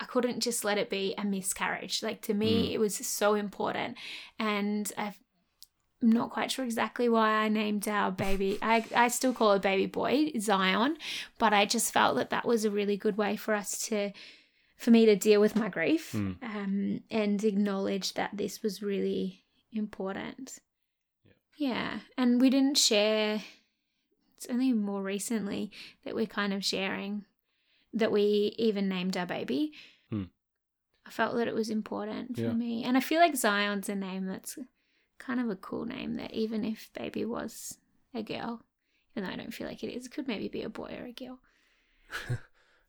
I 0.00 0.04
couldn't 0.04 0.40
just 0.40 0.64
let 0.64 0.78
it 0.78 0.90
be 0.90 1.14
a 1.18 1.24
miscarriage. 1.24 2.04
Like 2.04 2.22
to 2.22 2.34
me, 2.34 2.68
Mm. 2.68 2.74
it 2.74 2.78
was 2.78 2.94
so 2.94 3.34
important. 3.34 3.96
And 4.38 4.90
I've 4.96 5.18
I'm 6.00 6.12
not 6.12 6.30
quite 6.30 6.52
sure 6.52 6.64
exactly 6.64 7.08
why 7.08 7.30
I 7.30 7.48
named 7.48 7.88
our 7.88 8.12
baby. 8.12 8.56
I, 8.62 8.84
I 8.94 9.08
still 9.08 9.32
call 9.32 9.52
it 9.52 9.62
baby 9.62 9.86
boy 9.86 10.30
Zion, 10.38 10.96
but 11.38 11.52
I 11.52 11.64
just 11.66 11.92
felt 11.92 12.16
that 12.16 12.30
that 12.30 12.46
was 12.46 12.64
a 12.64 12.70
really 12.70 12.96
good 12.96 13.16
way 13.16 13.34
for 13.36 13.52
us 13.54 13.78
to, 13.88 14.12
for 14.76 14.92
me 14.92 15.06
to 15.06 15.16
deal 15.16 15.40
with 15.40 15.56
my 15.56 15.68
grief 15.68 16.12
Mm. 16.12 16.36
um, 16.42 17.00
and 17.10 17.42
acknowledge 17.42 18.14
that 18.14 18.30
this 18.32 18.62
was 18.62 18.80
really 18.80 19.42
important. 19.72 20.60
Yeah. 21.56 21.98
And 22.16 22.40
we 22.40 22.48
didn't 22.50 22.78
share, 22.78 23.42
it's 24.36 24.46
only 24.48 24.72
more 24.72 25.02
recently 25.02 25.72
that 26.04 26.14
we're 26.14 26.26
kind 26.26 26.54
of 26.54 26.64
sharing 26.64 27.24
that 27.92 28.12
we 28.12 28.54
even 28.56 28.88
named 28.88 29.16
our 29.16 29.26
baby. 29.26 29.72
Hmm. 30.10 30.24
I 31.04 31.10
felt 31.10 31.34
that 31.36 31.48
it 31.48 31.54
was 31.54 31.70
important 31.70 32.36
for 32.36 32.42
Yeah. 32.42 32.52
me. 32.52 32.84
And 32.84 32.96
I 32.96 33.00
feel 33.00 33.18
like 33.18 33.34
Zion's 33.34 33.88
a 33.88 33.96
name 33.96 34.26
that's 34.26 34.56
kind 35.18 35.40
of 35.40 35.50
a 35.50 35.56
cool 35.56 35.84
name 35.84 36.14
that 36.16 36.32
even 36.32 36.64
if 36.64 36.90
baby 36.94 37.24
was 37.24 37.78
a 38.14 38.22
girl, 38.22 38.62
even 39.12 39.24
though 39.28 39.34
I 39.34 39.36
don't 39.36 39.54
feel 39.54 39.66
like 39.66 39.82
it 39.84 39.92
is, 39.92 40.06
it 40.06 40.12
could 40.12 40.28
maybe 40.28 40.48
be 40.48 40.62
a 40.62 40.68
boy 40.68 40.96
or 41.00 41.06
a 41.06 41.12
girl. 41.12 41.38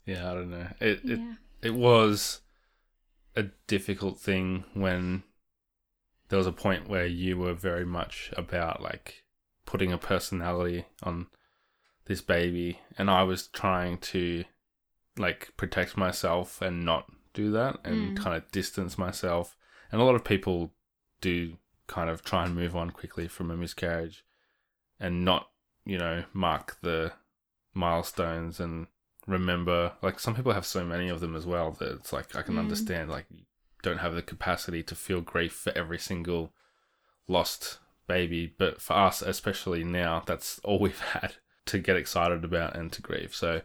Yeah, 0.05 0.31
I 0.31 0.33
don't 0.33 0.49
know. 0.49 0.67
It 0.79 1.03
it 1.07 1.21
it 1.61 1.75
was 1.75 2.41
a 3.35 3.43
difficult 3.67 4.19
thing 4.19 4.65
when 4.73 5.23
there 6.29 6.37
was 6.37 6.47
a 6.47 6.51
point 6.51 6.87
where 6.87 7.05
you 7.05 7.37
were 7.37 7.53
very 7.53 7.85
much 7.85 8.31
about 8.37 8.81
like 8.81 9.23
putting 9.65 9.91
a 9.91 9.97
personality 9.97 10.85
on 11.03 11.27
this 12.05 12.21
baby 12.21 12.79
and 12.97 13.09
I 13.09 13.23
was 13.23 13.47
trying 13.47 13.97
to 13.99 14.45
like 15.17 15.53
protect 15.57 15.97
myself 15.97 16.61
and 16.61 16.85
not 16.85 17.11
do 17.33 17.51
that 17.51 17.79
and 17.85 18.13
Mm. 18.13 18.15
kind 18.15 18.35
of 18.37 18.51
distance 18.51 18.97
myself 18.97 19.57
and 19.91 20.01
a 20.01 20.05
lot 20.05 20.15
of 20.15 20.23
people 20.23 20.73
do 21.21 21.57
kind 21.89 22.09
of 22.09 22.23
try 22.23 22.45
and 22.45 22.55
move 22.55 22.75
on 22.75 22.91
quickly 22.91 23.27
from 23.27 23.49
a 23.51 23.57
miscarriage 23.57 24.23
and 24.99 25.25
not 25.25 25.49
you 25.85 25.97
know 25.97 26.23
mark 26.33 26.77
the 26.81 27.11
milestones 27.73 28.59
and 28.59 28.87
remember 29.27 29.93
like 30.01 30.19
some 30.19 30.35
people 30.35 30.53
have 30.53 30.65
so 30.65 30.85
many 30.85 31.09
of 31.09 31.19
them 31.19 31.35
as 31.35 31.45
well 31.45 31.71
that 31.71 31.91
it's 31.93 32.13
like 32.13 32.35
I 32.35 32.41
can 32.43 32.55
Mm. 32.55 32.59
understand 32.59 33.09
like 33.09 33.25
you 33.29 33.45
don't 33.81 33.99
have 33.99 34.13
the 34.13 34.21
capacity 34.21 34.83
to 34.83 34.95
feel 34.95 35.21
grief 35.21 35.53
for 35.53 35.71
every 35.77 35.97
single 35.99 36.53
lost 37.27 37.79
baby. 38.07 38.53
But 38.57 38.81
for 38.81 38.93
us 38.93 39.21
especially 39.21 39.83
now 39.83 40.21
that's 40.25 40.59
all 40.63 40.79
we've 40.79 40.99
had 40.99 41.35
to 41.67 41.79
get 41.79 41.95
excited 41.97 42.43
about 42.43 42.75
and 42.75 42.91
to 42.93 43.01
grieve. 43.01 43.33
So 43.35 43.61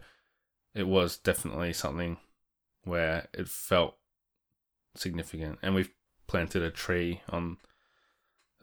it 0.73 0.87
was 0.87 1.17
definitely 1.17 1.73
something 1.73 2.17
where 2.83 3.27
it 3.33 3.47
felt 3.47 3.97
significant. 4.95 5.59
And 5.61 5.73
we've 5.75 5.91
planted 6.27 6.61
a 6.63 6.71
tree 6.71 7.21
on 7.29 7.57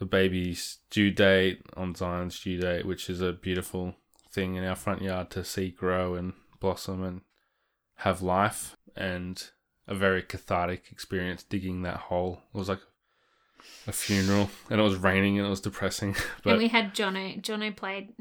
the 0.02 0.06
baby's 0.06 0.78
due 0.90 1.12
date 1.12 1.62
on 1.76 1.94
Zion's 1.94 2.40
due 2.40 2.58
date 2.58 2.84
which 2.84 3.08
is 3.08 3.20
a 3.20 3.32
beautiful 3.32 3.94
thing 4.32 4.56
in 4.56 4.64
our 4.64 4.74
front 4.74 5.00
yard 5.00 5.30
to 5.30 5.44
see 5.44 5.70
grow 5.70 6.16
and 6.16 6.32
blossom 6.58 7.04
and 7.04 7.20
have 7.98 8.20
life 8.20 8.76
and 8.96 9.50
a 9.86 9.94
very 9.94 10.20
cathartic 10.20 10.86
experience 10.90 11.44
digging 11.44 11.82
that 11.82 11.98
hole. 11.98 12.40
It 12.52 12.58
was 12.58 12.68
like 12.68 12.80
a 13.86 13.92
funeral 13.92 14.50
and 14.68 14.80
it 14.80 14.82
was 14.82 14.96
raining 14.96 15.38
and 15.38 15.46
it 15.46 15.50
was 15.50 15.60
depressing. 15.60 16.16
But 16.42 16.54
and 16.54 16.58
we 16.58 16.66
had 16.66 16.94
Jono. 16.94 17.40
Jono 17.40 17.76
played 17.76 18.12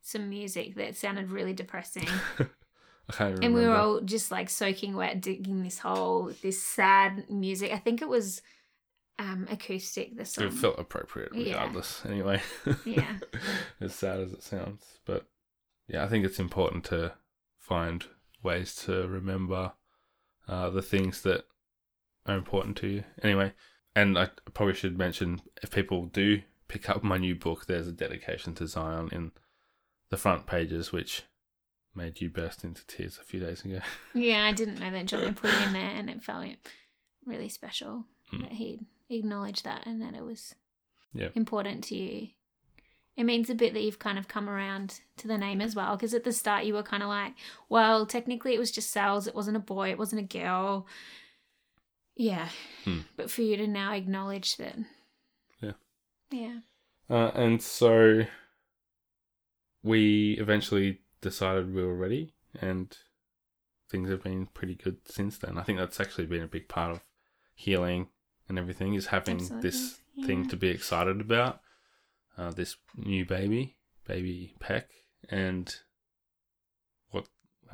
some 0.00 0.30
music 0.30 0.76
that 0.76 0.96
sounded 0.96 1.30
really 1.30 1.52
depressing. 1.52 2.08
I 2.38 3.12
can't 3.12 3.32
even 3.32 3.44
and 3.44 3.54
we 3.54 3.66
were 3.66 3.76
all 3.76 4.00
just 4.00 4.30
like 4.30 4.48
soaking 4.48 4.96
wet, 4.96 5.20
digging 5.20 5.62
this 5.62 5.80
hole, 5.80 6.32
this 6.40 6.62
sad 6.62 7.28
music. 7.28 7.72
I 7.72 7.78
think 7.78 8.00
it 8.00 8.08
was 8.08 8.40
um 9.18 9.46
acoustic, 9.50 10.16
the 10.16 10.24
song. 10.24 10.46
it 10.46 10.52
felt 10.52 10.78
appropriate 10.78 11.30
Yeah. 11.34 11.54
regardless. 11.54 12.02
Anyway. 12.08 12.42
Yeah. 12.84 13.16
as 13.80 13.94
sad 13.94 14.20
as 14.20 14.32
it 14.32 14.42
sounds. 14.42 14.84
But 15.04 15.26
yeah, 15.88 16.04
I 16.04 16.08
think 16.08 16.24
it's 16.24 16.38
important 16.38 16.84
to 16.86 17.12
find 17.58 18.04
ways 18.42 18.74
to 18.84 19.06
remember 19.08 19.72
uh, 20.48 20.70
the 20.70 20.82
things 20.82 21.22
that 21.22 21.44
are 22.26 22.36
important 22.36 22.76
to 22.78 22.86
you. 22.88 23.04
Anyway, 23.22 23.52
and 23.94 24.18
I 24.18 24.28
probably 24.54 24.74
should 24.74 24.98
mention 24.98 25.40
if 25.62 25.70
people 25.70 26.06
do 26.06 26.42
pick 26.68 26.90
up 26.90 27.02
my 27.02 27.16
new 27.16 27.34
book, 27.34 27.66
there's 27.66 27.88
a 27.88 27.92
dedication 27.92 28.54
to 28.56 28.66
Zion 28.66 29.08
in 29.12 29.32
the 30.10 30.16
front 30.16 30.46
pages, 30.46 30.92
which 30.92 31.22
made 31.94 32.20
you 32.20 32.28
burst 32.28 32.62
into 32.64 32.86
tears 32.86 33.18
a 33.20 33.24
few 33.24 33.40
days 33.40 33.64
ago. 33.64 33.80
Yeah, 34.14 34.44
I 34.44 34.52
didn't 34.52 34.78
know 34.80 34.90
that 34.90 35.06
Jono 35.06 35.34
put 35.34 35.50
it 35.50 35.66
in 35.68 35.72
there 35.72 35.90
and 35.96 36.10
it 36.10 36.22
felt 36.22 36.44
really 37.24 37.48
special 37.48 38.04
Mm. 38.32 38.40
that 38.42 38.52
he 38.54 38.80
acknowledged 39.08 39.64
that 39.64 39.86
and 39.86 40.00
that 40.02 40.14
it 40.14 40.24
was 40.24 40.54
Yeah. 41.12 41.28
important 41.34 41.84
to 41.84 41.96
you. 41.96 42.28
It 43.16 43.24
means 43.24 43.48
a 43.48 43.54
bit 43.54 43.72
that 43.72 43.82
you've 43.82 43.98
kind 43.98 44.18
of 44.18 44.28
come 44.28 44.48
around 44.48 45.00
to 45.16 45.26
the 45.28 45.38
name 45.38 45.62
as 45.62 45.74
well. 45.74 45.96
Because 45.96 46.12
at 46.12 46.24
the 46.24 46.32
start, 46.32 46.66
you 46.66 46.74
were 46.74 46.82
kind 46.82 47.02
of 47.02 47.08
like, 47.08 47.32
well, 47.70 48.04
technically 48.04 48.52
it 48.54 48.58
was 48.58 48.70
just 48.70 48.90
cells. 48.90 49.26
It 49.26 49.34
wasn't 49.34 49.56
a 49.56 49.60
boy. 49.60 49.90
It 49.90 49.96
wasn't 49.98 50.20
a 50.20 50.38
girl. 50.38 50.86
Yeah. 52.14 52.50
Hmm. 52.84 53.00
But 53.16 53.30
for 53.30 53.40
you 53.42 53.56
to 53.56 53.66
now 53.66 53.92
acknowledge 53.94 54.56
that. 54.58 54.76
Yeah. 55.62 55.72
Yeah. 56.30 56.58
Uh, 57.08 57.30
and 57.34 57.62
so 57.62 58.24
we 59.82 60.32
eventually 60.38 61.00
decided 61.20 61.72
we 61.74 61.82
were 61.84 61.94
ready, 61.96 62.34
and 62.60 62.96
things 63.90 64.10
have 64.10 64.22
been 64.24 64.46
pretty 64.46 64.74
good 64.74 64.98
since 65.08 65.38
then. 65.38 65.56
I 65.58 65.62
think 65.62 65.78
that's 65.78 66.00
actually 66.00 66.26
been 66.26 66.42
a 66.42 66.48
big 66.48 66.68
part 66.68 66.92
of 66.92 67.00
healing 67.54 68.08
and 68.48 68.58
everything 68.58 68.94
is 68.94 69.06
having 69.06 69.36
Absolutely, 69.36 69.70
this 69.70 69.98
thing 70.24 70.48
to 70.48 70.56
be 70.56 70.68
excited 70.68 71.20
about. 71.20 71.60
Uh, 72.38 72.50
this 72.50 72.76
new 72.96 73.24
baby, 73.24 73.76
baby 74.06 74.54
Peck, 74.60 74.88
and 75.30 75.74
what 77.10 77.26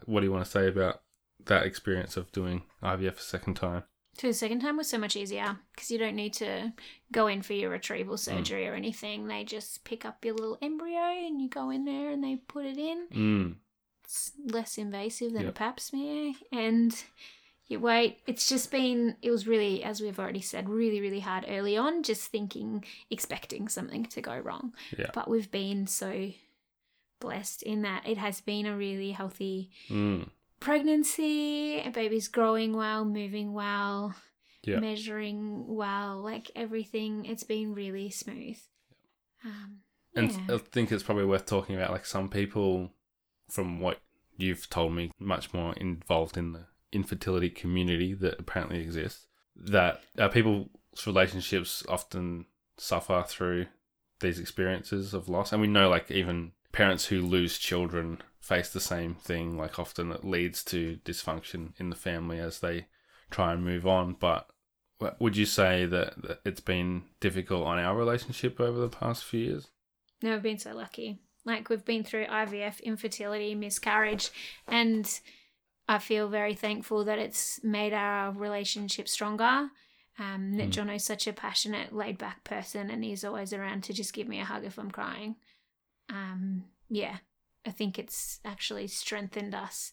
what 0.04 0.20
do 0.20 0.26
you 0.26 0.32
want 0.32 0.44
to 0.44 0.50
say 0.50 0.68
about 0.68 1.02
that 1.46 1.64
experience 1.66 2.16
of 2.16 2.30
doing 2.32 2.62
IVF 2.82 3.18
a 3.18 3.22
second 3.22 3.54
time? 3.54 3.82
So 4.18 4.26
the 4.28 4.34
second 4.34 4.60
time 4.60 4.76
was 4.76 4.88
so 4.88 4.98
much 4.98 5.16
easier 5.16 5.58
because 5.74 5.90
you 5.90 5.98
don't 5.98 6.14
need 6.14 6.34
to 6.34 6.72
go 7.10 7.26
in 7.28 7.40
for 7.42 7.54
your 7.54 7.70
retrieval 7.70 8.16
Mm. 8.16 8.18
surgery 8.18 8.68
or 8.68 8.74
anything. 8.74 9.26
They 9.26 9.42
just 9.42 9.84
pick 9.84 10.04
up 10.04 10.24
your 10.24 10.34
little 10.34 10.58
embryo 10.60 10.98
and 11.00 11.40
you 11.40 11.48
go 11.48 11.70
in 11.70 11.84
there 11.86 12.10
and 12.10 12.22
they 12.22 12.36
put 12.36 12.66
it 12.66 12.76
in. 12.78 13.08
Mm. 13.10 13.54
It's 14.04 14.32
less 14.44 14.76
invasive 14.76 15.32
than 15.32 15.48
a 15.48 15.52
pap 15.52 15.80
smear. 15.80 16.34
And 16.52 16.94
you 17.68 17.80
wait. 17.80 18.18
It's 18.26 18.48
just 18.48 18.70
been, 18.70 19.16
it 19.22 19.30
was 19.30 19.46
really, 19.46 19.82
as 19.82 20.00
we've 20.00 20.18
already 20.18 20.40
said, 20.40 20.68
really, 20.68 21.00
really 21.00 21.20
hard 21.20 21.44
early 21.48 21.76
on, 21.76 22.02
just 22.02 22.28
thinking, 22.28 22.84
expecting 23.10 23.68
something 23.68 24.04
to 24.06 24.20
go 24.20 24.38
wrong. 24.38 24.74
Yeah. 24.98 25.10
But 25.14 25.28
we've 25.30 25.50
been 25.50 25.86
so 25.86 26.30
blessed 27.20 27.62
in 27.62 27.82
that 27.82 28.06
it 28.06 28.18
has 28.18 28.40
been 28.40 28.66
a 28.66 28.76
really 28.76 29.12
healthy 29.12 29.70
Mm. 29.88 30.28
pregnancy, 30.60 31.78
a 31.80 31.90
baby's 31.90 32.28
growing 32.28 32.74
well, 32.76 33.04
moving 33.04 33.52
well, 33.52 34.14
Yeah. 34.64 34.80
measuring 34.80 35.66
well, 35.66 36.20
like 36.20 36.50
everything. 36.54 37.24
It's 37.24 37.44
been 37.44 37.74
really 37.74 38.10
smooth. 38.10 38.58
Um, 39.44 39.82
And 40.14 40.30
yeah. 40.32 40.56
I 40.56 40.58
think 40.58 40.92
it's 40.92 41.02
probably 41.02 41.24
worth 41.24 41.46
talking 41.46 41.74
about 41.76 41.90
like 41.90 42.04
some 42.06 42.28
people 42.28 42.92
from 43.48 43.80
what 43.80 44.00
you've 44.36 44.68
told 44.68 44.92
me 44.92 45.10
much 45.18 45.52
more 45.54 45.74
involved 45.74 46.36
in 46.36 46.52
the 46.52 46.66
infertility 46.92 47.50
community 47.50 48.14
that 48.14 48.38
apparently 48.38 48.80
exists 48.80 49.26
that 49.56 50.02
people's 50.32 50.68
relationships 51.06 51.84
often 51.88 52.46
suffer 52.76 53.24
through 53.26 53.66
these 54.20 54.38
experiences 54.38 55.14
of 55.14 55.28
loss. 55.28 55.52
And 55.52 55.60
we 55.60 55.68
know 55.68 55.88
like 55.88 56.10
even 56.10 56.52
parents 56.72 57.06
who 57.06 57.20
lose 57.20 57.58
children 57.58 58.22
face 58.40 58.70
the 58.70 58.80
same 58.80 59.14
thing 59.14 59.56
like 59.56 59.78
often 59.78 60.10
it 60.10 60.24
leads 60.24 60.64
to 60.64 60.98
dysfunction 61.04 61.72
in 61.78 61.90
the 61.90 61.96
family 61.96 62.38
as 62.38 62.60
they 62.60 62.86
try 63.30 63.52
and 63.52 63.64
move 63.64 63.86
on. 63.86 64.16
But 64.18 64.48
would 65.18 65.36
you 65.36 65.46
say 65.46 65.84
that 65.86 66.20
that 66.22 66.40
it's 66.44 66.60
been 66.60 67.04
difficult 67.20 67.66
on 67.66 67.78
our 67.78 67.96
relationship 67.96 68.60
over 68.60 68.80
the 68.80 68.88
past 68.88 69.24
few 69.24 69.40
years? 69.40 69.68
Never 70.22 70.40
been 70.40 70.58
so 70.58 70.74
lucky. 70.74 71.18
Like 71.44 71.68
we've 71.68 71.84
been 71.84 72.04
through 72.04 72.26
IVF, 72.26 72.82
infertility, 72.82 73.54
miscarriage, 73.54 74.30
and 74.68 75.20
I 75.92 75.98
feel 75.98 76.28
very 76.28 76.54
thankful 76.54 77.04
that 77.04 77.18
it's 77.18 77.62
made 77.62 77.92
our 77.92 78.32
relationship 78.32 79.08
stronger. 79.08 79.68
Um, 80.18 80.56
that 80.56 80.68
Mm. 80.68 80.72
Jono's 80.72 81.04
such 81.04 81.26
a 81.26 81.32
passionate, 81.32 81.94
laid 81.94 82.18
back 82.18 82.44
person, 82.44 82.90
and 82.90 83.02
he's 83.02 83.24
always 83.24 83.52
around 83.52 83.84
to 83.84 83.92
just 83.92 84.12
give 84.12 84.28
me 84.28 84.40
a 84.40 84.44
hug 84.44 84.64
if 84.64 84.78
I'm 84.78 84.90
crying. 84.90 85.36
Um, 86.10 86.64
yeah, 86.88 87.16
I 87.66 87.70
think 87.70 87.98
it's 87.98 88.40
actually 88.44 88.86
strengthened 88.88 89.54
us, 89.54 89.92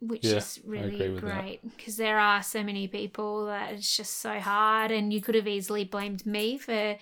which 0.00 0.24
Yeah, 0.24 0.36
is 0.36 0.60
really 0.66 0.94
agree 0.94 1.08
with 1.10 1.24
that. 1.24 1.42
great 1.42 1.76
because 1.76 1.96
there 1.96 2.18
are 2.18 2.42
so 2.42 2.62
many 2.62 2.86
people 2.88 3.46
that 3.46 3.72
it's 3.72 3.96
just 3.96 4.18
so 4.20 4.38
hard, 4.40 4.90
and 4.90 5.12
you 5.12 5.20
could 5.20 5.34
have 5.34 5.48
easily 5.48 5.84
blamed 5.84 6.24
me 6.26 6.58
for 6.58 6.96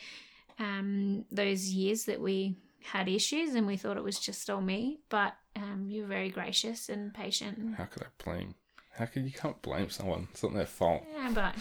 um, 0.58 1.24
those 1.30 1.68
years 1.68 2.04
that 2.04 2.20
we 2.20 2.56
had 2.82 3.08
issues 3.08 3.54
and 3.54 3.66
we 3.66 3.76
thought 3.78 3.96
it 3.96 4.04
was 4.04 4.18
just 4.18 4.50
all 4.50 4.60
me. 4.60 5.00
But 5.08 5.34
um, 5.56 5.86
you 5.88 6.02
were 6.02 6.08
very 6.08 6.30
gracious 6.30 6.88
and 6.88 7.12
patient. 7.14 7.74
How 7.76 7.84
could 7.84 8.02
I 8.02 8.06
blame? 8.24 8.54
How 8.96 9.06
could 9.06 9.24
you 9.24 9.32
can't 9.32 9.60
blame 9.62 9.90
someone? 9.90 10.28
It's 10.30 10.42
not 10.42 10.54
their 10.54 10.66
fault. 10.66 11.02
Yeah, 11.12 11.30
but 11.34 11.54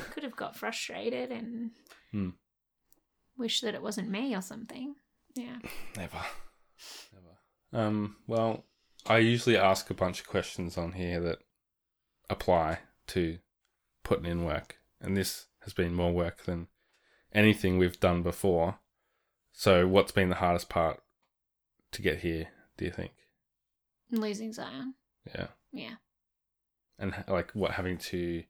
could 0.10 0.22
have 0.22 0.36
got 0.36 0.56
frustrated 0.56 1.30
and 1.30 1.70
Hmm. 2.12 2.30
wish 3.38 3.60
that 3.60 3.74
it 3.74 3.82
wasn't 3.82 4.10
me 4.10 4.34
or 4.34 4.42
something. 4.42 4.94
Yeah. 5.34 5.58
Never. 5.96 6.18
Never. 7.12 7.84
Um. 7.86 8.16
Well, 8.26 8.64
I 9.06 9.18
usually 9.18 9.56
ask 9.56 9.88
a 9.90 9.94
bunch 9.94 10.20
of 10.20 10.26
questions 10.28 10.76
on 10.76 10.92
here 10.92 11.20
that 11.20 11.38
apply 12.28 12.80
to 13.08 13.38
putting 14.02 14.26
in 14.26 14.44
work, 14.44 14.76
and 15.00 15.16
this 15.16 15.46
has 15.60 15.72
been 15.72 15.94
more 15.94 16.12
work 16.12 16.44
than 16.44 16.66
anything 17.32 17.78
we've 17.78 18.00
done 18.00 18.22
before. 18.22 18.78
So, 19.52 19.86
what's 19.86 20.12
been 20.12 20.28
the 20.30 20.36
hardest 20.36 20.68
part 20.68 21.00
to 21.92 22.02
get 22.02 22.20
here? 22.20 22.48
Do 22.80 22.86
you 22.86 22.90
think? 22.92 23.12
Losing 24.10 24.54
Zion. 24.54 24.94
Yeah. 25.26 25.48
Yeah. 25.70 25.96
And 26.98 27.12
like, 27.28 27.50
what 27.52 27.72
having 27.72 27.98
to 27.98 28.42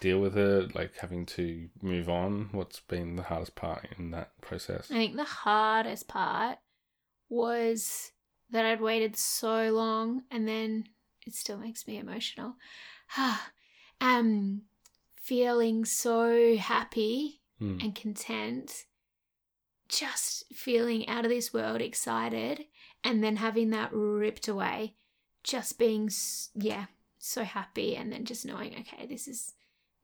deal 0.00 0.18
with 0.18 0.34
it, 0.38 0.74
like 0.74 0.96
having 0.96 1.26
to 1.26 1.68
move 1.82 2.08
on. 2.08 2.48
What's 2.52 2.80
been 2.80 3.16
the 3.16 3.24
hardest 3.24 3.54
part 3.54 3.86
in 3.98 4.12
that 4.12 4.30
process? 4.40 4.90
I 4.90 4.94
think 4.94 5.16
the 5.16 5.24
hardest 5.24 6.08
part 6.08 6.56
was 7.28 8.12
that 8.48 8.64
I'd 8.64 8.80
waited 8.80 9.14
so 9.14 9.70
long 9.70 10.22
and 10.30 10.48
then 10.48 10.84
it 11.26 11.34
still 11.34 11.58
makes 11.58 11.86
me 11.86 11.98
emotional. 11.98 12.54
um 14.00 14.62
feeling 15.16 15.84
so 15.84 16.56
happy 16.56 17.42
Hmm. 17.58 17.76
and 17.82 17.94
content 17.94 18.86
just 19.98 20.44
feeling 20.52 21.08
out 21.08 21.24
of 21.24 21.30
this 21.30 21.52
world 21.52 21.80
excited 21.80 22.64
and 23.02 23.22
then 23.22 23.36
having 23.36 23.70
that 23.70 23.90
ripped 23.92 24.48
away 24.48 24.94
just 25.42 25.78
being 25.78 26.10
yeah 26.54 26.86
so 27.18 27.44
happy 27.44 27.96
and 27.96 28.12
then 28.12 28.24
just 28.24 28.44
knowing 28.46 28.74
okay 28.78 29.06
this 29.06 29.28
is 29.28 29.52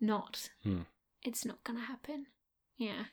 not 0.01 0.51
Hmm. 0.63 0.83
it's 1.25 1.45
not 1.45 1.63
gonna 1.65 1.81
happen 1.81 2.27
yeah 2.77 3.05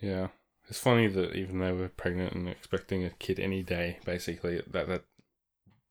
Yeah. 0.00 0.28
It's 0.68 0.78
funny 0.78 1.08
that 1.08 1.34
even 1.34 1.58
though 1.58 1.74
we're 1.74 1.88
pregnant 1.88 2.32
and 2.34 2.48
expecting 2.48 3.04
a 3.04 3.10
kid 3.10 3.38
any 3.38 3.62
day, 3.62 3.98
basically, 4.04 4.62
that 4.66 4.88
that 4.88 5.04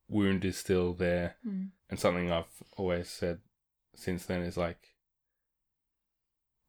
wound 0.10 0.44
is 0.46 0.58
still 0.58 0.94
there. 0.94 1.36
Mm. 1.48 1.70
And 1.90 2.00
something 2.00 2.32
I've 2.32 2.46
always 2.76 3.08
said 3.08 3.40
since 3.96 4.26
then 4.26 4.42
is 4.42 4.58
like 4.58 4.93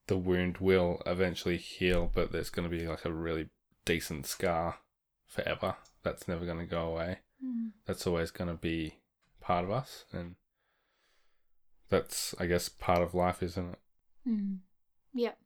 the 0.06 0.16
wound 0.18 0.58
will 0.58 1.02
eventually 1.06 1.56
heal, 1.56 2.10
but 2.12 2.32
there's 2.32 2.50
going 2.50 2.68
to 2.68 2.76
be 2.76 2.86
like 2.86 3.04
a 3.04 3.12
really 3.12 3.48
decent 3.84 4.26
scar 4.26 4.78
forever. 5.26 5.76
That's 6.02 6.28
never 6.28 6.44
going 6.44 6.58
to 6.58 6.66
go 6.66 6.88
away. 6.88 7.18
Mm. 7.44 7.70
That's 7.86 8.06
always 8.06 8.30
going 8.30 8.48
to 8.48 8.54
be 8.56 8.96
part 9.40 9.64
of 9.64 9.70
us. 9.70 10.04
And 10.12 10.34
that's, 11.88 12.34
I 12.38 12.46
guess, 12.46 12.68
part 12.68 13.02
of 13.02 13.14
life, 13.14 13.42
isn't 13.42 13.72
it? 13.72 13.78
Mm. 14.28 14.58
Yep. 15.14 15.38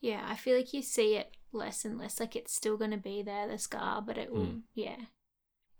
Yeah, 0.00 0.24
I 0.26 0.36
feel 0.36 0.56
like 0.56 0.72
you 0.72 0.82
see 0.82 1.16
it 1.16 1.36
less 1.52 1.84
and 1.84 1.98
less. 1.98 2.20
Like 2.20 2.36
it's 2.36 2.54
still 2.54 2.76
going 2.76 2.90
to 2.90 2.96
be 2.96 3.22
there, 3.22 3.48
the 3.48 3.58
scar, 3.58 4.02
but 4.02 4.18
it 4.18 4.32
will, 4.32 4.46
Mm. 4.46 4.62
yeah, 4.74 4.96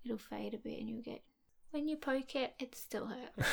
it'll 0.05 0.19
fade 0.19 0.55
a 0.55 0.59
bit 0.59 0.81
and 0.81 0.89
you'll 0.89 1.03
get, 1.03 1.23
when 1.71 1.89
you 1.89 1.97
poke 1.97 2.35
it, 2.37 2.55
it 2.59 2.75
still 2.75 3.07
hurts. 3.07 3.49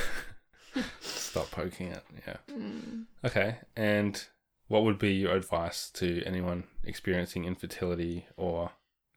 Stop 1.32 1.50
poking 1.52 1.88
it. 1.88 2.04
Yeah. 2.28 2.38
Mm. 2.50 3.06
Okay. 3.26 3.58
And 3.76 4.24
what 4.68 4.84
would 4.84 5.00
be 5.00 5.14
your 5.14 5.34
advice 5.36 5.90
to 5.92 6.22
anyone 6.26 6.66
experiencing 6.84 7.46
infertility 7.46 8.28
or 8.38 8.72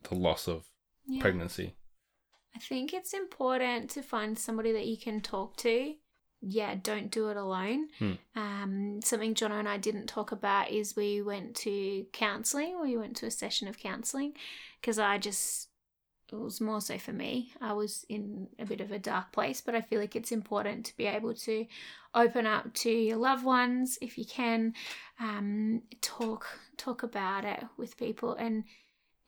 the 0.09 0.15
loss 0.15 0.47
of 0.49 0.65
Yeah. 1.07 1.21
pregnancy? 1.21 1.75
I 2.55 2.61
think 2.61 2.95
it's 2.95 3.13
important 3.13 3.91
to 3.91 4.03
find 4.03 4.39
somebody 4.39 4.71
that 4.73 4.87
you 4.87 4.97
can 4.97 5.21
talk 5.21 5.57
to. 5.59 5.95
Yeah, 6.41 6.77
don't 6.77 7.11
do 7.11 7.31
it 7.31 7.37
alone. 7.37 7.89
Hmm. 7.99 8.13
Um, 8.37 9.01
something 9.03 9.35
Jono 9.35 9.59
and 9.59 9.69
I 9.69 9.77
didn't 9.79 10.07
talk 10.07 10.31
about 10.31 10.71
is 10.71 10.95
we 10.95 11.21
went 11.23 11.57
to 11.57 12.07
counselling. 12.13 12.81
We 12.81 12.97
went 12.97 13.17
to 13.17 13.27
a 13.27 13.31
session 13.31 13.67
of 13.67 13.79
counselling 13.79 14.35
because 14.81 14.99
I 14.99 15.19
just 15.19 15.69
it 16.41 16.45
was 16.45 16.61
more 16.61 16.81
so 16.81 16.99
for 16.99 17.13
me. 17.13 17.53
I 17.61 17.73
was 17.73 18.05
in 18.09 18.49
a 18.59 18.65
bit 18.65 18.81
of 18.81 18.93
a 18.93 18.99
dark 18.99 19.33
place, 19.33 19.61
but 19.61 19.75
I 19.75 19.81
feel 19.81 20.01
like 20.01 20.17
it's 20.17 20.33
important 20.33 20.87
to 20.87 20.97
be 20.97 21.07
able 21.07 21.35
to 21.35 21.67
open 22.15 22.47
up 22.47 22.73
to 22.75 22.91
your 22.91 23.17
loved 23.17 23.45
ones 23.45 23.99
if 24.01 24.19
you 24.19 24.25
can. 24.25 24.75
Um, 25.21 25.83
talk 26.01 26.47
talk 26.77 27.03
about 27.03 27.45
it 27.45 27.63
with 27.77 27.97
people 27.97 28.35
and 28.35 28.65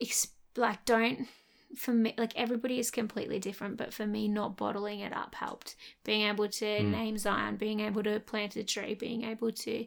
ex- 0.01 0.27
like 0.55 0.83
don't 0.85 1.27
for 1.75 1.91
me 1.91 2.13
like 2.17 2.33
everybody 2.35 2.79
is 2.79 2.91
completely 2.91 3.39
different 3.39 3.77
but 3.77 3.93
for 3.93 4.05
me 4.07 4.27
not 4.27 4.55
bottling 4.57 5.01
it 5.01 5.11
up 5.13 5.35
helped 5.35 5.75
being 6.05 6.21
able 6.27 6.47
to 6.47 6.65
Mm. 6.65 6.91
name 6.91 7.17
zion 7.17 7.57
being 7.57 7.81
able 7.81 8.03
to 8.03 8.19
plant 8.21 8.55
a 8.55 8.63
tree 8.63 8.95
being 8.95 9.23
able 9.23 9.51
to 9.51 9.85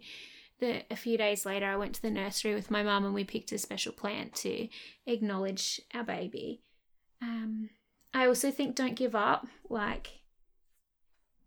the 0.59 0.83
a 0.91 0.97
few 0.97 1.17
days 1.17 1.47
later, 1.47 1.67
I 1.67 1.77
went 1.77 1.95
to 1.97 2.03
the 2.03 2.11
nursery 2.11 2.55
with 2.55 2.71
my 2.71 2.83
mum 2.83 3.05
and 3.05 3.15
we 3.15 3.25
picked 3.25 3.51
a 3.53 3.59
special 3.59 3.93
plant 3.93 4.35
to 4.37 4.69
acknowledge 5.07 5.81
our 5.95 6.05
baby. 6.05 6.61
Um, 7.23 7.71
I 8.15 8.27
also 8.27 8.51
think 8.51 8.75
don't 8.75 8.95
give 8.97 9.15
up. 9.15 9.47
Like, 9.69 10.21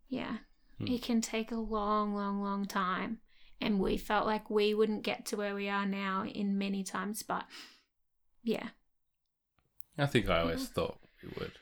yeah, 0.08 0.38
Hmm. 0.78 0.86
it 0.88 1.02
can 1.02 1.20
take 1.20 1.50
a 1.52 1.56
long, 1.56 2.14
long, 2.14 2.40
long 2.42 2.64
time. 2.66 3.20
And 3.60 3.80
we 3.80 3.96
felt 3.96 4.26
like 4.26 4.50
we 4.50 4.74
wouldn't 4.74 5.02
get 5.04 5.24
to 5.26 5.36
where 5.36 5.54
we 5.54 5.68
are 5.68 5.86
now 5.86 6.24
in 6.24 6.58
many 6.58 6.82
times, 6.82 7.22
but 7.22 7.44
yeah. 8.42 8.68
I 9.96 10.06
think 10.06 10.28
I 10.28 10.40
always 10.40 10.68
thought 10.68 10.98
we 11.22 11.30
would. 11.38 11.52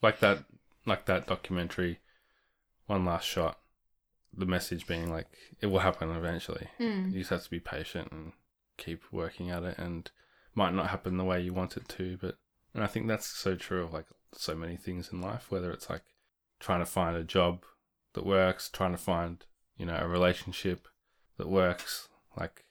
Like 0.00 0.20
that 0.20 0.44
like 0.86 1.04
that 1.06 1.26
documentary, 1.28 2.00
One 2.86 3.04
Last 3.04 3.24
Shot, 3.28 3.58
the 4.36 4.46
message 4.46 4.86
being 4.86 5.10
like 5.10 5.28
it 5.60 5.66
will 5.66 5.80
happen 5.80 6.10
eventually. 6.10 6.68
Mm. 6.80 7.12
You 7.12 7.18
just 7.20 7.30
have 7.30 7.44
to 7.44 7.50
be 7.50 7.60
patient 7.60 8.10
and 8.10 8.32
keep 8.78 9.02
working 9.12 9.50
at 9.50 9.62
it 9.62 9.78
and 9.78 10.10
might 10.54 10.74
not 10.74 10.88
happen 10.90 11.18
the 11.18 11.24
way 11.24 11.40
you 11.40 11.52
want 11.52 11.76
it 11.76 11.86
to, 11.90 12.18
but 12.20 12.36
and 12.74 12.82
I 12.82 12.86
think 12.86 13.06
that's 13.06 13.26
so 13.26 13.54
true 13.54 13.84
of 13.84 13.92
like 13.92 14.06
so 14.34 14.54
many 14.54 14.76
things 14.76 15.10
in 15.12 15.20
life, 15.20 15.46
whether 15.50 15.70
it's 15.70 15.90
like 15.90 16.02
trying 16.60 16.80
to 16.80 16.86
find 16.86 17.16
a 17.16 17.24
job 17.24 17.64
that 18.14 18.26
works, 18.26 18.68
trying 18.68 18.92
to 18.92 18.98
find, 18.98 19.44
you 19.76 19.86
know, 19.86 19.98
a 20.00 20.08
relationship 20.08 20.88
that 21.36 21.48
works, 21.48 22.08
like 22.38 22.64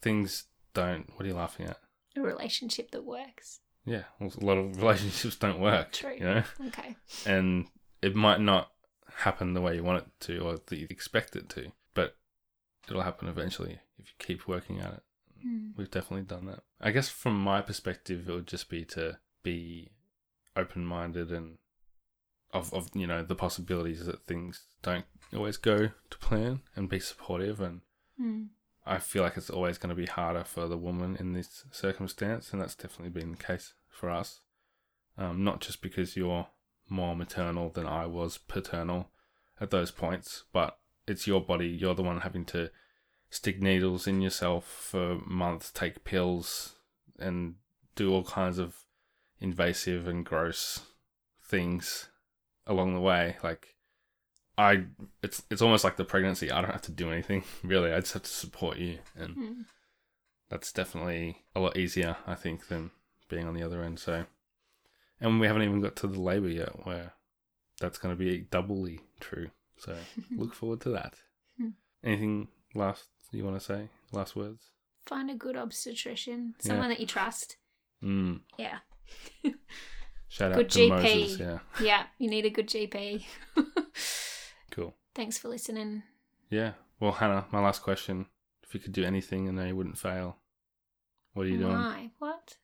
things 0.00 0.44
don't 0.74 1.10
what 1.16 1.24
are 1.24 1.28
you 1.28 1.34
laughing 1.34 1.66
at? 1.66 1.78
A 2.16 2.20
relationship 2.20 2.90
that 2.92 3.04
works. 3.04 3.60
Yeah, 3.84 4.02
well, 4.18 4.32
a 4.40 4.44
lot 4.44 4.58
of 4.58 4.76
relationships 4.82 5.36
don't 5.36 5.60
work. 5.60 5.92
True. 5.92 6.14
You 6.14 6.24
know? 6.24 6.42
Okay. 6.68 6.96
and 7.24 7.66
it 8.02 8.14
might 8.14 8.40
not 8.40 8.70
happen 9.18 9.54
the 9.54 9.60
way 9.60 9.74
you 9.74 9.82
want 9.82 10.02
it 10.02 10.08
to 10.20 10.38
or 10.40 10.58
that 10.66 10.76
you 10.76 10.86
expect 10.90 11.36
it 11.36 11.48
to, 11.50 11.72
but 11.94 12.16
it'll 12.88 13.02
happen 13.02 13.28
eventually 13.28 13.80
if 13.98 14.06
you 14.06 14.12
keep 14.18 14.46
working 14.48 14.80
at 14.80 14.92
it. 14.94 15.02
Mm. 15.46 15.72
We've 15.76 15.90
definitely 15.90 16.24
done 16.24 16.46
that. 16.46 16.60
I 16.80 16.90
guess 16.90 17.08
from 17.08 17.38
my 17.38 17.60
perspective, 17.60 18.28
it 18.28 18.32
would 18.32 18.46
just 18.46 18.68
be 18.68 18.84
to 18.86 19.18
be 19.54 19.90
open 20.54 20.84
minded 20.84 21.30
and 21.30 21.58
of, 22.52 22.72
of 22.72 22.88
you 22.94 23.06
know 23.06 23.22
the 23.22 23.34
possibilities 23.34 24.06
that 24.06 24.24
things 24.26 24.64
don't 24.82 25.04
always 25.34 25.56
go 25.56 25.90
to 26.10 26.18
plan 26.18 26.60
and 26.74 26.88
be 26.88 27.00
supportive 27.00 27.60
and 27.60 27.80
Mm. 28.20 28.48
I 28.84 28.98
feel 28.98 29.22
like 29.22 29.36
it's 29.36 29.50
always 29.50 29.78
going 29.78 29.90
to 29.90 30.00
be 30.00 30.06
harder 30.06 30.44
for 30.44 30.68
the 30.68 30.76
woman 30.76 31.16
in 31.18 31.32
this 31.32 31.64
circumstance, 31.70 32.52
and 32.52 32.60
that's 32.60 32.74
definitely 32.74 33.20
been 33.20 33.32
the 33.32 33.42
case 33.42 33.74
for 33.90 34.10
us. 34.10 34.40
Um, 35.18 35.42
not 35.42 35.60
just 35.60 35.82
because 35.82 36.16
you're 36.16 36.46
more 36.88 37.16
maternal 37.16 37.70
than 37.70 37.86
I 37.86 38.06
was 38.06 38.38
paternal 38.38 39.10
at 39.60 39.70
those 39.70 39.90
points, 39.90 40.44
but 40.52 40.78
it's 41.06 41.26
your 41.26 41.40
body. 41.40 41.66
You're 41.66 41.94
the 41.94 42.02
one 42.02 42.20
having 42.20 42.44
to 42.46 42.70
stick 43.30 43.60
needles 43.60 44.06
in 44.06 44.20
yourself 44.20 44.66
for 44.66 45.18
months, 45.26 45.72
take 45.72 46.04
pills, 46.04 46.76
and 47.18 47.56
do 47.96 48.12
all 48.12 48.24
kinds 48.24 48.58
of 48.58 48.76
invasive 49.40 50.06
and 50.08 50.24
gross 50.24 50.80
things 51.42 52.08
along 52.66 52.94
the 52.94 53.00
way. 53.00 53.36
Like, 53.42 53.74
I 54.58 54.84
it's 55.22 55.42
it's 55.50 55.62
almost 55.62 55.84
like 55.84 55.96
the 55.96 56.04
pregnancy. 56.04 56.50
I 56.50 56.60
don't 56.60 56.70
have 56.72 56.82
to 56.82 56.92
do 56.92 57.10
anything 57.10 57.44
really. 57.62 57.92
I 57.92 58.00
just 58.00 58.14
have 58.14 58.22
to 58.22 58.30
support 58.30 58.78
you, 58.78 58.98
and 59.14 59.36
Mm. 59.36 59.64
that's 60.48 60.72
definitely 60.72 61.44
a 61.54 61.60
lot 61.60 61.76
easier, 61.76 62.16
I 62.26 62.34
think, 62.34 62.68
than 62.68 62.90
being 63.28 63.46
on 63.46 63.54
the 63.54 63.62
other 63.62 63.82
end. 63.82 63.98
So, 63.98 64.24
and 65.20 65.40
we 65.40 65.46
haven't 65.46 65.62
even 65.62 65.80
got 65.80 65.96
to 65.96 66.06
the 66.06 66.20
labour 66.20 66.48
yet, 66.48 66.86
where 66.86 67.12
that's 67.80 67.98
going 67.98 68.16
to 68.16 68.18
be 68.18 68.38
doubly 68.38 69.00
true. 69.20 69.50
So, 69.78 69.96
look 70.30 70.54
forward 70.54 70.80
to 70.82 70.90
that. 70.90 71.14
Hmm. 71.58 71.70
Anything 72.02 72.48
last 72.74 73.04
you 73.32 73.44
want 73.44 73.58
to 73.58 73.64
say? 73.64 73.88
Last 74.12 74.34
words? 74.36 74.70
Find 75.04 75.30
a 75.30 75.34
good 75.34 75.56
obstetrician, 75.56 76.54
Yeah. 76.60 76.68
someone 76.68 76.88
that 76.88 77.00
you 77.00 77.06
trust. 77.06 77.56
Mm. 78.02 78.40
Yeah. 78.58 78.78
Shout 80.28 80.52
out 80.52 80.56
Good 80.58 80.70
to 80.70 80.78
GP. 80.80 80.88
Moses. 80.88 81.38
Yeah, 81.40 81.58
Yeah, 81.80 82.02
you 82.18 82.28
need 82.28 82.44
a 82.44 82.50
good 82.50 82.68
GP. 82.68 83.24
cool. 84.70 84.94
Thanks 85.14 85.38
for 85.38 85.48
listening. 85.48 86.02
Yeah. 86.50 86.72
Well, 87.00 87.12
Hannah, 87.12 87.46
my 87.50 87.60
last 87.60 87.82
question: 87.82 88.26
If 88.62 88.74
you 88.74 88.80
could 88.80 88.92
do 88.92 89.04
anything 89.04 89.48
and 89.48 89.68
you 89.68 89.74
wouldn't 89.76 89.98
fail, 89.98 90.36
what 91.32 91.46
are 91.46 91.48
you 91.48 91.58
doing? 91.58 91.72
Why? 91.72 92.10
What? 92.18 92.56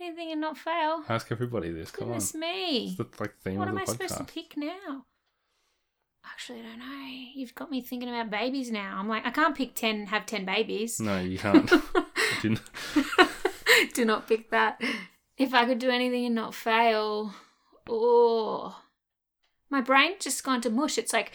Anything 0.00 0.32
and 0.32 0.40
not 0.40 0.56
fail? 0.56 1.02
Ask 1.08 1.30
everybody 1.30 1.70
this. 1.70 1.90
Come 1.90 2.04
on. 2.08 2.12
Goodness 2.14 2.34
me. 2.34 2.86
It's 2.88 2.96
the 2.96 3.06
like 3.18 3.34
theme 3.42 3.58
What 3.58 3.68
of 3.68 3.70
am 3.70 3.74
the 3.76 3.82
I 3.82 3.84
supposed 3.84 4.16
to 4.16 4.24
pick 4.24 4.56
now? 4.56 5.04
Actually, 6.24 6.60
I 6.60 6.62
don't 6.62 6.78
know. 6.78 7.08
You've 7.34 7.54
got 7.54 7.70
me 7.70 7.80
thinking 7.82 8.08
about 8.08 8.30
babies 8.30 8.70
now. 8.70 8.96
I'm 8.98 9.08
like, 9.08 9.26
I 9.26 9.30
can't 9.30 9.54
pick 9.56 9.74
10, 9.74 10.06
have 10.06 10.26
10 10.26 10.44
babies. 10.44 11.00
No, 11.00 11.18
you 11.18 11.38
can't. 11.38 11.70
Do 12.42 12.50
not- 12.50 12.70
do 13.94 14.04
not 14.04 14.28
pick 14.28 14.50
that. 14.50 14.80
If 15.40 15.54
I 15.54 15.64
could 15.64 15.78
do 15.78 15.90
anything 15.90 16.26
and 16.26 16.34
not 16.34 16.54
fail, 16.54 17.32
oh, 17.88 18.76
my 19.70 19.80
brain 19.80 20.12
just 20.20 20.44
gone 20.44 20.60
to 20.60 20.70
mush. 20.70 20.98
It's 20.98 21.12
like 21.14 21.32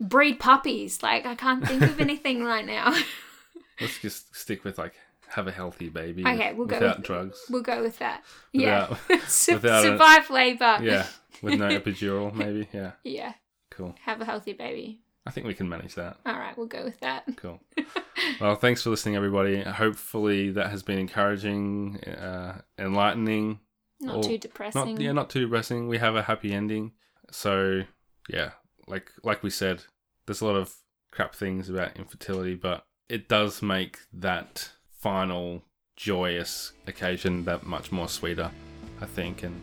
breed 0.00 0.40
puppies. 0.40 1.02
Like 1.02 1.26
I 1.26 1.34
can't 1.34 1.66
think 1.66 1.82
of 1.82 2.00
anything 2.08 2.42
right 2.42 2.64
now. 2.64 2.98
Let's 3.80 3.98
just 4.00 4.34
stick 4.34 4.64
with 4.64 4.78
like 4.78 4.94
have 5.28 5.46
a 5.46 5.52
healthy 5.52 5.88
baby. 5.90 6.22
Okay, 6.26 6.48
with- 6.50 6.56
we'll 6.58 6.66
go 6.68 6.76
without 6.76 6.96
with- 6.98 7.06
drugs. 7.06 7.38
We'll 7.50 7.62
go 7.62 7.82
with 7.82 7.98
that. 7.98 8.22
Without- 8.54 8.98
yeah, 9.10 9.18
Su- 9.26 9.54
without 9.54 9.84
a- 9.84 9.88
survive 9.88 10.30
labor. 10.30 10.78
Yeah, 10.80 11.06
with 11.42 11.58
no 11.58 11.68
epidural, 11.68 12.32
maybe. 12.32 12.68
Yeah, 12.72 12.92
yeah. 13.04 13.34
cool. 13.70 13.94
Have 14.04 14.20
a 14.20 14.24
healthy 14.24 14.54
baby. 14.54 15.00
I 15.26 15.30
think 15.30 15.46
we 15.46 15.54
can 15.54 15.68
manage 15.68 15.94
that. 15.94 16.18
All 16.26 16.34
right, 16.34 16.56
we'll 16.56 16.66
go 16.66 16.84
with 16.84 17.00
that. 17.00 17.24
Cool. 17.36 17.60
Well, 18.40 18.54
thanks 18.54 18.82
for 18.82 18.90
listening, 18.90 19.16
everybody. 19.16 19.60
Hopefully, 19.62 20.50
that 20.52 20.70
has 20.70 20.82
been 20.82 20.98
encouraging, 20.98 21.98
uh, 22.04 22.62
enlightening. 22.78 23.60
Not 24.00 24.16
Or 24.16 24.22
too 24.22 24.38
depressing. 24.38 24.94
Not 24.94 25.00
yeah, 25.00 25.12
not 25.12 25.28
too 25.30 25.40
depressing. 25.42 25.88
We 25.88 25.98
have 25.98 26.16
a 26.16 26.22
happy 26.22 26.52
ending. 26.54 26.92
So 27.30 27.82
yeah, 28.28 28.52
like 28.86 29.10
like 29.22 29.42
we 29.42 29.50
said, 29.50 29.82
there's 30.26 30.40
a 30.40 30.46
lot 30.46 30.56
of 30.56 30.74
crap 31.10 31.34
things 31.34 31.68
about 31.68 31.96
infertility, 31.96 32.54
but 32.54 32.86
it 33.08 33.28
does 33.28 33.60
make 33.62 33.98
that 34.12 34.70
final 35.00 35.62
joyous 35.96 36.72
occasion 36.86 37.44
that 37.44 37.64
much 37.64 37.92
more 37.92 38.08
sweeter, 38.08 38.50
I 39.00 39.06
think, 39.06 39.42
and 39.42 39.60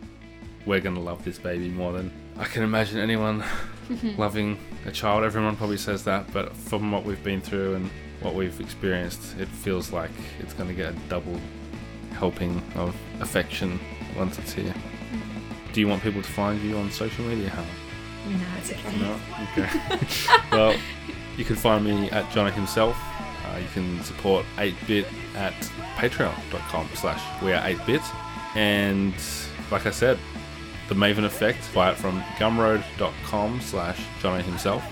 we're 0.66 0.80
gonna 0.80 1.00
love 1.00 1.24
this 1.24 1.38
baby 1.38 1.68
more 1.68 1.92
than 1.92 2.12
I 2.38 2.44
can 2.44 2.62
imagine 2.62 2.98
anyone 2.98 3.42
loving 4.16 4.58
a 4.86 4.90
child. 4.92 5.24
Everyone 5.24 5.56
probably 5.56 5.76
says 5.76 6.04
that, 6.04 6.32
but 6.32 6.54
from 6.54 6.90
what 6.92 7.04
we've 7.04 7.22
been 7.22 7.40
through 7.40 7.74
and 7.74 7.90
what 8.20 8.34
we've 8.34 8.60
experienced, 8.60 9.38
it 9.38 9.48
feels 9.48 9.92
like 9.92 10.10
it's 10.40 10.54
gonna 10.54 10.74
get 10.74 10.92
a 10.92 10.96
double 11.08 11.38
helping 12.12 12.62
of 12.76 12.94
affection 13.20 13.80
once 14.16 14.38
it's 14.38 14.52
here. 14.52 14.74
Do 15.72 15.80
you 15.80 15.88
want 15.88 16.02
people 16.02 16.22
to 16.22 16.30
find 16.30 16.60
you 16.62 16.76
on 16.76 16.90
social 16.90 17.24
media, 17.24 17.48
Hannah? 17.48 18.38
No, 18.38 18.44
it's 18.58 18.70
okay. 18.70 18.98
No? 18.98 19.18
Okay. 19.52 20.36
well, 20.52 20.78
you 21.36 21.44
can 21.44 21.56
find 21.56 21.84
me 21.84 22.10
at 22.10 22.24
Jono 22.26 22.52
himself. 22.52 22.96
Uh, 23.46 23.58
you 23.58 23.66
can 23.72 24.02
support 24.04 24.44
8bit 24.56 25.06
at 25.34 25.54
patreon.com 25.96 26.88
slash 26.94 27.42
we 27.42 27.52
are 27.52 27.62
8bit. 27.62 28.02
And 28.54 29.14
like 29.70 29.86
I 29.86 29.90
said, 29.90 30.18
the 30.92 30.98
Maven 30.98 31.24
Effect, 31.24 31.72
buy 31.72 31.90
it 31.90 31.96
from 31.96 32.20
gumroad.com 32.38 33.60
slash 33.62 33.98
Jono 34.20 34.42
himself. 34.42 34.84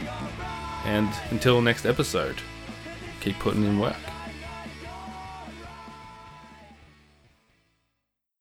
And 0.85 1.11
until 1.31 1.61
next 1.61 1.85
episode, 1.85 2.37
keep 3.21 3.39
putting 3.39 3.65
in 3.65 3.79
work. 3.79 3.97